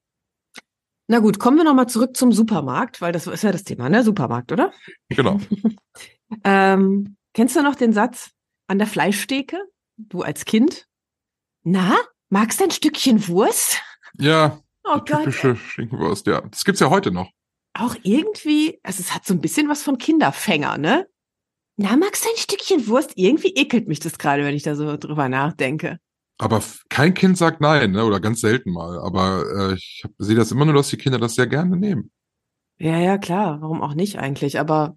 Na 1.09 1.21
gut, 1.21 1.39
kommen 1.39 1.57
wir 1.57 1.65
nochmal 1.65 1.89
zurück 1.89 2.15
zum 2.15 2.31
Supermarkt, 2.31 3.01
weil 3.01 3.13
das 3.13 3.27
ist 3.27 3.43
ja 3.43 3.51
das 3.51 3.65
Thema, 3.65 3.89
ne? 3.89 4.05
Supermarkt, 4.05 4.53
oder? 4.53 4.73
Genau. 5.09 5.41
Ähm, 6.45 7.17
kennst 7.35 7.57
du 7.57 7.63
noch 7.63 7.75
den 7.75 7.93
Satz 7.93 8.31
an 8.69 8.79
der 8.79 8.87
Fleischtheke? 8.87 9.59
Du 9.97 10.23
als 10.23 10.45
Kind? 10.45 10.87
Na, 11.65 11.97
magst 12.29 12.61
du 12.61 12.65
ein 12.65 12.71
Stückchen 12.71 13.27
Wurst? 13.27 13.83
Ja, 14.17 14.61
Oh 14.93 14.99
die 14.99 15.13
Gott. 15.13 15.25
typische 15.25 15.57
Schinkenwurst, 15.57 16.27
ja. 16.27 16.41
Das 16.43 16.65
gibt's 16.65 16.81
ja 16.81 16.91
heute 16.91 17.11
noch. 17.11 17.31
Auch 17.75 17.95
irgendwie, 18.03 18.79
also 18.83 19.01
es 19.01 19.15
hat 19.15 19.25
so 19.25 19.35
ein 19.35 19.41
bisschen 19.41 19.69
was 19.69 19.83
von 19.83 19.99
Kinderfänger, 19.99 20.79
ne? 20.79 21.07
Na, 21.77 21.97
magst 21.97 22.25
du 22.25 22.29
ein 22.29 22.37
Stückchen 22.37 22.89
Wurst? 22.89 23.13
Irgendwie 23.15 23.55
ekelt 23.55 23.89
mich 23.89 24.01
das 24.01 24.19
gerade, 24.19 24.45
wenn 24.45 24.55
ich 24.55 24.65
da 24.65 24.75
so 24.75 24.97
drüber 24.97 25.29
nachdenke. 25.29 25.99
Aber 26.39 26.63
kein 26.89 27.15
Kind 27.15 27.39
sagt 27.39 27.61
nein, 27.61 27.93
ne? 27.93 28.05
oder 28.05 28.19
ganz 28.19 28.41
selten 28.41 28.73
mal. 28.73 28.99
Aber 28.99 29.45
äh, 29.71 29.75
ich 29.75 30.05
sehe 30.19 30.37
das 30.37 30.51
immer 30.51 30.65
nur, 30.65 30.75
dass 30.75 30.89
die 30.89 30.97
Kinder 30.97 31.19
das 31.19 31.35
sehr 31.35 31.47
gerne 31.47 31.77
nehmen. 31.77 32.11
Ja, 32.79 32.99
ja, 32.99 33.19
klar. 33.19 33.61
Warum 33.61 33.83
auch 33.83 33.95
nicht 33.95 34.19
eigentlich? 34.19 34.59
Aber, 34.59 34.97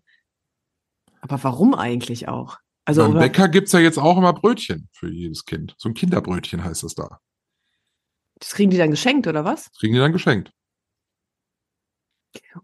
aber 1.22 1.44
warum 1.44 1.76
eigentlich 1.76 2.28
auch? 2.28 2.58
Also, 2.86 3.04
Beim 3.04 3.20
Bäcker 3.20 3.50
gibt's 3.50 3.74
ja 3.74 3.80
jetzt 3.80 4.00
auch 4.00 4.18
immer 4.18 4.34
Brötchen 4.34 4.90
für 4.94 5.10
jedes 5.10 5.46
Kind. 5.46 5.76
So 5.78 5.90
ein 5.90 5.94
Kinderbrötchen 5.94 6.64
heißt 6.64 6.84
das 6.84 6.96
da. 6.96 7.20
Das 8.44 8.54
kriegen 8.54 8.70
die 8.70 8.78
dann 8.78 8.92
geschenkt, 8.92 9.28
oder 9.28 9.46
was? 9.46 9.66
Das 9.66 9.80
kriegen 9.80 9.94
die 9.94 10.00
dann 10.00 10.12
geschenkt. 10.12 10.52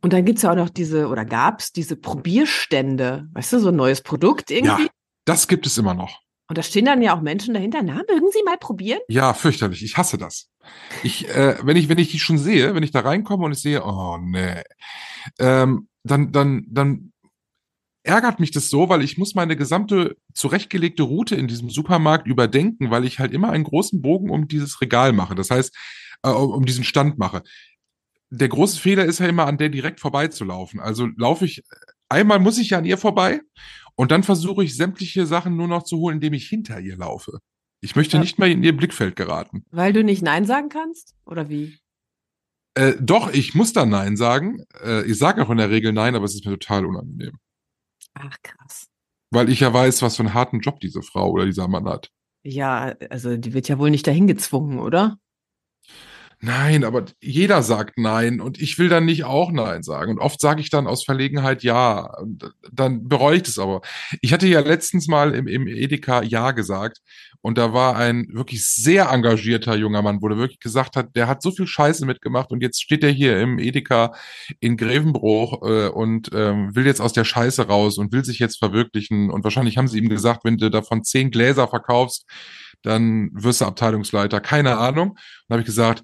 Und 0.01 0.13
dann 0.13 0.25
gibt's 0.25 0.41
ja 0.41 0.51
auch 0.51 0.55
noch 0.55 0.69
diese, 0.69 1.07
oder 1.07 1.25
gab's 1.25 1.71
diese 1.71 1.95
Probierstände, 1.95 3.29
weißt 3.33 3.53
du, 3.53 3.59
so 3.59 3.69
ein 3.69 3.75
neues 3.75 4.01
Produkt 4.01 4.51
irgendwie. 4.51 4.83
Ja, 4.83 4.89
das 5.25 5.47
gibt 5.47 5.65
es 5.65 5.77
immer 5.77 5.93
noch. 5.93 6.19
Und 6.49 6.57
da 6.57 6.63
stehen 6.63 6.85
dann 6.85 7.01
ja 7.01 7.15
auch 7.15 7.21
Menschen 7.21 7.53
dahinter. 7.53 7.81
Na, 7.83 8.01
mögen 8.09 8.31
Sie 8.31 8.43
mal 8.43 8.57
probieren? 8.57 8.99
Ja, 9.07 9.33
fürchterlich. 9.33 9.83
Ich 9.83 9.97
hasse 9.97 10.17
das. 10.17 10.49
Ich, 11.03 11.29
äh, 11.29 11.55
wenn 11.61 11.77
ich, 11.77 11.89
wenn 11.89 11.99
ich 11.99 12.09
die 12.09 12.19
schon 12.19 12.39
sehe, 12.39 12.73
wenn 12.73 12.83
ich 12.83 12.91
da 12.91 13.01
reinkomme 13.01 13.45
und 13.45 13.51
ich 13.51 13.61
sehe, 13.61 13.83
oh 13.85 14.17
nee, 14.17 14.63
ähm, 15.37 15.87
dann, 16.03 16.31
dann, 16.31 16.65
dann 16.67 17.13
ärgert 18.09 18.39
mich 18.39 18.49
das 18.51 18.69
so, 18.69 18.89
weil 18.89 19.03
ich 19.03 19.17
muss 19.19 19.35
meine 19.35 19.55
gesamte 19.55 20.17
zurechtgelegte 20.33 21.03
Route 21.03 21.35
in 21.35 21.47
diesem 21.47 21.69
Supermarkt 21.69 22.27
überdenken, 22.27 22.89
weil 22.89 23.05
ich 23.05 23.19
halt 23.19 23.31
immer 23.33 23.51
einen 23.51 23.63
großen 23.63 24.01
Bogen 24.01 24.31
um 24.31 24.47
dieses 24.47 24.81
Regal 24.81 25.13
mache. 25.13 25.35
Das 25.35 25.51
heißt, 25.51 25.75
äh, 26.23 26.29
um 26.29 26.65
diesen 26.65 26.83
Stand 26.83 27.19
mache. 27.19 27.43
Der 28.31 28.49
große 28.49 28.79
Fehler 28.79 29.05
ist 29.05 29.19
ja 29.19 29.27
immer, 29.27 29.45
an 29.45 29.57
der 29.59 29.69
direkt 29.69 29.99
vorbeizulaufen. 29.99 30.79
Also 30.79 31.07
laufe 31.17 31.45
ich, 31.45 31.63
einmal 32.09 32.39
muss 32.39 32.57
ich 32.57 32.71
ja 32.71 32.79
an 32.79 32.85
ihr 32.85 32.97
vorbei 32.97 33.41
und 33.95 34.09
dann 34.11 34.23
versuche 34.23 34.63
ich 34.63 34.75
sämtliche 34.75 35.25
Sachen 35.27 35.55
nur 35.55 35.67
noch 35.67 35.83
zu 35.83 35.97
holen, 35.97 36.15
indem 36.15 36.33
ich 36.33 36.47
hinter 36.49 36.79
ihr 36.79 36.97
laufe. 36.97 37.39
Ich 37.81 37.95
möchte 37.95 38.17
Ja. 38.17 38.21
nicht 38.21 38.39
mehr 38.39 38.49
in 38.49 38.63
ihr 38.63 38.75
Blickfeld 38.75 39.15
geraten. 39.15 39.63
Weil 39.71 39.93
du 39.93 40.03
nicht 40.03 40.21
Nein 40.23 40.45
sagen 40.45 40.69
kannst? 40.69 41.13
Oder 41.25 41.47
wie? 41.49 41.77
Äh, 42.75 42.93
doch, 42.99 43.31
ich 43.33 43.55
muss 43.55 43.73
dann 43.73 43.89
Nein 43.89 44.17
sagen. 44.17 44.63
Äh, 44.83 45.05
ich 45.05 45.17
sage 45.17 45.41
auch 45.43 45.49
in 45.49 45.57
der 45.57 45.69
Regel 45.69 45.93
Nein, 45.93 46.15
aber 46.15 46.25
es 46.25 46.35
ist 46.35 46.45
mir 46.45 46.51
total 46.57 46.85
unangenehm. 46.85 47.37
Ach, 48.13 48.37
krass. 48.41 48.87
Weil 49.31 49.49
ich 49.49 49.59
ja 49.59 49.73
weiß, 49.73 50.01
was 50.01 50.15
für 50.15 50.23
einen 50.23 50.33
harten 50.33 50.59
Job 50.59 50.79
diese 50.79 51.01
Frau 51.01 51.29
oder 51.29 51.45
dieser 51.45 51.67
Mann 51.67 51.87
hat. 51.87 52.11
Ja, 52.43 52.95
also 53.09 53.37
die 53.37 53.53
wird 53.53 53.67
ja 53.67 53.77
wohl 53.77 53.91
nicht 53.91 54.07
dahin 54.07 54.27
gezwungen, 54.27 54.79
oder? 54.79 55.19
Nein, 56.41 56.85
aber 56.85 57.03
jeder 57.21 57.63
sagt 57.63 57.97
Nein 57.97 58.39
und 58.39 58.61
ich 58.61 58.79
will 58.79 58.87
dann 58.87 59.03
nicht 59.03 59.25
auch 59.25 59.51
Nein 59.51 59.83
sagen. 59.83 60.13
Und 60.13 60.19
oft 60.19 60.39
sage 60.39 60.61
ich 60.61 60.69
dann 60.69 60.87
aus 60.87 61.03
Verlegenheit 61.03 61.63
Ja. 61.63 62.17
Und 62.17 62.53
dann 62.71 63.09
bereue 63.09 63.37
ich 63.37 63.43
das 63.43 63.59
aber. 63.59 63.81
Ich 64.21 64.31
hatte 64.31 64.47
ja 64.47 64.61
letztens 64.61 65.07
mal 65.09 65.35
im, 65.35 65.47
im 65.47 65.67
Edeka 65.67 66.23
Ja 66.23 66.51
gesagt 66.51 66.99
und 67.41 67.57
da 67.57 67.73
war 67.73 67.97
ein 67.97 68.27
wirklich 68.31 68.65
sehr 68.65 69.09
engagierter 69.09 69.75
junger 69.75 70.01
Mann, 70.01 70.21
wo 70.21 70.29
der 70.29 70.37
wirklich 70.37 70.59
gesagt 70.59 70.95
hat, 70.95 71.13
der 71.15 71.27
hat 71.27 71.41
so 71.41 71.51
viel 71.51 71.67
Scheiße 71.67 72.05
mitgemacht 72.05 72.51
und 72.51 72.61
jetzt 72.61 72.81
steht 72.81 73.03
er 73.03 73.11
hier 73.11 73.39
im 73.41 73.59
Edeka 73.59 74.13
in 74.61 74.77
Grevenbruch 74.77 75.61
äh, 75.63 75.87
und 75.89 76.29
ähm, 76.33 76.73
will 76.73 76.85
jetzt 76.85 77.01
aus 77.01 77.11
der 77.11 77.25
Scheiße 77.25 77.67
raus 77.67 77.97
und 77.97 78.13
will 78.13 78.23
sich 78.23 78.39
jetzt 78.39 78.59
verwirklichen. 78.59 79.29
Und 79.29 79.43
wahrscheinlich 79.43 79.77
haben 79.77 79.89
sie 79.89 79.99
ihm 79.99 80.09
gesagt, 80.09 80.45
wenn 80.45 80.57
du 80.57 80.69
davon 80.69 81.03
zehn 81.03 81.31
Gläser 81.31 81.67
verkaufst, 81.67 82.25
dann 82.81 83.29
wirst 83.33 83.61
du 83.61 83.65
Abteilungsleiter. 83.65 84.39
Keine 84.39 84.77
Ahnung. 84.77 85.11
Und 85.11 85.49
habe 85.49 85.61
ich 85.61 85.65
gesagt, 85.65 86.03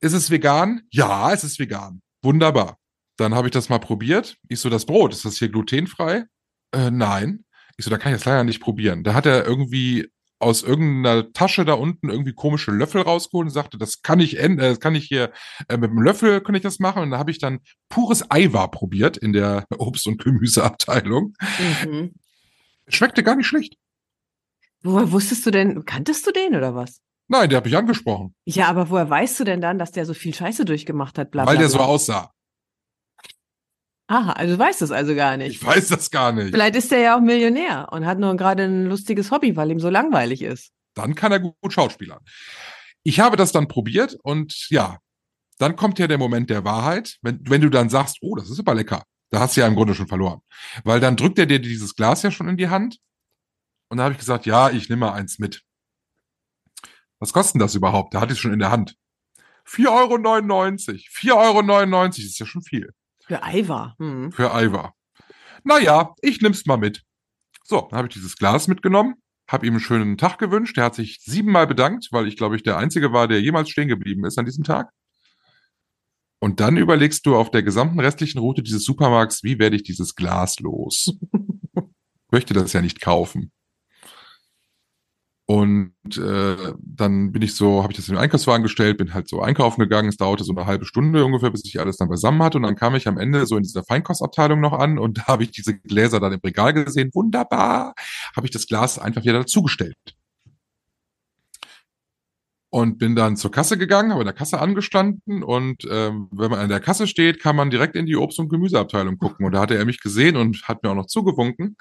ist 0.00 0.12
es 0.12 0.30
vegan? 0.30 0.82
Ja, 0.90 1.32
es 1.32 1.44
ist 1.44 1.58
vegan. 1.58 2.02
Wunderbar. 2.22 2.78
Dann 3.16 3.34
habe 3.34 3.48
ich 3.48 3.52
das 3.52 3.68
mal 3.68 3.78
probiert. 3.78 4.36
Ich 4.48 4.60
so, 4.60 4.70
das 4.70 4.86
Brot, 4.86 5.12
ist 5.12 5.24
das 5.24 5.38
hier 5.38 5.48
glutenfrei? 5.48 6.24
Äh, 6.72 6.90
nein. 6.90 7.44
Ich 7.76 7.84
so, 7.84 7.90
da 7.90 7.98
kann 7.98 8.12
ich 8.12 8.18
das 8.18 8.26
leider 8.26 8.44
nicht 8.44 8.60
probieren. 8.60 9.04
Da 9.04 9.14
hat 9.14 9.26
er 9.26 9.44
irgendwie 9.44 10.08
aus 10.40 10.62
irgendeiner 10.62 11.32
Tasche 11.32 11.64
da 11.64 11.74
unten 11.74 12.10
irgendwie 12.10 12.32
komische 12.32 12.70
Löffel 12.70 13.02
rausgeholt 13.02 13.46
und 13.46 13.52
sagte, 13.52 13.76
das 13.76 14.02
kann 14.02 14.20
ich, 14.20 14.38
äh, 14.38 14.54
das 14.54 14.78
kann 14.80 14.94
ich 14.94 15.06
hier 15.06 15.32
äh, 15.68 15.76
mit 15.76 15.90
dem 15.90 16.00
Löffel 16.00 16.40
kann 16.40 16.54
ich 16.54 16.62
das 16.62 16.78
machen. 16.78 17.02
Und 17.02 17.10
da 17.10 17.18
habe 17.18 17.30
ich 17.30 17.38
dann 17.38 17.58
pures 17.88 18.30
Eiwar 18.30 18.70
probiert 18.70 19.16
in 19.16 19.32
der 19.32 19.64
Obst- 19.78 20.06
und 20.06 20.22
Gemüseabteilung. 20.22 21.34
Mhm. 21.84 22.14
Schmeckte 22.88 23.22
gar 23.22 23.36
nicht 23.36 23.46
schlecht. 23.46 23.74
Woher 24.82 25.10
wusstest 25.10 25.44
du 25.44 25.50
denn, 25.50 25.84
kanntest 25.84 26.26
du 26.26 26.30
den 26.30 26.54
oder 26.54 26.74
was? 26.74 27.00
Nein, 27.30 27.50
der 27.50 27.58
habe 27.58 27.68
ich 27.68 27.76
angesprochen, 27.76 28.34
Ja, 28.46 28.68
aber 28.68 28.88
woher 28.90 29.08
weißt 29.08 29.38
du 29.40 29.44
denn 29.44 29.60
dann, 29.60 29.78
dass 29.78 29.92
der 29.92 30.06
so 30.06 30.14
viel 30.14 30.34
Scheiße 30.34 30.64
durchgemacht 30.64 31.18
hat? 31.18 31.30
Bla, 31.30 31.44
weil 31.46 31.54
bla, 31.54 31.60
der 31.60 31.68
so 31.68 31.78
bla? 31.78 31.86
aussah. 31.86 32.32
Aha, 34.10 34.32
also 34.32 34.54
du 34.54 34.58
weißt 34.58 34.80
es 34.80 34.90
also 34.90 35.14
gar 35.14 35.36
nicht. 35.36 35.50
Ich 35.56 35.64
weiß 35.64 35.88
das 35.88 36.10
gar 36.10 36.32
nicht. 36.32 36.50
Vielleicht 36.50 36.76
ist 36.76 36.90
der 36.90 37.00
ja 37.00 37.16
auch 37.16 37.20
Millionär 37.20 37.88
und 37.92 38.06
hat 38.06 38.18
nur 38.18 38.34
gerade 38.36 38.62
ein 38.64 38.86
lustiges 38.86 39.30
Hobby, 39.30 39.54
weil 39.56 39.70
ihm 39.70 39.80
so 39.80 39.90
langweilig 39.90 40.40
ist. 40.42 40.70
dann 40.94 41.14
kann 41.14 41.30
er 41.32 41.40
gut 41.40 41.72
schauspielern. 41.72 42.20
Ich 43.02 43.20
habe 43.20 43.36
das 43.36 43.52
dann 43.52 43.68
probiert 43.68 44.16
und 44.22 44.66
ja, 44.70 44.98
dann 45.58 45.76
kommt 45.76 45.98
ja 45.98 46.06
der 46.06 46.18
Moment 46.18 46.48
der 46.50 46.64
Wahrheit, 46.64 47.18
wenn, 47.22 47.40
wenn 47.48 47.60
du 47.60 47.68
dann 47.68 47.90
sagst, 47.90 48.18
oh, 48.22 48.34
das 48.34 48.48
ist 48.50 48.58
aber 48.58 48.74
lecker. 48.74 49.02
Da 49.30 49.40
hast 49.40 49.56
du 49.56 49.60
ja 49.60 49.66
im 49.66 49.74
Grunde 49.74 49.94
schon 49.94 50.08
verloren. 50.08 50.40
Weil 50.84 51.00
dann 51.00 51.16
drückt 51.16 51.38
er 51.38 51.44
dir 51.46 51.58
dieses 51.60 51.94
Glas 51.94 52.22
ja 52.22 52.30
schon 52.30 52.48
in 52.48 52.56
die 52.56 52.68
Hand. 52.70 52.96
Und 53.90 53.98
da 53.98 54.04
habe 54.04 54.12
ich 54.12 54.18
gesagt, 54.18 54.46
ja, 54.46 54.70
ich 54.70 54.88
nehme 54.88 55.00
mal 55.06 55.12
eins 55.12 55.38
mit. 55.38 55.62
Was 57.20 57.32
kostet 57.32 57.54
denn 57.54 57.60
das 57.60 57.74
überhaupt? 57.74 58.14
Da 58.14 58.20
hatte 58.20 58.32
ich 58.32 58.38
es 58.38 58.42
schon 58.42 58.52
in 58.52 58.58
der 58.58 58.70
Hand. 58.70 58.96
4,99 59.66 59.88
Euro. 59.90 61.60
4,99 61.60 61.92
Euro 61.94 62.06
ist 62.06 62.38
ja 62.38 62.46
schon 62.46 62.62
viel. 62.62 62.90
Für 63.26 63.42
Aiwa. 63.42 63.94
Hm. 63.98 64.32
Für 64.32 64.54
Aiwa. 64.54 64.94
Naja, 65.64 66.14
ich 66.22 66.40
nimm's 66.40 66.64
mal 66.66 66.78
mit. 66.78 67.02
So, 67.64 67.86
dann 67.90 67.98
habe 67.98 68.08
ich 68.08 68.14
dieses 68.14 68.36
Glas 68.36 68.68
mitgenommen, 68.68 69.16
habe 69.48 69.66
ihm 69.66 69.74
einen 69.74 69.80
schönen 69.80 70.16
Tag 70.16 70.38
gewünscht. 70.38 70.76
Der 70.76 70.84
hat 70.84 70.94
sich 70.94 71.18
siebenmal 71.20 71.66
bedankt, 71.66 72.08
weil 72.12 72.26
ich 72.26 72.36
glaube 72.36 72.56
ich 72.56 72.62
der 72.62 72.78
Einzige 72.78 73.12
war, 73.12 73.28
der 73.28 73.42
jemals 73.42 73.68
stehen 73.68 73.88
geblieben 73.88 74.24
ist 74.24 74.38
an 74.38 74.46
diesem 74.46 74.64
Tag. 74.64 74.90
Und 76.40 76.60
dann 76.60 76.76
überlegst 76.76 77.26
du 77.26 77.36
auf 77.36 77.50
der 77.50 77.62
gesamten 77.62 78.00
restlichen 78.00 78.38
Route 78.38 78.62
dieses 78.62 78.84
Supermarkts, 78.84 79.42
wie 79.42 79.58
werde 79.58 79.76
ich 79.76 79.82
dieses 79.82 80.14
Glas 80.14 80.60
los? 80.60 81.12
möchte 82.30 82.54
das 82.54 82.72
ja 82.72 82.80
nicht 82.80 83.00
kaufen. 83.00 83.52
Und 85.50 85.94
äh, 86.18 86.74
dann 86.78 87.32
bin 87.32 87.40
ich 87.40 87.54
so, 87.54 87.82
habe 87.82 87.90
ich 87.90 87.96
das 87.96 88.06
in 88.08 88.14
den 88.14 88.20
Einkaufswagen 88.20 88.62
gestellt, 88.62 88.98
bin 88.98 89.14
halt 89.14 89.30
so 89.30 89.40
einkaufen 89.40 89.80
gegangen. 89.80 90.10
Es 90.10 90.18
dauerte 90.18 90.44
so 90.44 90.54
eine 90.54 90.66
halbe 90.66 90.84
Stunde 90.84 91.24
ungefähr, 91.24 91.50
bis 91.50 91.64
ich 91.64 91.80
alles 91.80 91.96
dann 91.96 92.10
beisammen 92.10 92.42
hatte. 92.42 92.58
Und 92.58 92.64
dann 92.64 92.76
kam 92.76 92.94
ich 92.94 93.08
am 93.08 93.16
Ende 93.16 93.46
so 93.46 93.56
in 93.56 93.62
dieser 93.62 93.82
Feinkostabteilung 93.82 94.60
noch 94.60 94.74
an 94.74 94.98
und 94.98 95.18
da 95.18 95.26
habe 95.28 95.44
ich 95.44 95.50
diese 95.50 95.78
Gläser 95.78 96.20
dann 96.20 96.34
im 96.34 96.40
Regal 96.44 96.74
gesehen. 96.74 97.10
Wunderbar, 97.14 97.94
habe 98.36 98.46
ich 98.46 98.50
das 98.50 98.66
Glas 98.66 98.98
einfach 98.98 99.24
wieder 99.24 99.38
dazugestellt 99.38 100.17
und 102.78 102.98
bin 102.98 103.16
dann 103.16 103.36
zur 103.36 103.50
Kasse 103.50 103.76
gegangen, 103.76 104.12
habe 104.12 104.22
in 104.22 104.26
der 104.26 104.34
Kasse 104.34 104.60
angestanden 104.60 105.42
und 105.42 105.82
ähm, 105.90 106.28
wenn 106.30 106.48
man 106.48 106.60
an 106.60 106.68
der 106.68 106.78
Kasse 106.78 107.08
steht, 107.08 107.40
kann 107.40 107.56
man 107.56 107.70
direkt 107.70 107.96
in 107.96 108.06
die 108.06 108.16
Obst- 108.16 108.38
und 108.38 108.48
Gemüseabteilung 108.48 109.18
gucken. 109.18 109.44
Und 109.44 109.52
da 109.52 109.60
hatte 109.60 109.76
er 109.76 109.84
mich 109.84 110.00
gesehen 110.00 110.36
und 110.36 110.62
hat 110.68 110.84
mir 110.84 110.90
auch 110.90 110.94
noch 110.94 111.06
zugewunken. 111.06 111.76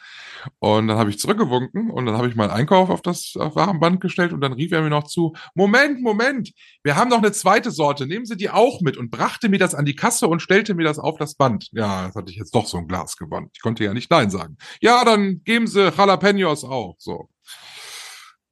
Und 0.57 0.87
dann 0.87 0.97
habe 0.97 1.11
ich 1.11 1.19
zurückgewunken 1.19 1.91
und 1.91 2.07
dann 2.07 2.17
habe 2.17 2.27
ich 2.27 2.35
meinen 2.35 2.49
Einkauf 2.49 2.89
auf 2.89 3.03
das 3.03 3.33
auf 3.37 3.55
Warenband 3.55 4.01
gestellt 4.01 4.33
und 4.33 4.41
dann 4.41 4.53
rief 4.53 4.71
er 4.71 4.81
mir 4.81 4.89
noch 4.89 5.03
zu, 5.03 5.33
Moment, 5.53 6.01
Moment, 6.01 6.51
wir 6.83 6.95
haben 6.95 7.09
noch 7.09 7.19
eine 7.19 7.31
zweite 7.31 7.69
Sorte, 7.69 8.07
nehmen 8.07 8.25
Sie 8.25 8.35
die 8.35 8.49
auch 8.49 8.81
mit 8.81 8.97
und 8.97 9.11
brachte 9.11 9.49
mir 9.49 9.59
das 9.59 9.75
an 9.75 9.85
die 9.85 9.95
Kasse 9.95 10.27
und 10.27 10.41
stellte 10.41 10.73
mir 10.73 10.83
das 10.83 10.97
auf 10.97 11.19
das 11.19 11.35
Band. 11.35 11.67
Ja, 11.73 12.07
das 12.07 12.15
hatte 12.15 12.31
ich 12.31 12.37
jetzt 12.37 12.55
doch 12.55 12.65
so 12.65 12.77
ein 12.77 12.87
Glas 12.87 13.17
gewonnen. 13.17 13.49
Ich 13.53 13.61
konnte 13.61 13.83
ja 13.83 13.93
nicht 13.93 14.09
Nein 14.09 14.31
sagen. 14.31 14.57
Ja, 14.81 15.05
dann 15.05 15.43
geben 15.43 15.67
Sie 15.67 15.93
Jalapenos 15.95 16.63
auch. 16.63 16.95
So. 16.97 17.29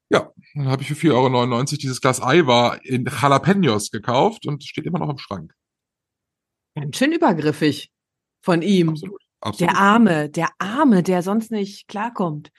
Ja, 0.10 0.32
dann 0.54 0.68
habe 0.68 0.84
ich 0.84 0.88
für 0.90 0.94
4,99 0.94 1.14
Euro 1.14 1.64
dieses 1.64 2.02
Glas 2.02 2.22
Eiwa 2.22 2.76
in 2.84 3.06
Jalapenos 3.06 3.90
gekauft 3.92 4.46
und 4.46 4.64
steht 4.64 4.86
immer 4.86 5.00
noch 5.00 5.10
im 5.10 5.18
Schrank. 5.18 5.54
Ganz 6.76 6.98
schön 6.98 7.12
übergriffig 7.12 7.92
von 8.42 8.62
ihm. 8.62 8.90
Absolut. 8.90 9.22
Absolut. 9.42 9.72
Der 9.72 9.80
Arme, 9.80 10.30
der 10.30 10.50
Arme, 10.58 11.04
der 11.04 11.22
sonst 11.22 11.52
nicht 11.52 11.88
klarkommt. 11.88 12.52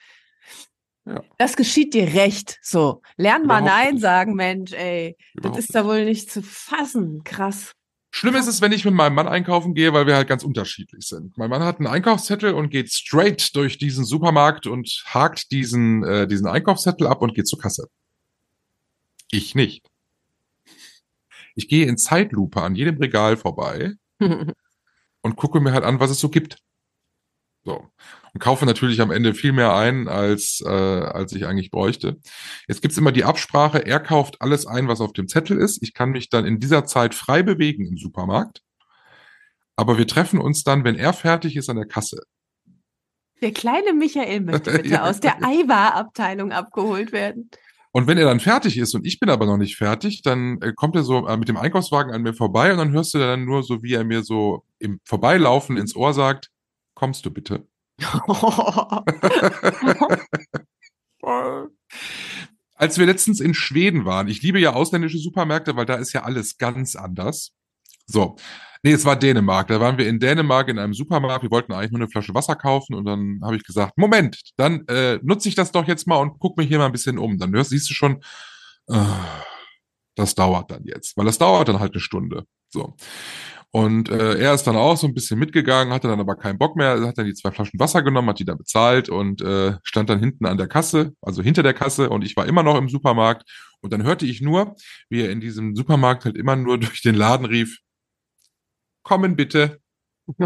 Ja. 1.05 1.21
Das 1.37 1.55
geschieht 1.55 1.93
dir 1.93 2.13
recht. 2.13 2.59
So, 2.61 3.01
lern 3.17 3.45
mal 3.45 3.61
Überhaupt 3.61 3.65
Nein 3.65 3.93
nicht. 3.95 4.01
sagen, 4.01 4.33
Mensch, 4.35 4.73
ey. 4.73 5.17
Überhaupt 5.33 5.57
das 5.57 5.65
ist 5.65 5.75
da 5.75 5.85
wohl 5.85 6.05
nicht 6.05 6.31
zu 6.31 6.41
fassen. 6.41 7.23
Krass. 7.23 7.73
Schlimm 8.11 8.35
ist 8.35 8.47
es, 8.47 8.61
wenn 8.61 8.71
ich 8.71 8.85
mit 8.85 8.93
meinem 8.93 9.15
Mann 9.15 9.27
einkaufen 9.27 9.73
gehe, 9.73 9.93
weil 9.93 10.07
wir 10.07 10.15
halt 10.15 10.27
ganz 10.27 10.43
unterschiedlich 10.43 11.05
sind. 11.05 11.37
Mein 11.37 11.49
Mann 11.49 11.63
hat 11.63 11.77
einen 11.77 11.87
Einkaufszettel 11.87 12.53
und 12.53 12.69
geht 12.69 12.91
straight 12.91 13.55
durch 13.55 13.77
diesen 13.77 14.05
Supermarkt 14.05 14.65
und 14.65 15.03
hakt 15.07 15.51
diesen, 15.51 16.03
äh, 16.03 16.27
diesen 16.27 16.47
Einkaufszettel 16.47 17.05
ab 17.07 17.21
und 17.21 17.35
geht 17.35 17.47
zur 17.47 17.59
Kasse. 17.59 17.87
Ich 19.29 19.55
nicht. 19.55 19.85
Ich 21.55 21.67
gehe 21.67 21.85
in 21.85 21.97
Zeitlupe 21.97 22.61
an 22.61 22.75
jedem 22.75 22.97
Regal 22.97 23.35
vorbei 23.35 23.93
und 24.19 25.35
gucke 25.35 25.59
mir 25.59 25.73
halt 25.73 25.83
an, 25.83 25.99
was 25.99 26.11
es 26.11 26.19
so 26.19 26.29
gibt. 26.29 26.57
So. 27.65 27.89
Und 28.37 28.41
kaufe 28.41 28.67
natürlich 28.67 29.01
am 29.01 29.09
Ende 29.09 29.33
viel 29.33 29.51
mehr 29.51 29.73
ein, 29.73 30.07
als, 30.07 30.61
äh, 30.63 30.69
als 30.69 31.33
ich 31.33 31.47
eigentlich 31.47 31.71
bräuchte. 31.71 32.17
Jetzt 32.67 32.83
gibt's 32.83 32.95
immer 32.95 33.11
die 33.11 33.23
Absprache, 33.23 33.83
er 33.83 33.99
kauft 33.99 34.43
alles 34.43 34.67
ein, 34.67 34.87
was 34.87 35.01
auf 35.01 35.11
dem 35.11 35.27
Zettel 35.27 35.57
ist. 35.57 35.81
Ich 35.81 35.95
kann 35.95 36.11
mich 36.11 36.29
dann 36.29 36.45
in 36.45 36.59
dieser 36.59 36.85
Zeit 36.85 37.15
frei 37.15 37.41
bewegen 37.41 37.87
im 37.87 37.97
Supermarkt. 37.97 38.61
Aber 39.75 39.97
wir 39.97 40.05
treffen 40.05 40.37
uns 40.37 40.63
dann, 40.63 40.83
wenn 40.83 40.97
er 40.97 41.13
fertig 41.13 41.55
ist, 41.55 41.67
an 41.67 41.77
der 41.77 41.87
Kasse. 41.87 42.21
Der 43.41 43.53
kleine 43.53 43.93
Michael 43.93 44.41
möchte 44.41 44.71
bitte 44.71 44.87
Ja. 44.87 45.03
aus 45.09 45.19
der 45.19 45.43
Eiwa-Abteilung 45.43 46.51
abgeholt 46.51 47.11
werden. 47.11 47.49
Und 47.91 48.05
wenn 48.05 48.19
er 48.19 48.25
dann 48.25 48.39
fertig 48.39 48.77
ist 48.77 48.93
und 48.93 49.03
ich 49.03 49.19
bin 49.19 49.31
aber 49.31 49.47
noch 49.47 49.57
nicht 49.57 49.77
fertig, 49.77 50.21
dann 50.21 50.61
äh, 50.61 50.73
kommt 50.75 50.95
er 50.95 51.01
so 51.01 51.25
äh, 51.25 51.37
mit 51.37 51.49
dem 51.49 51.57
Einkaufswagen 51.57 52.13
an 52.13 52.21
mir 52.21 52.35
vorbei 52.35 52.71
und 52.71 52.77
dann 52.77 52.91
hörst 52.91 53.15
du 53.15 53.17
dann 53.17 53.45
nur 53.45 53.63
so, 53.63 53.81
wie 53.81 53.95
er 53.95 54.03
mir 54.03 54.21
so 54.21 54.63
im 54.77 54.99
Vorbeilaufen 55.05 55.75
ins 55.75 55.95
Ohr 55.95 56.13
sagt, 56.13 56.51
kommst 56.93 57.25
du 57.25 57.31
bitte? 57.31 57.65
Als 62.75 62.99
wir 62.99 63.07
letztens 63.07 63.39
in 63.39 63.53
Schweden 63.53 64.05
waren, 64.05 64.27
ich 64.27 64.41
liebe 64.43 64.59
ja 64.59 64.73
ausländische 64.73 65.17
Supermärkte, 65.17 65.75
weil 65.75 65.85
da 65.85 65.95
ist 65.95 66.13
ja 66.13 66.23
alles 66.23 66.57
ganz 66.57 66.95
anders. 66.95 67.53
So. 68.05 68.35
Nee, 68.83 68.91
es 68.91 69.05
war 69.05 69.15
Dänemark. 69.15 69.67
Da 69.67 69.79
waren 69.79 69.97
wir 69.97 70.07
in 70.07 70.19
Dänemark 70.19 70.69
in 70.69 70.77
einem 70.77 70.93
Supermarkt. 70.93 71.41
Wir 71.41 71.51
wollten 71.51 71.73
eigentlich 71.73 71.91
nur 71.91 72.01
eine 72.01 72.09
Flasche 72.09 72.35
Wasser 72.35 72.55
kaufen 72.55 72.93
und 72.93 73.05
dann 73.05 73.39
habe 73.43 73.55
ich 73.55 73.63
gesagt, 73.63 73.97
Moment, 73.97 74.39
dann 74.55 74.87
äh, 74.87 75.19
nutze 75.23 75.49
ich 75.49 75.55
das 75.55 75.71
doch 75.71 75.87
jetzt 75.87 76.07
mal 76.07 76.17
und 76.17 76.39
guck 76.39 76.57
mich 76.57 76.67
hier 76.67 76.77
mal 76.77 76.85
ein 76.85 76.91
bisschen 76.91 77.17
um. 77.17 77.39
Dann 77.39 77.51
hörst, 77.53 77.71
siehst 77.71 77.89
du 77.89 77.95
schon, 77.95 78.21
äh, 78.87 78.95
das 80.17 80.35
dauert 80.35 80.71
dann 80.71 80.83
jetzt, 80.83 81.15
weil 81.15 81.25
das 81.25 81.37
dauert 81.37 81.69
dann 81.69 81.79
halt 81.79 81.93
eine 81.93 82.01
Stunde. 82.01 82.43
So. 82.69 82.95
Und 83.71 84.09
äh, 84.09 84.37
er 84.39 84.53
ist 84.53 84.63
dann 84.63 84.75
auch 84.75 84.97
so 84.97 85.07
ein 85.07 85.13
bisschen 85.13 85.37
mitgegangen, 85.37 85.93
hatte 85.93 86.07
dann 86.07 86.19
aber 86.19 86.35
keinen 86.35 86.57
Bock 86.57 86.75
mehr, 86.75 86.99
hat 87.05 87.17
dann 87.17 87.25
die 87.25 87.33
zwei 87.33 87.51
Flaschen 87.51 87.79
Wasser 87.79 88.01
genommen, 88.01 88.29
hat 88.29 88.39
die 88.39 88.45
dann 88.45 88.57
bezahlt 88.57 89.09
und 89.09 89.41
äh, 89.41 89.77
stand 89.83 90.09
dann 90.09 90.19
hinten 90.19 90.45
an 90.45 90.57
der 90.57 90.67
Kasse, 90.67 91.13
also 91.21 91.43
hinter 91.43 91.63
der 91.63 91.73
Kasse 91.73 92.09
und 92.09 92.23
ich 92.23 92.35
war 92.35 92.45
immer 92.45 92.63
noch 92.63 92.77
im 92.77 92.89
Supermarkt 92.89 93.47
und 93.81 93.93
dann 93.93 94.03
hörte 94.03 94.25
ich 94.25 94.41
nur, 94.41 94.75
wie 95.09 95.21
er 95.21 95.31
in 95.31 95.41
diesem 95.41 95.75
Supermarkt 95.75 96.25
halt 96.25 96.37
immer 96.37 96.55
nur 96.55 96.77
durch 96.79 97.01
den 97.01 97.15
Laden 97.15 97.45
rief, 97.45 97.79
kommen 99.03 99.35
bitte, 99.35 99.79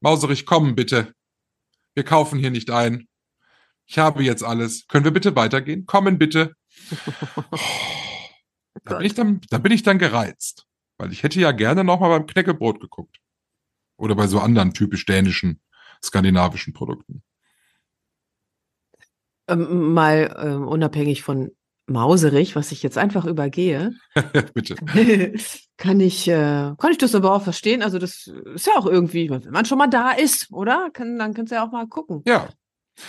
Mauserich, 0.00 0.46
kommen 0.46 0.74
bitte. 0.74 1.14
Wir 1.94 2.04
kaufen 2.04 2.38
hier 2.38 2.50
nicht 2.50 2.70
ein. 2.70 3.08
Ich 3.86 3.98
habe 3.98 4.22
jetzt 4.22 4.42
alles. 4.42 4.86
Können 4.86 5.04
wir 5.04 5.12
bitte 5.12 5.36
weitergehen? 5.36 5.86
Kommen 5.86 6.18
bitte. 6.18 6.54
Da 8.84 8.96
bin 8.96 9.06
ich 9.06 9.14
dann, 9.14 9.40
da 9.50 9.58
bin 9.58 9.72
ich 9.72 9.82
dann 9.82 9.98
gereizt. 9.98 10.66
Weil 10.98 11.12
ich 11.12 11.22
hätte 11.22 11.40
ja 11.40 11.52
gerne 11.52 11.84
nochmal 11.84 12.10
beim 12.10 12.26
Knäckebrot 12.26 12.80
geguckt. 12.80 13.18
Oder 13.96 14.14
bei 14.14 14.26
so 14.26 14.40
anderen 14.40 14.74
typisch 14.74 15.06
dänischen, 15.06 15.60
skandinavischen 16.02 16.72
Produkten. 16.72 17.22
ähm, 19.48 19.92
mal 19.92 20.34
ähm, 20.38 20.68
unabhängig 20.68 21.22
von 21.22 21.50
Mauserich, 21.86 22.56
was 22.56 22.72
ich 22.72 22.82
jetzt 22.82 22.96
einfach 22.96 23.26
übergehe, 23.26 23.94
Bitte. 24.54 24.74
kann 25.76 26.00
ich, 26.00 26.28
äh, 26.28 26.72
kann 26.78 26.90
ich 26.90 26.98
das 26.98 27.14
aber 27.14 27.34
auch 27.34 27.42
verstehen. 27.42 27.82
Also 27.82 27.98
das 27.98 28.26
ist 28.54 28.66
ja 28.66 28.74
auch 28.76 28.86
irgendwie, 28.86 29.28
wenn 29.28 29.50
man 29.50 29.66
schon 29.66 29.78
mal 29.78 29.88
da 29.88 30.12
ist, 30.12 30.50
oder? 30.50 30.90
Kann, 30.92 31.18
dann 31.18 31.34
kannst 31.34 31.52
du 31.52 31.56
ja 31.56 31.66
auch 31.66 31.72
mal 31.72 31.86
gucken. 31.86 32.22
Ja. 32.26 32.48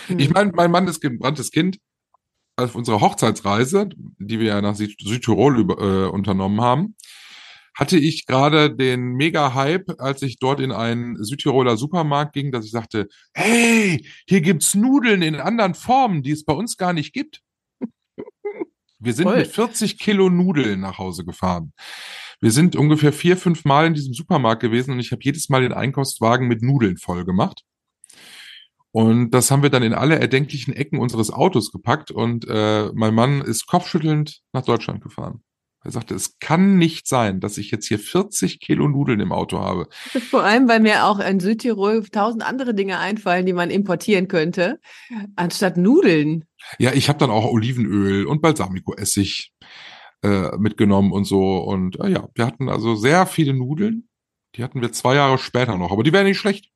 Hm. 0.08 0.18
Ich 0.18 0.30
meine, 0.30 0.52
mein 0.52 0.70
Mann 0.70 0.88
ist 0.88 1.00
gebranntes 1.00 1.50
Kind. 1.50 1.78
Auf 2.56 2.74
unserer 2.74 3.00
Hochzeitsreise, 3.00 3.90
die 4.18 4.40
wir 4.40 4.46
ja 4.46 4.60
nach 4.62 4.76
Süd 4.76 4.96
Südtirol 4.98 5.58
über, 5.58 5.78
äh, 5.78 6.08
unternommen 6.08 6.62
haben, 6.62 6.96
hatte 7.76 7.98
ich 7.98 8.24
gerade 8.24 8.74
den 8.74 9.12
Mega-Hype, 9.12 10.00
als 10.00 10.22
ich 10.22 10.38
dort 10.38 10.60
in 10.60 10.72
einen 10.72 11.22
Südtiroler 11.22 11.76
Supermarkt 11.76 12.32
ging, 12.32 12.50
dass 12.50 12.64
ich 12.64 12.70
sagte, 12.70 13.08
hey, 13.34 14.06
hier 14.26 14.40
gibt's 14.40 14.74
Nudeln 14.74 15.20
in 15.20 15.36
anderen 15.36 15.74
Formen, 15.74 16.22
die 16.22 16.30
es 16.30 16.44
bei 16.44 16.54
uns 16.54 16.78
gar 16.78 16.94
nicht 16.94 17.12
gibt. 17.12 17.42
Wir 18.98 19.12
sind 19.12 19.26
Toll. 19.26 19.38
mit 19.38 19.48
40 19.48 19.98
Kilo 19.98 20.30
Nudeln 20.30 20.80
nach 20.80 20.96
Hause 20.96 21.26
gefahren. 21.26 21.74
Wir 22.40 22.50
sind 22.50 22.76
ungefähr 22.76 23.12
vier, 23.12 23.36
fünf 23.36 23.66
Mal 23.66 23.86
in 23.86 23.94
diesem 23.94 24.14
Supermarkt 24.14 24.62
gewesen 24.62 24.92
und 24.92 25.00
ich 25.00 25.12
habe 25.12 25.22
jedes 25.22 25.50
Mal 25.50 25.60
den 25.60 25.74
Einkaufswagen 25.74 26.48
mit 26.48 26.62
Nudeln 26.62 26.96
voll 26.96 27.26
gemacht. 27.26 27.62
Und 28.96 29.32
das 29.32 29.50
haben 29.50 29.62
wir 29.62 29.68
dann 29.68 29.82
in 29.82 29.92
alle 29.92 30.18
erdenklichen 30.18 30.72
Ecken 30.72 30.98
unseres 30.98 31.30
Autos 31.30 31.70
gepackt 31.70 32.10
und 32.10 32.46
äh, 32.48 32.86
mein 32.94 33.12
Mann 33.12 33.42
ist 33.42 33.66
kopfschüttelnd 33.66 34.40
nach 34.54 34.62
Deutschland 34.62 35.02
gefahren. 35.02 35.42
Er 35.84 35.90
sagte, 35.90 36.14
es 36.14 36.38
kann 36.38 36.78
nicht 36.78 37.06
sein, 37.06 37.40
dass 37.40 37.58
ich 37.58 37.70
jetzt 37.70 37.86
hier 37.86 37.98
40 37.98 38.58
Kilo 38.58 38.88
Nudeln 38.88 39.20
im 39.20 39.32
Auto 39.32 39.58
habe. 39.58 39.88
Vor 40.30 40.44
allem, 40.44 40.66
weil 40.66 40.80
mir 40.80 41.04
auch 41.04 41.18
in 41.18 41.40
Südtirol 41.40 42.08
tausend 42.08 42.42
andere 42.42 42.72
Dinge 42.72 42.98
einfallen, 42.98 43.44
die 43.44 43.52
man 43.52 43.68
importieren 43.68 44.28
könnte, 44.28 44.80
anstatt 45.36 45.76
Nudeln. 45.76 46.46
Ja, 46.78 46.94
ich 46.94 47.10
habe 47.10 47.18
dann 47.18 47.28
auch 47.28 47.44
Olivenöl 47.44 48.24
und 48.24 48.40
Balsamico-Essig 48.40 49.52
äh, 50.22 50.56
mitgenommen 50.56 51.12
und 51.12 51.26
so. 51.26 51.58
Und 51.58 52.00
äh, 52.00 52.08
ja, 52.08 52.30
wir 52.34 52.46
hatten 52.46 52.70
also 52.70 52.94
sehr 52.94 53.26
viele 53.26 53.52
Nudeln. 53.52 54.08
Die 54.54 54.64
hatten 54.64 54.80
wir 54.80 54.90
zwei 54.92 55.16
Jahre 55.16 55.36
später 55.36 55.76
noch, 55.76 55.92
aber 55.92 56.02
die 56.02 56.14
wären 56.14 56.24
nicht 56.24 56.38
schlecht. 56.38 56.70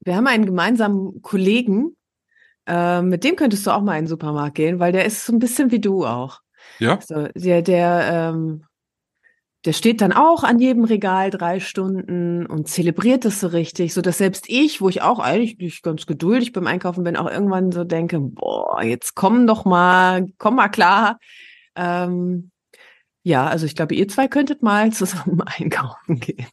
Wir 0.00 0.16
haben 0.16 0.26
einen 0.26 0.46
gemeinsamen 0.46 1.22
Kollegen, 1.22 1.96
äh, 2.66 3.02
mit 3.02 3.24
dem 3.24 3.36
könntest 3.36 3.66
du 3.66 3.70
auch 3.70 3.82
mal 3.82 3.96
in 3.96 4.04
den 4.04 4.08
Supermarkt 4.08 4.54
gehen, 4.54 4.78
weil 4.78 4.92
der 4.92 5.04
ist 5.04 5.24
so 5.24 5.32
ein 5.32 5.38
bisschen 5.38 5.70
wie 5.70 5.80
du 5.80 6.04
auch. 6.06 6.40
Ja? 6.78 7.00
So, 7.00 7.28
der, 7.34 7.62
der, 7.62 8.32
ähm, 8.32 8.64
der 9.64 9.72
steht 9.72 10.00
dann 10.00 10.12
auch 10.12 10.44
an 10.44 10.60
jedem 10.60 10.84
Regal 10.84 11.30
drei 11.30 11.60
Stunden 11.60 12.46
und 12.46 12.68
zelebriert 12.68 13.24
es 13.24 13.40
so 13.40 13.48
richtig, 13.48 13.92
so 13.92 14.02
dass 14.02 14.18
selbst 14.18 14.48
ich, 14.48 14.80
wo 14.80 14.88
ich 14.88 15.02
auch 15.02 15.18
eigentlich 15.18 15.58
nicht 15.58 15.82
ganz 15.82 16.06
geduldig 16.06 16.52
beim 16.52 16.66
Einkaufen 16.66 17.04
bin, 17.04 17.16
auch 17.16 17.28
irgendwann 17.28 17.72
so 17.72 17.84
denke, 17.84 18.20
boah, 18.20 18.82
jetzt 18.82 19.14
komm 19.14 19.46
doch 19.46 19.64
mal, 19.64 20.26
komm 20.38 20.56
mal 20.56 20.68
klar. 20.68 21.18
Ähm, 21.74 22.50
ja, 23.24 23.46
also 23.46 23.66
ich 23.66 23.74
glaube, 23.74 23.94
ihr 23.94 24.08
zwei 24.08 24.28
könntet 24.28 24.62
mal 24.62 24.92
zusammen 24.92 25.42
einkaufen 25.42 26.20
gehen. 26.20 26.46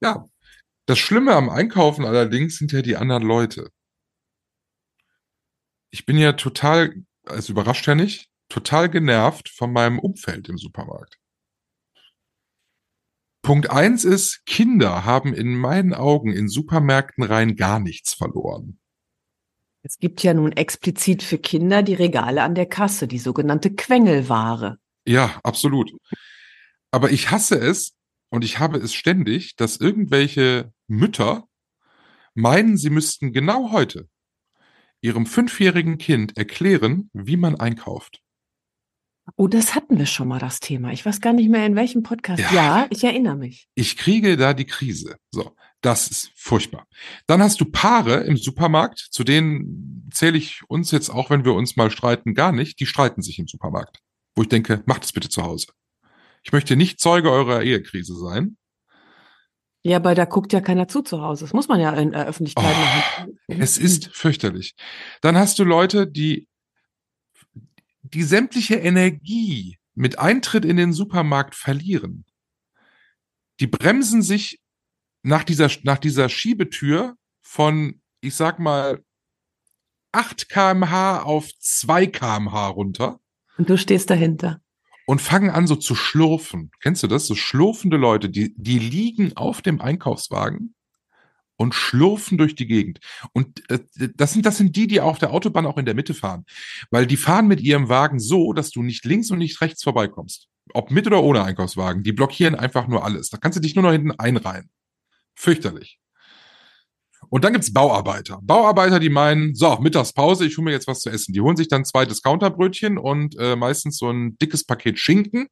Ja. 0.00 0.28
Das 0.86 0.98
Schlimme 0.98 1.32
am 1.34 1.48
Einkaufen 1.48 2.04
allerdings 2.04 2.56
sind 2.56 2.72
ja 2.72 2.82
die 2.82 2.96
anderen 2.96 3.22
Leute. 3.22 3.70
Ich 5.90 6.06
bin 6.06 6.16
ja 6.18 6.32
total, 6.32 6.94
also 7.24 7.52
überrascht 7.52 7.86
ja 7.86 7.94
nicht, 7.94 8.28
total 8.48 8.88
genervt 8.90 9.48
von 9.48 9.72
meinem 9.72 9.98
Umfeld 9.98 10.48
im 10.48 10.58
Supermarkt. 10.58 11.18
Punkt 13.42 13.70
eins 13.70 14.04
ist, 14.04 14.46
Kinder 14.46 15.04
haben 15.04 15.34
in 15.34 15.56
meinen 15.56 15.94
Augen 15.94 16.32
in 16.32 16.48
Supermärkten 16.48 17.24
rein 17.24 17.56
gar 17.56 17.80
nichts 17.80 18.14
verloren. 18.14 18.78
Es 19.82 19.98
gibt 19.98 20.22
ja 20.22 20.32
nun 20.32 20.52
explizit 20.52 21.24
für 21.24 21.38
Kinder 21.38 21.82
die 21.82 21.94
Regale 21.94 22.42
an 22.42 22.54
der 22.54 22.66
Kasse, 22.66 23.08
die 23.08 23.18
sogenannte 23.18 23.74
Quengelware. 23.74 24.78
Ja, 25.04 25.40
absolut. 25.42 25.92
Aber 26.92 27.10
ich 27.10 27.32
hasse 27.32 27.58
es 27.58 27.94
und 28.30 28.44
ich 28.44 28.60
habe 28.60 28.78
es 28.78 28.94
ständig, 28.94 29.56
dass 29.56 29.78
irgendwelche 29.78 30.71
Mütter 30.86 31.48
meinen, 32.34 32.76
sie 32.76 32.90
müssten 32.90 33.32
genau 33.32 33.72
heute 33.72 34.08
ihrem 35.00 35.26
fünfjährigen 35.26 35.98
Kind 35.98 36.36
erklären, 36.36 37.10
wie 37.12 37.36
man 37.36 37.56
einkauft. 37.56 38.22
Oh, 39.36 39.46
das 39.46 39.74
hatten 39.74 39.98
wir 39.98 40.06
schon 40.06 40.28
mal, 40.28 40.38
das 40.38 40.58
Thema. 40.60 40.92
Ich 40.92 41.06
weiß 41.06 41.20
gar 41.20 41.32
nicht 41.32 41.48
mehr, 41.48 41.64
in 41.64 41.76
welchem 41.76 42.02
Podcast. 42.02 42.40
Ja. 42.40 42.52
Ja, 42.52 42.86
ich 42.90 43.04
erinnere 43.04 43.36
mich. 43.36 43.68
Ich 43.74 43.96
kriege 43.96 44.36
da 44.36 44.52
die 44.52 44.64
Krise. 44.64 45.16
So, 45.30 45.54
das 45.80 46.08
ist 46.08 46.32
furchtbar. 46.34 46.86
Dann 47.26 47.40
hast 47.40 47.60
du 47.60 47.64
Paare 47.64 48.24
im 48.24 48.36
Supermarkt, 48.36 48.98
zu 48.98 49.22
denen 49.22 50.08
zähle 50.12 50.38
ich 50.38 50.62
uns 50.68 50.90
jetzt 50.90 51.08
auch, 51.08 51.30
wenn 51.30 51.44
wir 51.44 51.54
uns 51.54 51.76
mal 51.76 51.90
streiten, 51.90 52.34
gar 52.34 52.52
nicht. 52.52 52.80
Die 52.80 52.86
streiten 52.86 53.22
sich 53.22 53.38
im 53.38 53.46
Supermarkt. 53.46 54.00
Wo 54.34 54.42
ich 54.42 54.48
denke, 54.48 54.82
macht 54.86 55.04
es 55.04 55.12
bitte 55.12 55.28
zu 55.28 55.42
Hause. 55.42 55.68
Ich 56.42 56.52
möchte 56.52 56.74
nicht 56.74 57.00
Zeuge 57.00 57.30
eurer 57.30 57.62
Ehekrise 57.62 58.16
sein. 58.16 58.56
Ja, 59.84 59.96
aber 59.96 60.14
da 60.14 60.24
guckt 60.24 60.52
ja 60.52 60.60
keiner 60.60 60.86
zu 60.86 61.02
zu 61.02 61.20
Hause. 61.20 61.44
Das 61.44 61.52
muss 61.52 61.68
man 61.68 61.80
ja 61.80 61.92
in 61.94 62.12
der 62.12 62.26
Öffentlichkeit 62.26 62.64
Oh, 62.64 63.18
machen. 63.20 63.38
Es 63.48 63.78
ist 63.78 64.14
fürchterlich. 64.14 64.76
Dann 65.20 65.36
hast 65.36 65.58
du 65.58 65.64
Leute, 65.64 66.06
die 66.06 66.48
die 68.02 68.22
sämtliche 68.22 68.76
Energie 68.76 69.78
mit 69.94 70.18
Eintritt 70.18 70.64
in 70.64 70.76
den 70.76 70.92
Supermarkt 70.92 71.54
verlieren. 71.54 72.24
Die 73.60 73.66
bremsen 73.66 74.22
sich 74.22 74.60
nach 75.22 75.44
dieser, 75.44 75.70
nach 75.82 75.98
dieser 75.98 76.28
Schiebetür 76.28 77.16
von, 77.40 78.00
ich 78.20 78.34
sag 78.34 78.58
mal, 78.58 79.02
8 80.12 80.48
kmh 80.48 81.22
auf 81.22 81.50
2 81.58 82.06
kmh 82.06 82.68
runter 82.68 83.20
Und 83.56 83.68
du 83.70 83.78
stehst 83.78 84.10
dahinter. 84.10 84.61
Und 85.12 85.20
fangen 85.20 85.50
an 85.50 85.66
so 85.66 85.76
zu 85.76 85.94
schlurfen. 85.94 86.70
Kennst 86.80 87.02
du 87.02 87.06
das? 87.06 87.26
So 87.26 87.34
schlurfende 87.34 87.98
Leute, 87.98 88.30
die, 88.30 88.54
die 88.56 88.78
liegen 88.78 89.36
auf 89.36 89.60
dem 89.60 89.78
Einkaufswagen 89.78 90.74
und 91.56 91.74
schlurfen 91.74 92.38
durch 92.38 92.54
die 92.54 92.66
Gegend. 92.66 92.98
Und 93.34 93.60
äh, 93.70 93.80
das 94.14 94.32
sind, 94.32 94.46
das 94.46 94.56
sind 94.56 94.74
die, 94.74 94.86
die 94.86 95.02
auf 95.02 95.18
der 95.18 95.34
Autobahn 95.34 95.66
auch 95.66 95.76
in 95.76 95.84
der 95.84 95.92
Mitte 95.92 96.14
fahren. 96.14 96.46
Weil 96.90 97.06
die 97.06 97.18
fahren 97.18 97.46
mit 97.46 97.60
ihrem 97.60 97.90
Wagen 97.90 98.20
so, 98.20 98.54
dass 98.54 98.70
du 98.70 98.82
nicht 98.82 99.04
links 99.04 99.30
und 99.30 99.36
nicht 99.36 99.60
rechts 99.60 99.82
vorbeikommst. 99.82 100.48
Ob 100.72 100.90
mit 100.90 101.06
oder 101.06 101.22
ohne 101.22 101.44
Einkaufswagen. 101.44 102.02
Die 102.02 102.12
blockieren 102.12 102.54
einfach 102.54 102.88
nur 102.88 103.04
alles. 103.04 103.28
Da 103.28 103.36
kannst 103.36 103.58
du 103.58 103.60
dich 103.60 103.74
nur 103.74 103.82
noch 103.82 103.92
hinten 103.92 104.12
einreihen. 104.12 104.70
Fürchterlich. 105.34 106.00
Und 107.32 107.44
dann 107.44 107.54
gibt's 107.54 107.72
Bauarbeiter. 107.72 108.40
Bauarbeiter, 108.42 109.00
die 109.00 109.08
meinen, 109.08 109.54
so, 109.54 109.78
Mittagspause, 109.78 110.44
ich 110.44 110.58
hole 110.58 110.66
mir 110.66 110.72
jetzt 110.72 110.86
was 110.86 111.00
zu 111.00 111.08
essen. 111.08 111.32
Die 111.32 111.40
holen 111.40 111.56
sich 111.56 111.66
dann 111.66 111.86
zwei 111.86 112.04
Discounterbrötchen 112.04 112.98
und 112.98 113.38
äh, 113.38 113.56
meistens 113.56 113.96
so 113.96 114.10
ein 114.10 114.36
dickes 114.36 114.64
Paket 114.64 114.98
Schinken 114.98 115.48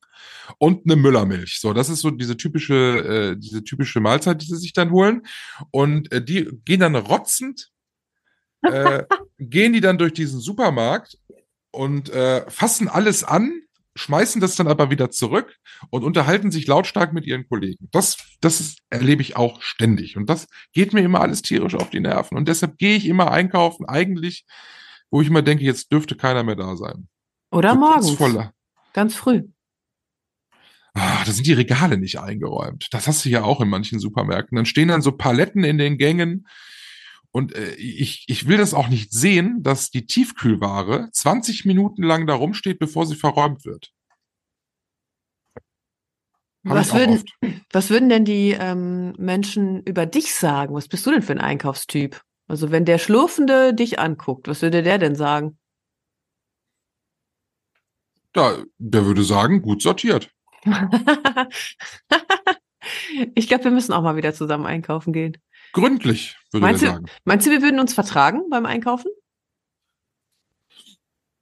und 0.59 0.85
eine 0.85 0.97
Müllermilch. 0.97 1.59
So, 1.59 1.73
das 1.73 1.89
ist 1.89 2.03
so 2.03 2.11
diese 2.11 2.37
typische, 2.37 2.75
äh, 3.33 3.37
diese 3.39 3.65
typische 3.65 4.01
Mahlzeit, 4.01 4.43
die 4.43 4.47
sie 4.47 4.59
sich 4.59 4.75
dann 4.75 4.91
holen. 4.91 5.23
Und 5.71 6.13
äh, 6.13 6.23
die 6.23 6.51
gehen 6.67 6.81
dann 6.81 6.97
rotzend, 6.97 7.71
äh, 8.61 9.05
gehen 9.39 9.73
die 9.73 9.81
dann 9.81 9.97
durch 9.97 10.13
diesen 10.13 10.39
Supermarkt 10.39 11.17
und 11.71 12.11
äh, 12.11 12.45
fassen 12.51 12.89
alles 12.89 13.25
an, 13.25 13.59
schmeißen 13.97 14.41
das 14.41 14.57
dann 14.57 14.69
aber 14.69 14.91
wieder 14.91 15.11
zurück 15.11 15.57
und 15.91 16.05
unterhalten 16.05 16.51
sich 16.51 16.67
lautstark 16.67 17.13
mit 17.13 17.27
ihren 17.27 17.49
Kollegen. 17.49 17.89
Das, 17.91 18.17
das 18.41 18.61
ist, 18.61 18.79
erlebe 18.91 19.23
ich 19.23 19.37
auch 19.37 19.61
ständig. 19.63 20.17
Und 20.17 20.31
das 20.31 20.47
geht 20.73 20.93
mir 20.93 21.01
immer 21.03 21.21
alles 21.21 21.43
tierisch 21.43 21.75
auf 21.75 21.91
die 21.91 22.01
Nerven. 22.01 22.37
Und 22.37 22.49
deshalb 22.49 22.79
gehe 22.79 22.97
ich 22.97 23.07
immer 23.07 23.31
einkaufen, 23.33 23.87
eigentlich, 23.87 24.45
wo 25.11 25.21
ich 25.21 25.29
immer 25.29 25.43
denke, 25.43 25.65
jetzt 25.65 25.91
dürfte 25.93 26.17
keiner 26.17 26.43
mehr 26.45 26.57
da 26.57 26.77
sein. 26.77 27.09
Oder 27.51 27.75
morgens. 27.75 28.11
vor 28.13 28.29
La- 28.29 28.53
Ganz 28.93 29.15
früh. 29.15 29.43
Ah, 30.95 31.23
da 31.25 31.31
sind 31.33 31.47
die 31.47 31.53
Regale 31.53 31.99
nicht 31.99 32.19
eingeräumt. 32.19 32.89
Das 32.93 33.07
hast 33.07 33.25
du 33.25 33.29
ja 33.29 33.43
auch 33.43 33.61
in 33.61 33.69
manchen 33.69 34.01
Supermärkten. 34.01 34.57
Dann 34.57 34.67
stehen 34.67 34.89
dann 34.89 35.03
so 35.03 35.13
Paletten 35.13 35.63
in 35.65 35.79
den 35.79 35.99
Gängen. 35.99 36.47
Und 37.33 37.55
äh, 37.55 37.75
ich, 37.75 38.25
ich 38.29 38.49
will 38.49 38.57
das 38.57 38.75
auch 38.75 38.89
nicht 38.89 39.13
sehen, 39.13 39.63
dass 39.63 39.91
die 39.91 40.07
Tiefkühlware 40.07 41.11
20 41.13 41.65
Minuten 41.65 42.03
lang 42.03 42.27
da 42.27 42.35
rumsteht, 42.35 42.79
bevor 42.79 43.07
sie 43.07 43.15
verräumt 43.15 43.65
wird. 43.65 43.93
Hab 46.67 46.77
Was 46.77 46.93
würden, 46.93 47.17
oft. 47.17 47.29
was 47.73 47.89
würden 47.91 48.09
denn 48.09 48.25
die 48.25 48.51
ähm, 48.51 49.13
Menschen 49.17 49.83
über 49.85 50.07
dich 50.07 50.35
sagen? 50.35 50.75
Was 50.75 50.89
bist 50.89 51.07
du 51.07 51.11
denn 51.11 51.23
für 51.23 51.33
ein 51.33 51.41
Einkaufstyp? 51.41 52.21
Also 52.49 52.71
wenn 52.71 52.85
der 52.85 52.99
Schlurfende 52.99 53.73
dich 53.73 53.99
anguckt, 53.99 54.49
was 54.49 54.61
würde 54.61 54.83
der 54.83 54.99
denn 54.99 55.15
sagen? 55.15 55.57
Da, 58.33 58.63
der 58.79 59.07
würde 59.07 59.23
sagen, 59.25 59.63
gut 59.63 59.83
sortiert. 59.83 60.31
ich 63.35 63.49
glaube, 63.49 63.65
wir 63.65 63.71
müssen 63.71 63.93
auch 63.93 64.03
mal 64.03 64.17
wieder 64.17 64.35
zusammen 64.35 64.67
einkaufen 64.67 65.13
gehen. 65.13 65.39
Gründlich, 65.73 66.37
würde 66.53 66.67
Meinst 66.67 66.83
du- 66.83 66.87
sagen. 66.87 67.07
Meinst 67.25 67.47
du, 67.47 67.51
wir 67.51 67.63
würden 67.63 67.81
uns 67.81 67.95
vertragen 67.95 68.43
beim 68.51 68.67
Einkaufen? 68.67 69.11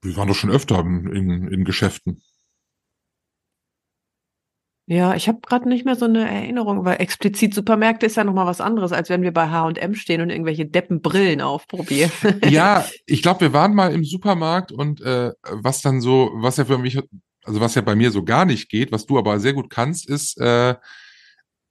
Wir 0.03 0.16
waren 0.16 0.29
doch 0.29 0.35
schon 0.35 0.51
öfter 0.51 0.79
in, 0.81 1.07
in, 1.09 1.49
in 1.49 1.64
Geschäften. 1.64 2.22
Ja, 4.91 5.14
ich 5.14 5.29
habe 5.29 5.41
gerade 5.43 5.68
nicht 5.68 5.85
mehr 5.85 5.97
so 5.97 6.07
eine 6.07 6.26
Erinnerung, 6.26 6.87
weil 6.87 6.99
explizit 7.01 7.53
Supermärkte 7.53 8.07
ist 8.07 8.16
ja 8.16 8.24
noch 8.24 8.33
mal 8.33 8.47
was 8.47 8.62
anderes, 8.62 8.93
als 8.93 9.11
wenn 9.11 9.20
wir 9.20 9.33
bei 9.33 9.49
H&M 9.51 9.95
stehen 9.95 10.22
und 10.22 10.31
irgendwelche 10.31 10.64
Deppenbrillen 10.64 11.43
aufprobieren. 11.43 12.11
Ja, 12.49 12.87
ich 13.05 13.20
glaube, 13.20 13.41
wir 13.43 13.53
waren 13.53 13.74
mal 13.74 13.93
im 13.93 14.03
Supermarkt 14.05 14.72
und 14.72 15.03
äh, 15.03 15.33
was 15.43 15.83
dann 15.83 16.01
so, 16.01 16.31
was 16.37 16.57
ja 16.57 16.64
für 16.64 16.79
mich, 16.79 16.99
also 17.45 17.61
was 17.61 17.74
ja 17.74 17.83
bei 17.83 17.97
mir 17.97 18.11
so 18.11 18.24
gar 18.24 18.47
nicht 18.47 18.70
geht, 18.70 18.91
was 18.91 19.05
du 19.05 19.18
aber 19.18 19.41
sehr 19.41 19.53
gut 19.53 19.68
kannst, 19.68 20.09
ist, 20.09 20.41
äh, 20.41 20.74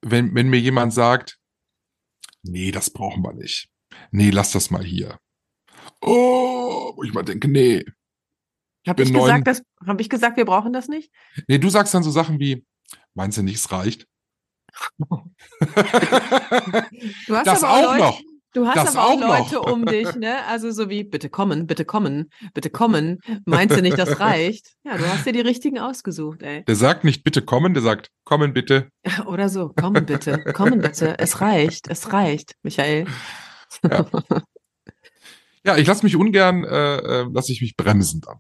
wenn, 0.03 0.35
wenn 0.35 0.49
mir 0.49 0.59
jemand 0.59 0.93
sagt, 0.93 1.36
nee, 2.43 2.71
das 2.71 2.89
brauchen 2.89 3.23
wir 3.23 3.33
nicht. 3.33 3.69
Nee, 4.11 4.29
lass 4.29 4.51
das 4.51 4.69
mal 4.69 4.83
hier. 4.83 5.19
Oh, 6.01 6.93
wo 6.95 7.03
ich 7.03 7.13
mal 7.13 7.23
denke, 7.23 7.47
nee. 7.47 7.83
Habe 8.87 9.03
ich 9.03 9.11
neun- 9.11 9.43
gesagt, 9.43 9.65
habe 9.85 10.01
ich 10.01 10.09
gesagt, 10.09 10.37
wir 10.37 10.45
brauchen 10.45 10.71
das 10.73 10.87
nicht? 10.87 11.11
Nee, 11.47 11.57
du 11.57 11.69
sagst 11.69 11.93
dann 11.93 12.03
so 12.03 12.11
Sachen 12.11 12.39
wie, 12.39 12.65
meinst 13.13 13.37
du 13.37 13.43
nicht, 13.43 13.55
es 13.57 13.71
reicht? 13.71 14.07
Du 17.27 17.35
hast 17.35 17.47
das 17.47 17.63
aber 17.63 17.73
auch 17.73 17.77
auch 17.77 17.91
Leute, 17.97 18.03
noch. 18.03 18.21
Du 18.57 18.65
hast 18.65 18.75
Das 18.75 18.95
aber 18.95 19.05
auch, 19.05 19.11
auch 19.11 19.19
noch. 19.19 19.51
Leute 19.51 19.61
um 19.71 19.85
dich, 19.85 20.15
ne? 20.15 20.43
Also 20.47 20.71
so 20.71 20.89
wie, 20.89 21.03
bitte 21.03 21.29
kommen, 21.29 21.67
bitte 21.67 21.85
kommen, 21.85 22.31
bitte 22.55 22.71
kommen. 22.71 23.19
Meinst 23.45 23.77
du 23.77 23.83
nicht, 23.83 23.99
das 23.99 24.19
reicht? 24.19 24.73
Ja, 24.83 24.97
du 24.97 25.07
hast 25.07 25.27
dir 25.27 25.31
die 25.31 25.41
richtigen 25.41 25.77
ausgesucht, 25.77 26.41
ey. 26.41 26.65
Der 26.65 26.75
sagt 26.75 27.03
nicht 27.03 27.23
bitte 27.23 27.43
kommen, 27.43 27.75
der 27.75 27.83
sagt 27.83 28.09
kommen 28.23 28.53
bitte. 28.53 28.89
Oder 29.27 29.49
so, 29.49 29.69
kommen 29.69 30.07
bitte, 30.07 30.43
kommen 30.53 30.81
bitte. 30.81 31.19
Es 31.19 31.39
reicht, 31.39 31.87
es 31.87 32.11
reicht, 32.11 32.55
Michael. 32.63 33.05
Ja, 35.63 35.77
ich 35.77 35.85
lasse 35.85 36.03
mich 36.03 36.15
ungern, 36.15 36.63
äh, 36.63 36.95
äh, 36.97 37.27
lasse 37.31 37.51
ich 37.51 37.61
mich 37.61 37.75
bremsen 37.75 38.21
dann. 38.21 38.39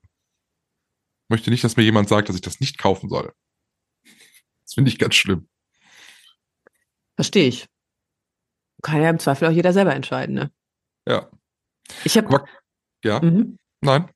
Möchte 1.29 1.51
nicht, 1.51 1.63
dass 1.63 1.77
mir 1.77 1.83
jemand 1.83 2.09
sagt, 2.09 2.29
dass 2.29 2.35
ich 2.35 2.41
das 2.41 2.59
nicht 2.59 2.79
kaufen 2.79 3.07
soll. 3.07 3.33
Das 4.63 4.73
finde 4.73 4.89
ich 4.89 4.97
ganz 4.97 5.13
schlimm. 5.13 5.47
Verstehe 7.15 7.49
ich. 7.49 7.67
Kann 8.81 9.01
ja 9.01 9.09
im 9.09 9.19
Zweifel 9.19 9.47
auch 9.47 9.51
jeder 9.51 9.73
selber 9.73 9.95
entscheiden, 9.95 10.35
ne? 10.35 10.51
Ja. 11.07 11.29
Ich 12.03 12.17
habe, 12.17 12.43
ja, 13.03 13.19
mhm. 13.21 13.57
nein. 13.81 14.09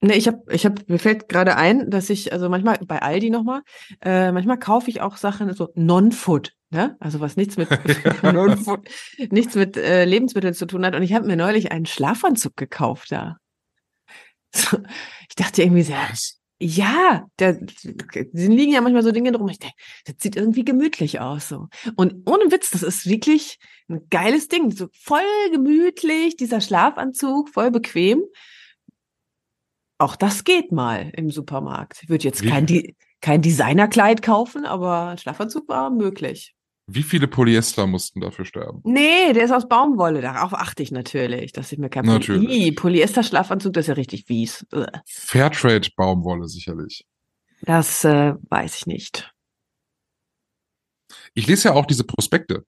Ne, 0.00 0.14
ich 0.14 0.28
habe, 0.28 0.42
ich 0.50 0.64
habe, 0.64 0.80
mir 0.86 1.00
fällt 1.00 1.28
gerade 1.28 1.56
ein, 1.56 1.90
dass 1.90 2.08
ich, 2.08 2.32
also 2.32 2.48
manchmal 2.48 2.78
bei 2.86 3.02
Aldi 3.02 3.30
nochmal, 3.30 3.62
äh, 4.00 4.30
manchmal 4.30 4.58
kaufe 4.58 4.88
ich 4.90 5.00
auch 5.00 5.16
Sachen 5.16 5.52
so 5.54 5.72
Non-Food, 5.74 6.54
ne? 6.70 6.96
Also 7.00 7.18
was 7.18 7.36
nichts 7.36 7.56
mit 7.56 7.68
Non-Food, 8.22 8.88
nichts 9.30 9.56
mit 9.56 9.76
äh, 9.76 10.04
Lebensmitteln 10.04 10.54
zu 10.54 10.66
tun 10.66 10.86
hat. 10.86 10.94
Und 10.94 11.02
ich 11.02 11.14
habe 11.14 11.26
mir 11.26 11.36
neulich 11.36 11.72
einen 11.72 11.86
Schlafanzug 11.86 12.56
gekauft 12.56 13.10
da. 13.10 13.38
So, 14.54 14.78
ich 15.28 15.34
dachte 15.34 15.62
irgendwie 15.62 15.82
sehr? 15.82 15.98
Ja, 16.60 17.26
da 17.36 17.54
liegen 18.32 18.72
ja 18.72 18.80
manchmal 18.80 19.04
so 19.04 19.12
Dinge 19.12 19.30
drum. 19.30 19.48
Ich 19.48 19.60
denke, 19.60 19.76
das 20.06 20.16
sieht 20.18 20.34
irgendwie 20.34 20.64
gemütlich 20.64 21.20
aus 21.20 21.48
so. 21.48 21.68
Und 21.94 22.28
ohne 22.28 22.50
Witz, 22.50 22.70
das 22.70 22.82
ist 22.82 23.06
wirklich 23.06 23.58
ein 23.88 24.08
geiles 24.10 24.48
Ding. 24.48 24.72
So 24.72 24.88
voll 24.92 25.20
gemütlich, 25.52 26.36
dieser 26.36 26.60
Schlafanzug, 26.60 27.50
voll 27.50 27.70
bequem. 27.70 28.24
Auch 29.98 30.16
das 30.16 30.42
geht 30.42 30.72
mal 30.72 31.10
im 31.14 31.30
Supermarkt. 31.30 32.02
Ich 32.02 32.08
würde 32.08 32.24
jetzt 32.24 32.44
kein, 32.44 32.66
kein 33.20 33.42
Designerkleid 33.42 34.22
kaufen, 34.22 34.64
aber 34.64 35.08
ein 35.08 35.18
Schlafanzug 35.18 35.68
war 35.68 35.90
möglich. 35.90 36.54
Wie 36.90 37.02
viele 37.02 37.28
Polyester 37.28 37.86
mussten 37.86 38.22
dafür 38.22 38.46
sterben? 38.46 38.80
Nee, 38.82 39.34
der 39.34 39.44
ist 39.44 39.50
aus 39.50 39.68
Baumwolle. 39.68 40.22
Darauf 40.22 40.54
achte 40.54 40.82
ich 40.82 40.90
natürlich, 40.90 41.52
dass 41.52 41.70
ich 41.70 41.78
mir 41.78 41.90
kein 41.90 42.06
Natürlich. 42.06 42.48
Ih, 42.48 42.72
Polyester-Schlafanzug, 42.72 43.74
das 43.74 43.84
ist 43.84 43.88
ja 43.88 43.94
richtig 43.94 44.24
fies. 44.24 44.66
Ugh. 44.72 44.86
Fairtrade-Baumwolle 45.06 46.48
sicherlich. 46.48 47.06
Das 47.60 48.04
äh, 48.04 48.32
weiß 48.48 48.76
ich 48.78 48.86
nicht. 48.86 49.34
Ich 51.34 51.46
lese 51.46 51.68
ja 51.68 51.74
auch 51.74 51.84
diese 51.84 52.04
Prospekte. 52.04 52.64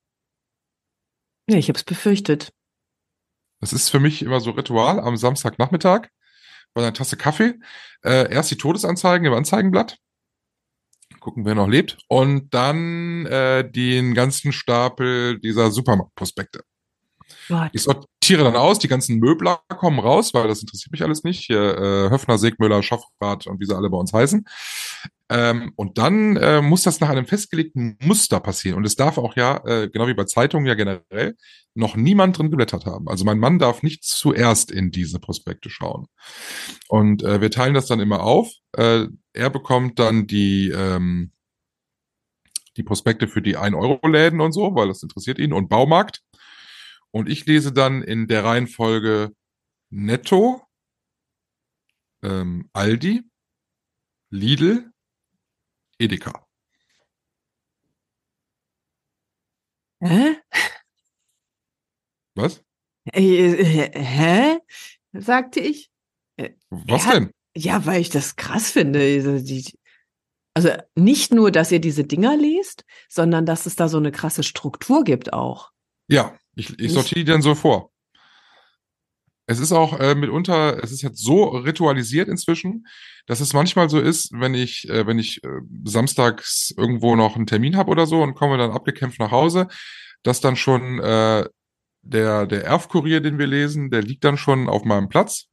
Ja, 1.49 1.57
ich 1.57 1.68
habe 1.68 1.79
es 1.79 1.85
befürchtet. 1.85 2.53
Das 3.61 3.73
ist 3.73 3.89
für 3.89 4.01
mich 4.01 4.21
immer 4.21 4.41
so 4.41 4.51
Ritual 4.51 5.01
am 5.01 5.16
Samstagnachmittag 5.16 6.09
bei 6.75 6.83
einer 6.83 6.93
Tasse 6.93 7.16
Kaffee. 7.16 7.55
Äh, 8.05 8.31
erst 8.31 8.51
die 8.51 8.59
Todesanzeigen 8.59 9.27
im 9.27 9.33
Anzeigenblatt. 9.33 9.97
Gucken, 11.21 11.45
wer 11.45 11.55
noch 11.55 11.68
lebt. 11.68 11.99
Und 12.09 12.53
dann 12.55 13.27
äh, 13.27 13.71
den 13.71 14.14
ganzen 14.14 14.53
Stapel 14.53 15.39
dieser 15.39 15.71
Supermarktprospekte. 15.71 16.62
Gott. 17.49 17.70
Ich 17.72 17.83
sortiere 17.83 18.45
dann 18.45 18.57
aus, 18.57 18.78
die 18.78 18.89
ganzen 18.89 19.18
Möbler 19.18 19.61
kommen 19.68 19.99
raus, 19.99 20.35
weil 20.35 20.49
das 20.49 20.61
interessiert 20.61 20.93
mich 20.93 21.03
alles 21.03 21.24
nicht. 21.24 21.47
Hier 21.47 21.61
äh, 21.61 22.11
Höfner, 22.11 22.39
Segmüller, 22.39 22.83
Schaffrath 22.83 23.47
und 23.47 23.61
wie 23.61 23.66
sie 23.66 23.76
alle 23.76 23.91
bei 23.91 23.99
uns 23.99 24.12
heißen. 24.12 24.45
Ähm, 25.31 25.72
und 25.76 25.97
dann 25.97 26.37
äh, 26.37 26.61
muss 26.61 26.83
das 26.83 26.99
nach 26.99 27.09
einem 27.09 27.24
festgelegten 27.24 27.97
Muster 28.03 28.41
passieren. 28.41 28.78
Und 28.78 28.85
es 28.85 28.97
darf 28.97 29.16
auch 29.16 29.37
ja, 29.37 29.64
äh, 29.64 29.89
genau 29.89 30.09
wie 30.09 30.14
bei 30.14 30.24
Zeitungen 30.24 30.66
ja 30.66 30.74
generell, 30.74 31.37
noch 31.74 31.95
niemand 31.95 32.37
drin 32.37 32.51
geblättert 32.51 32.85
haben. 32.85 33.09
Also 33.09 33.24
mein 33.24 33.39
Mann 33.39 33.61
darf 33.61 33.85
nicht 33.85 34.03
zuerst 34.03 34.72
in 34.72 34.91
diese 34.91 35.20
Prospekte 35.20 35.70
schauen. 35.70 36.07
Und 36.89 37.22
äh, 37.22 37.41
wir 37.41 37.53
teilen 37.53 37.74
das 37.74 37.87
dann 37.87 38.01
immer 38.01 38.24
auf. 38.24 38.51
Äh, 38.76 39.07
er 39.33 39.51
bekommt 39.51 40.01
dann 40.01 40.26
die, 40.26 40.70
ähm, 40.70 41.31
die 42.76 42.83
Prospekte 42.83 43.28
für 43.28 43.41
die 43.41 43.57
1-Euro-Läden 43.57 44.41
und 44.41 44.51
so, 44.51 44.74
weil 44.74 44.89
das 44.89 45.05
interessiert 45.05 45.39
ihn, 45.39 45.53
und 45.53 45.68
Baumarkt. 45.68 46.22
Und 47.13 47.29
ich 47.29 47.47
lese 47.47 47.73
dann 47.73 48.03
in 48.03 48.29
der 48.29 48.45
Reihenfolge 48.45 49.33
Netto, 49.91 50.63
ähm, 52.23 52.69
Aldi, 52.73 53.23
Lidl, 54.31 54.91
Edeka. 55.99 56.47
Hä? 60.03 60.41
Was? 62.35 62.63
Äh, 63.13 63.53
äh, 63.53 63.99
hä? 63.99 64.59
sagte 65.13 65.61
ich. 65.61 65.91
Was 66.71 67.05
Ja. 67.07 67.13
denn? 67.13 67.31
Ja, 67.57 67.85
weil 67.85 68.01
ich 68.01 68.11
das 68.11 68.37
krass 68.37 68.71
finde. 68.71 69.01
Also, 69.01 69.43
also 70.55 70.71
nicht 70.95 71.33
nur, 71.35 71.51
dass 71.51 71.73
ihr 71.73 71.81
diese 71.81 72.05
Dinger 72.05 72.37
liest, 72.37 72.85
sondern 73.09 73.45
dass 73.45 73.67
es 73.67 73.77
da 73.77 73.89
so 73.89 73.99
eine 73.99 74.13
krasse 74.13 74.43
Struktur 74.43 75.03
gibt 75.05 75.33
auch. 75.33 75.71
Ja, 76.09 76.39
ich, 76.55 76.79
ich 76.79 76.93
sortiere 76.93 77.21
die 77.21 77.31
dann 77.31 77.43
so 77.43 77.55
vor. 77.55 77.91
Es 79.47 79.59
ist 79.59 79.73
auch 79.73 79.99
äh, 79.99 80.15
mitunter, 80.15 80.83
es 80.83 80.93
ist 80.93 81.03
jetzt 81.03 81.19
so 81.19 81.49
ritualisiert 81.49 82.29
inzwischen, 82.29 82.87
dass 83.27 83.41
es 83.41 83.53
manchmal 83.53 83.91
so 83.91 83.99
ist, 83.99 84.31
wenn 84.33 84.55
ich, 84.55 84.89
äh, 84.89 85.07
wenn 85.09 85.19
ich 85.19 85.43
äh, 85.43 85.49
samstags 85.85 86.73
irgendwo 86.77 87.17
noch 87.17 87.35
einen 87.35 87.49
Termin 87.49 87.77
habe 87.77 87.91
oder 87.91 88.07
so 88.07 88.23
und 88.23 88.35
komme 88.35 88.59
dann 88.59 88.71
abgekämpft 88.71 89.19
nach 89.19 89.33
Hause, 89.33 89.67
dass 90.23 90.41
dann 90.41 90.55
schon 90.55 91.01
äh, 91.01 91.49
der, 92.03 92.47
der 92.47 92.65
Erfkurier, 92.65 93.21
den 93.21 93.39
wir 93.39 93.49
lesen, 93.49 93.91
der 93.91 94.03
liegt 94.03 94.23
dann 94.23 94.37
schon 94.37 94.69
auf 94.69 94.85
meinem 94.85 95.09
Platz 95.09 95.47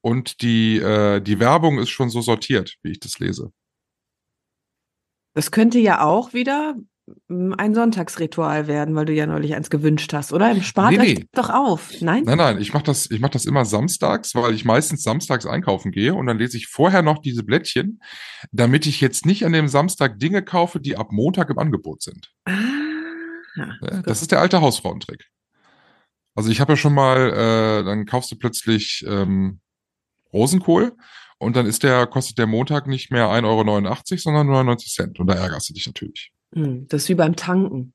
und 0.00 0.42
die, 0.42 0.78
äh, 0.78 1.20
die 1.20 1.38
Werbung 1.38 1.78
ist 1.78 1.90
schon 1.90 2.10
so 2.10 2.20
sortiert, 2.20 2.76
wie 2.82 2.90
ich 2.90 3.00
das 3.00 3.18
lese. 3.18 3.52
Das 5.34 5.50
könnte 5.50 5.78
ja 5.78 6.02
auch 6.02 6.32
wieder 6.32 6.76
ein 7.28 7.74
Sonntagsritual 7.74 8.66
werden, 8.66 8.94
weil 8.96 9.04
du 9.04 9.12
ja 9.12 9.26
neulich 9.26 9.54
eins 9.54 9.70
gewünscht 9.70 10.12
hast, 10.12 10.32
oder? 10.32 10.50
Im 10.50 10.62
Spart 10.62 10.90
Nee, 10.90 11.14
nee. 11.14 11.26
doch 11.32 11.50
auf. 11.50 11.92
Nein? 12.00 12.24
Nein, 12.24 12.38
nein, 12.38 12.60
ich 12.60 12.72
mache 12.72 12.82
das, 12.84 13.10
ich 13.10 13.20
mach 13.20 13.28
das 13.28 13.44
immer 13.44 13.64
samstags, 13.64 14.34
weil 14.34 14.54
ich 14.54 14.64
meistens 14.64 15.02
samstags 15.02 15.46
einkaufen 15.46 15.92
gehe 15.92 16.14
und 16.14 16.26
dann 16.26 16.38
lese 16.38 16.56
ich 16.56 16.66
vorher 16.66 17.02
noch 17.02 17.18
diese 17.18 17.44
Blättchen, 17.44 18.00
damit 18.50 18.86
ich 18.86 19.00
jetzt 19.00 19.24
nicht 19.24 19.44
an 19.44 19.52
dem 19.52 19.68
Samstag 19.68 20.18
Dinge 20.18 20.42
kaufe, 20.42 20.80
die 20.80 20.96
ab 20.96 21.12
Montag 21.12 21.50
im 21.50 21.58
Angebot 21.58 22.02
sind. 22.02 22.32
Ah, 22.44 22.52
Ne? 23.56 24.02
Das 24.04 24.22
ist 24.22 24.32
der 24.32 24.40
alte 24.40 24.60
Hausfrauentrick. 24.60 25.26
Also 26.34 26.50
ich 26.50 26.60
habe 26.60 26.74
ja 26.74 26.76
schon 26.76 26.94
mal, 26.94 27.32
äh, 27.32 27.84
dann 27.84 28.04
kaufst 28.04 28.30
du 28.30 28.36
plötzlich 28.36 29.04
ähm, 29.08 29.60
Rosenkohl 30.32 30.94
und 31.38 31.56
dann 31.56 31.66
ist 31.66 31.82
der, 31.82 32.06
kostet 32.06 32.38
der 32.38 32.46
Montag 32.46 32.86
nicht 32.86 33.10
mehr 33.10 33.28
1,89 33.28 33.44
Euro, 33.46 34.18
sondern 34.18 34.46
99 34.46 34.92
Cent. 34.92 35.18
Und 35.18 35.28
da 35.28 35.34
ärgerst 35.34 35.70
du 35.70 35.74
dich 35.74 35.86
natürlich. 35.86 36.32
Hm, 36.54 36.86
Das 36.88 37.02
ist 37.02 37.08
wie 37.08 37.14
beim 37.14 37.36
Tanken. 37.36 37.92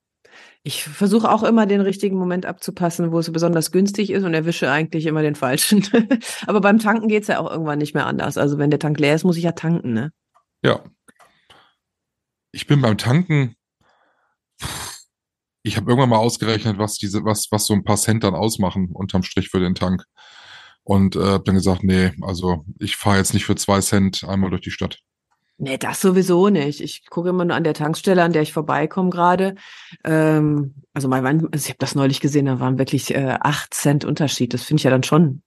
Ich 0.64 0.84
versuche 0.84 1.32
auch 1.32 1.44
immer 1.44 1.66
den 1.66 1.82
richtigen 1.82 2.18
Moment 2.18 2.46
abzupassen, 2.46 3.12
wo 3.12 3.20
es 3.20 3.32
besonders 3.32 3.72
günstig 3.72 4.12
ist 4.12 4.24
und 4.24 4.34
erwische 4.34 4.72
eigentlich 4.72 5.08
immer 5.08 5.24
den 5.24 5.36
falschen. 5.36 5.88
Aber 6.48 6.62
beim 6.62 6.78
Tanken 6.78 7.08
geht's 7.08 7.28
ja 7.28 7.40
auch 7.40 7.50
irgendwann 7.50 7.80
nicht 7.80 7.96
mehr 7.96 8.06
anders. 8.06 8.38
Also 8.38 8.60
wenn 8.60 8.70
der 8.70 8.80
Tank 8.80 9.00
leer 9.00 9.16
ist, 9.16 9.24
muss 9.24 9.38
ich 9.38 9.44
ja 9.44 9.54
tanken, 9.54 9.94
ne? 9.94 10.12
Ja. 10.64 10.84
Ich 12.52 12.68
bin 12.68 12.82
beim 12.82 12.98
Tanken. 12.98 13.56
Ich 15.64 15.78
habe 15.78 15.90
irgendwann 15.90 16.10
mal 16.10 16.18
ausgerechnet, 16.18 16.78
was 16.78 16.96
diese, 16.96 17.24
was, 17.24 17.48
was 17.52 17.66
so 17.66 17.74
ein 17.74 17.84
paar 17.84 17.98
Cent 17.98 18.24
dann 18.24 18.36
ausmachen 18.36 18.90
unterm 18.94 19.24
Strich 19.24 19.50
für 19.50 19.60
den 19.60 19.76
Tank. 19.76 20.04
Und 20.84 21.16
äh, 21.16 21.24
hab 21.24 21.46
dann 21.46 21.56
gesagt, 21.56 21.84
nee, 21.84 22.12
also 22.22 22.66
ich 22.80 22.98
fahre 22.98 23.18
jetzt 23.18 23.34
nicht 23.34 23.46
für 23.46 23.56
zwei 23.56 23.82
Cent 23.82 24.24
einmal 24.24 24.50
durch 24.50 24.62
die 24.62 24.72
Stadt. 24.72 25.00
Nee, 25.64 25.78
das 25.78 26.02
sowieso 26.02 26.50
nicht. 26.50 26.82
Ich 26.82 27.08
gucke 27.08 27.30
immer 27.30 27.46
nur 27.46 27.56
an 27.56 27.64
der 27.64 27.76
Tankstelle, 27.76 28.24
an 28.24 28.34
der 28.34 28.42
ich 28.42 28.52
vorbeikomme 28.52 29.12
gerade. 29.12 29.54
Ähm, 30.04 30.74
also 30.92 31.08
mal, 31.08 31.24
wann- 31.24 31.50
also 31.52 31.64
ich 31.66 31.70
habe 31.70 31.78
das 31.78 31.94
neulich 31.94 32.20
gesehen, 32.20 32.48
da 32.48 32.60
waren 32.60 32.80
wirklich 32.80 33.14
äh, 33.14 33.38
8 33.40 33.72
Cent 33.72 34.04
Unterschied. 34.04 34.56
Das 34.56 34.64
finde 34.64 34.80
ich 34.80 34.86
ja 34.86 34.90
dann 34.90 35.04
schon 35.04 35.44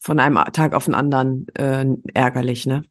von 0.00 0.18
einem 0.18 0.36
Tag 0.52 0.74
auf 0.74 0.86
den 0.86 0.94
anderen 0.94 1.46
äh, 1.54 1.86
ärgerlich, 2.12 2.66
ne? 2.66 2.82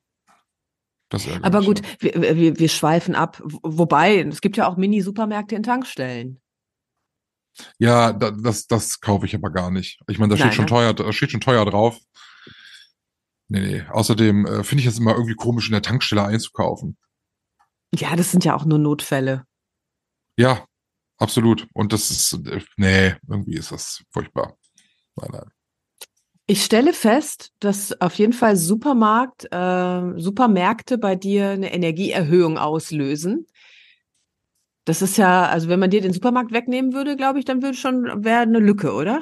Das 1.09 1.27
ärgert 1.27 1.43
Aber 1.45 1.61
gut, 1.61 1.81
ja. 2.01 2.13
wir, 2.21 2.37
wir, 2.37 2.57
wir 2.59 2.69
schweifen 2.69 3.13
ab. 3.13 3.41
Wo- 3.43 3.59
Wobei, 3.63 4.19
es 4.21 4.39
gibt 4.39 4.55
ja 4.55 4.69
auch 4.69 4.77
Mini-Supermärkte 4.77 5.55
in 5.55 5.63
Tankstellen. 5.63 6.39
Ja, 7.79 8.13
da, 8.13 8.31
das, 8.31 8.65
das 8.67 9.01
kaufe 9.01 9.25
ich 9.25 9.35
aber 9.35 9.49
gar 9.49 9.71
nicht. 9.71 9.99
Ich 10.07 10.19
meine, 10.19 10.29
da 10.29 10.37
steht 10.37 10.47
Nein, 10.47 10.55
schon 10.55 10.65
ne? 10.65 10.69
teuer, 10.69 10.93
da 10.93 11.11
steht 11.11 11.31
schon 11.31 11.41
teuer 11.41 11.65
drauf. 11.65 11.99
Nee, 13.51 13.59
nee. 13.59 13.83
Außerdem 13.89 14.45
äh, 14.45 14.63
finde 14.63 14.81
ich 14.81 14.87
es 14.87 14.97
immer 14.97 15.11
irgendwie 15.11 15.35
komisch, 15.35 15.67
in 15.67 15.73
der 15.73 15.81
Tankstelle 15.81 16.23
einzukaufen. 16.23 16.97
Ja, 17.93 18.15
das 18.15 18.31
sind 18.31 18.45
ja 18.45 18.55
auch 18.55 18.63
nur 18.63 18.79
Notfälle. 18.79 19.43
Ja, 20.37 20.65
absolut. 21.17 21.67
Und 21.73 21.91
das 21.91 22.11
ist, 22.11 22.39
äh, 22.47 22.61
nee, 22.77 23.13
irgendwie 23.27 23.55
ist 23.55 23.73
das 23.73 24.03
furchtbar. 24.09 24.55
Nein, 25.17 25.31
nein. 25.33 25.51
Ich 26.47 26.63
stelle 26.63 26.93
fest, 26.93 27.51
dass 27.59 27.99
auf 27.99 28.13
jeden 28.15 28.31
Fall 28.31 28.55
Supermarkt, 28.55 29.51
äh, 29.51 30.13
Supermärkte 30.15 30.97
bei 30.97 31.17
dir 31.17 31.49
eine 31.49 31.73
Energieerhöhung 31.73 32.57
auslösen. 32.57 33.47
Das 34.85 35.01
ist 35.01 35.17
ja, 35.17 35.45
also 35.47 35.67
wenn 35.67 35.79
man 35.79 35.89
dir 35.89 35.99
den 35.99 36.13
Supermarkt 36.13 36.53
wegnehmen 36.53 36.93
würde, 36.93 37.17
glaube 37.17 37.39
ich, 37.39 37.45
dann 37.45 37.61
würde 37.61 37.77
schon 37.77 38.23
wäre 38.23 38.43
eine 38.43 38.59
Lücke, 38.59 38.93
oder? 38.93 39.21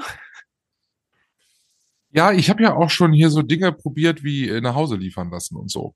Ja, 2.12 2.32
ich 2.32 2.50
habe 2.50 2.64
ja 2.64 2.76
auch 2.76 2.90
schon 2.90 3.14
hier 3.14 3.30
so 3.30 3.42
Dinge 3.42 3.72
probiert 3.72 4.24
wie 4.24 4.50
äh, 4.50 4.62
nach 4.62 4.76
Hause 4.76 4.96
liefern 4.96 5.30
lassen 5.30 5.56
und 5.56 5.72
so. 5.72 5.94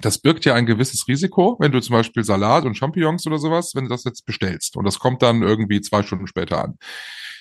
Das 0.00 0.18
birgt 0.18 0.44
ja 0.44 0.54
ein 0.54 0.66
gewisses 0.66 1.08
Risiko, 1.08 1.56
wenn 1.60 1.72
du 1.72 1.80
zum 1.80 1.94
Beispiel 1.94 2.22
Salat 2.22 2.64
und 2.64 2.76
Champignons 2.76 3.26
oder 3.26 3.38
sowas, 3.38 3.74
wenn 3.74 3.84
du 3.84 3.90
das 3.90 4.04
jetzt 4.04 4.26
bestellst 4.26 4.76
und 4.76 4.84
das 4.84 4.98
kommt 4.98 5.22
dann 5.22 5.42
irgendwie 5.42 5.80
zwei 5.80 6.02
Stunden 6.02 6.26
später 6.26 6.62
an. 6.62 6.78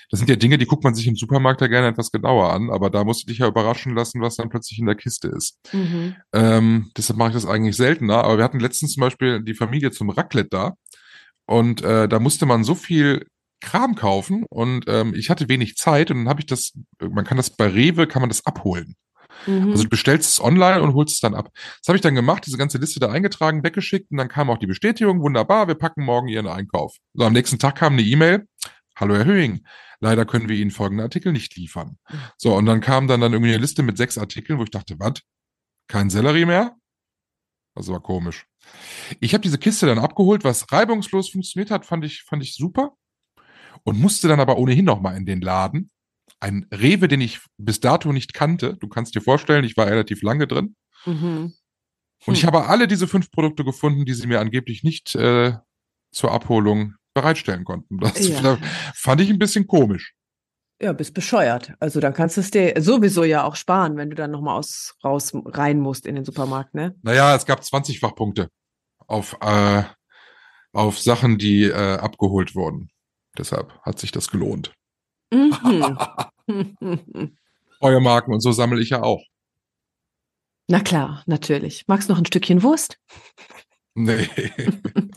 Das 0.09 0.19
sind 0.19 0.29
ja 0.29 0.37
Dinge, 0.37 0.57
die 0.57 0.65
guckt 0.65 0.85
man 0.85 0.95
sich 0.95 1.05
im 1.07 1.17
Supermarkt 1.17 1.59
ja 1.59 1.67
gerne 1.67 1.87
etwas 1.87 2.11
genauer 2.11 2.53
an, 2.53 2.69
aber 2.69 2.89
da 2.89 3.03
musst 3.03 3.23
du 3.23 3.27
dich 3.27 3.39
ja 3.39 3.47
überraschen 3.47 3.93
lassen, 3.93 4.21
was 4.21 4.37
dann 4.37 4.49
plötzlich 4.49 4.79
in 4.79 4.85
der 4.85 4.95
Kiste 4.95 5.27
ist. 5.27 5.59
Mhm. 5.73 6.15
Ähm, 6.33 6.91
deshalb 6.95 7.19
mache 7.19 7.29
ich 7.29 7.35
das 7.35 7.45
eigentlich 7.45 7.75
seltener. 7.75 8.23
Aber 8.23 8.37
wir 8.37 8.45
hatten 8.45 8.61
letztens 8.61 8.93
zum 8.93 9.01
Beispiel 9.01 9.43
die 9.43 9.53
Familie 9.53 9.91
zum 9.91 10.09
Raclette 10.09 10.49
da. 10.49 10.75
Und 11.45 11.81
äh, 11.81 12.07
da 12.07 12.19
musste 12.19 12.45
man 12.45 12.63
so 12.63 12.73
viel 12.73 13.25
Kram 13.61 13.95
kaufen 13.95 14.45
und 14.49 14.85
ähm, 14.87 15.13
ich 15.15 15.29
hatte 15.29 15.49
wenig 15.49 15.75
Zeit 15.75 16.11
und 16.11 16.17
dann 16.17 16.29
habe 16.29 16.41
ich 16.41 16.45
das, 16.45 16.73
man 16.99 17.25
kann 17.25 17.37
das 17.37 17.49
bei 17.49 17.67
Rewe, 17.67 18.07
kann 18.07 18.21
man 18.21 18.29
das 18.29 18.45
abholen. 18.45 18.95
Mhm. 19.45 19.71
Also 19.71 19.83
du 19.83 19.89
bestellst 19.89 20.29
es 20.29 20.43
online 20.43 20.81
und 20.81 20.93
holst 20.93 21.15
es 21.15 21.19
dann 21.19 21.35
ab. 21.35 21.49
Das 21.53 21.87
habe 21.87 21.95
ich 21.95 22.01
dann 22.01 22.15
gemacht, 22.15 22.45
diese 22.45 22.57
ganze 22.57 22.77
Liste 22.77 22.99
da 22.99 23.09
eingetragen, 23.09 23.63
weggeschickt 23.63 24.11
und 24.11 24.17
dann 24.17 24.29
kam 24.29 24.49
auch 24.49 24.57
die 24.57 24.67
Bestätigung, 24.67 25.21
wunderbar, 25.21 25.67
wir 25.67 25.75
packen 25.75 26.03
morgen 26.03 26.27
Ihren 26.27 26.47
Einkauf. 26.47 26.95
So, 27.13 27.25
am 27.25 27.33
nächsten 27.33 27.59
Tag 27.59 27.75
kam 27.75 27.93
eine 27.93 28.03
E-Mail, 28.03 28.47
hallo 28.95 29.15
Herr 29.15 29.25
Höhing, 29.25 29.65
leider 29.99 30.25
können 30.25 30.49
wir 30.49 30.55
Ihnen 30.55 30.71
folgende 30.71 31.03
Artikel 31.03 31.31
nicht 31.31 31.55
liefern. 31.55 31.97
So, 32.37 32.55
und 32.55 32.65
dann 32.65 32.81
kam 32.81 33.07
dann, 33.07 33.21
dann 33.21 33.33
irgendwie 33.33 33.53
eine 33.53 33.61
Liste 33.61 33.83
mit 33.83 33.97
sechs 33.97 34.17
Artikeln, 34.17 34.59
wo 34.59 34.63
ich 34.63 34.71
dachte, 34.71 34.95
was? 34.99 35.21
kein 35.87 36.09
Sellerie 36.09 36.45
mehr. 36.45 36.75
Das 37.75 37.87
war 37.87 38.01
komisch. 38.01 38.45
Ich 39.19 39.33
habe 39.33 39.41
diese 39.41 39.57
Kiste 39.57 39.85
dann 39.85 39.99
abgeholt, 39.99 40.43
was 40.43 40.71
reibungslos 40.71 41.29
funktioniert 41.29 41.71
hat, 41.71 41.85
fand 41.85 42.03
ich, 42.03 42.23
fand 42.23 42.43
ich 42.43 42.55
super. 42.55 42.95
Und 43.83 43.99
musste 43.99 44.27
dann 44.27 44.39
aber 44.39 44.57
ohnehin 44.57 44.85
noch 44.85 45.01
mal 45.01 45.15
in 45.15 45.25
den 45.25 45.41
Laden. 45.41 45.91
Ein 46.39 46.67
Rewe, 46.71 47.07
den 47.07 47.21
ich 47.21 47.39
bis 47.57 47.79
dato 47.79 48.11
nicht 48.13 48.33
kannte. 48.33 48.75
Du 48.79 48.87
kannst 48.87 49.15
dir 49.15 49.21
vorstellen, 49.21 49.63
ich 49.63 49.75
war 49.77 49.87
relativ 49.87 50.21
lange 50.21 50.47
drin. 50.47 50.75
Mhm. 51.05 51.53
Und 52.25 52.33
ich 52.33 52.41
Hm. 52.41 52.47
habe 52.47 52.67
alle 52.67 52.87
diese 52.87 53.07
fünf 53.07 53.31
Produkte 53.31 53.63
gefunden, 53.63 54.05
die 54.05 54.13
sie 54.13 54.27
mir 54.27 54.39
angeblich 54.39 54.83
nicht 54.83 55.15
äh, 55.15 55.53
zur 56.11 56.31
Abholung 56.31 56.93
bereitstellen 57.13 57.63
konnten. 57.63 57.97
Das 57.99 58.27
Ja. 58.27 58.57
fand 58.95 59.21
ich 59.21 59.29
ein 59.29 59.39
bisschen 59.39 59.67
komisch. 59.67 60.13
Ja, 60.79 60.93
bist 60.93 61.15
bescheuert. 61.15 61.73
Also 61.79 61.99
dann 61.99 62.13
kannst 62.13 62.37
du 62.37 62.41
es 62.41 62.51
dir 62.51 62.73
sowieso 62.79 63.23
ja 63.23 63.43
auch 63.43 63.55
sparen, 63.55 63.97
wenn 63.97 64.09
du 64.11 64.15
dann 64.15 64.29
nochmal 64.29 64.57
aus 64.59 64.95
raus 65.03 65.31
rein 65.33 65.79
musst 65.79 66.05
in 66.05 66.13
den 66.15 66.23
Supermarkt, 66.25 66.75
ne? 66.75 66.95
Naja, 67.01 67.35
es 67.35 67.47
gab 67.47 67.63
20 67.63 67.99
Fachpunkte 67.99 68.49
auf, 69.07 69.37
äh, 69.41 69.83
auf 70.73 70.99
Sachen, 70.99 71.39
die 71.39 71.63
äh, 71.63 71.97
abgeholt 71.97 72.53
wurden. 72.53 72.89
Deshalb 73.37 73.77
hat 73.81 73.99
sich 73.99 74.11
das 74.11 74.29
gelohnt. 74.29 74.73
Mhm. 75.33 75.97
Eure 77.79 78.01
Marken 78.01 78.33
und 78.33 78.39
so 78.41 78.51
sammle 78.51 78.81
ich 78.81 78.89
ja 78.89 79.03
auch. 79.03 79.23
Na 80.67 80.79
klar, 80.79 81.23
natürlich. 81.27 81.85
Magst 81.87 82.09
du 82.09 82.13
noch 82.13 82.19
ein 82.19 82.25
Stückchen 82.25 82.63
Wurst? 82.63 82.97
Nee. 83.95 84.27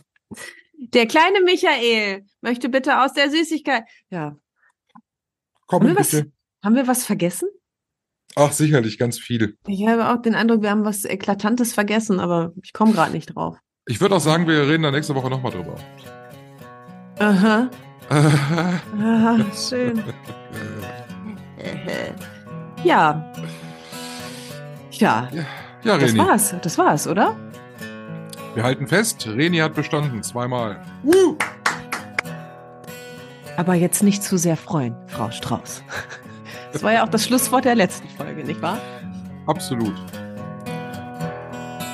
Der 0.93 1.07
kleine 1.07 1.41
Michael 1.43 2.25
möchte 2.41 2.68
bitte 2.68 3.03
aus 3.03 3.12
der 3.12 3.31
Süßigkeit. 3.31 3.85
Ja. 4.11 4.37
Komm 5.66 5.83
Haben 5.83 5.89
wir 5.91 5.97
was- 5.97 6.11
bitte. 6.11 6.33
Haben 6.64 6.75
wir 6.75 6.87
was 6.87 7.05
vergessen? 7.07 7.49
Ach, 8.37 8.53
sicherlich, 8.53 8.99
ganz 8.99 9.18
viel. 9.18 9.57
Ich 9.66 9.87
habe 9.87 10.09
auch 10.11 10.21
den 10.23 10.35
Eindruck, 10.35 10.62
wir 10.62 10.71
haben 10.71 10.85
was 10.85 11.05
Eklatantes 11.05 11.73
vergessen, 11.73 12.21
aber 12.21 12.53
ich 12.62 12.73
komme 12.73 12.93
gerade 12.93 13.12
nicht 13.12 13.35
drauf. 13.35 13.59
Ich 13.87 14.01
würde 14.01 14.14
auch 14.16 14.21
sagen, 14.21 14.47
wir 14.47 14.68
reden 14.68 14.83
da 14.85 14.91
nächste 14.91 15.14
Woche 15.14 15.31
nochmal 15.31 15.53
drüber. 15.53 15.77
Aha. 17.18 17.71
Aha, 18.11 19.37
schön. 19.55 20.03
Ja. 22.83 23.33
Ja, 24.91 25.29
ja, 25.85 25.97
das 25.97 26.11
Reni. 26.13 26.19
war's. 26.19 26.55
Das 26.63 26.77
war's, 26.77 27.07
oder? 27.07 27.37
Wir 28.55 28.65
halten 28.65 28.87
fest, 28.89 29.27
Reni 29.29 29.59
hat 29.59 29.75
bestanden, 29.75 30.23
zweimal. 30.23 30.81
Aber 33.57 33.75
jetzt 33.75 34.03
nicht 34.03 34.23
zu 34.23 34.37
sehr 34.37 34.57
freuen, 34.57 34.97
Frau 35.07 35.31
Strauß. 35.31 35.83
Das 36.73 36.83
war 36.83 36.93
ja 36.93 37.05
auch 37.05 37.09
das 37.09 37.25
Schlusswort 37.25 37.65
der 37.65 37.75
letzten 37.77 38.09
Folge, 38.11 38.45
nicht 38.45 38.61
wahr? 38.61 38.79
Absolut. 39.47 39.95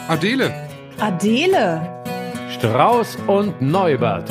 Adele. 0.09 0.53
Adele. 0.99 2.03
Strauß 2.51 3.17
und 3.27 3.61
Neubert. 3.61 4.31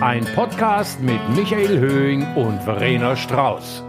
Ein 0.00 0.24
Podcast 0.34 1.00
mit 1.00 1.20
Michael 1.36 1.78
Höhing 1.78 2.26
und 2.34 2.60
Verena 2.64 3.14
Strauß. 3.14 3.83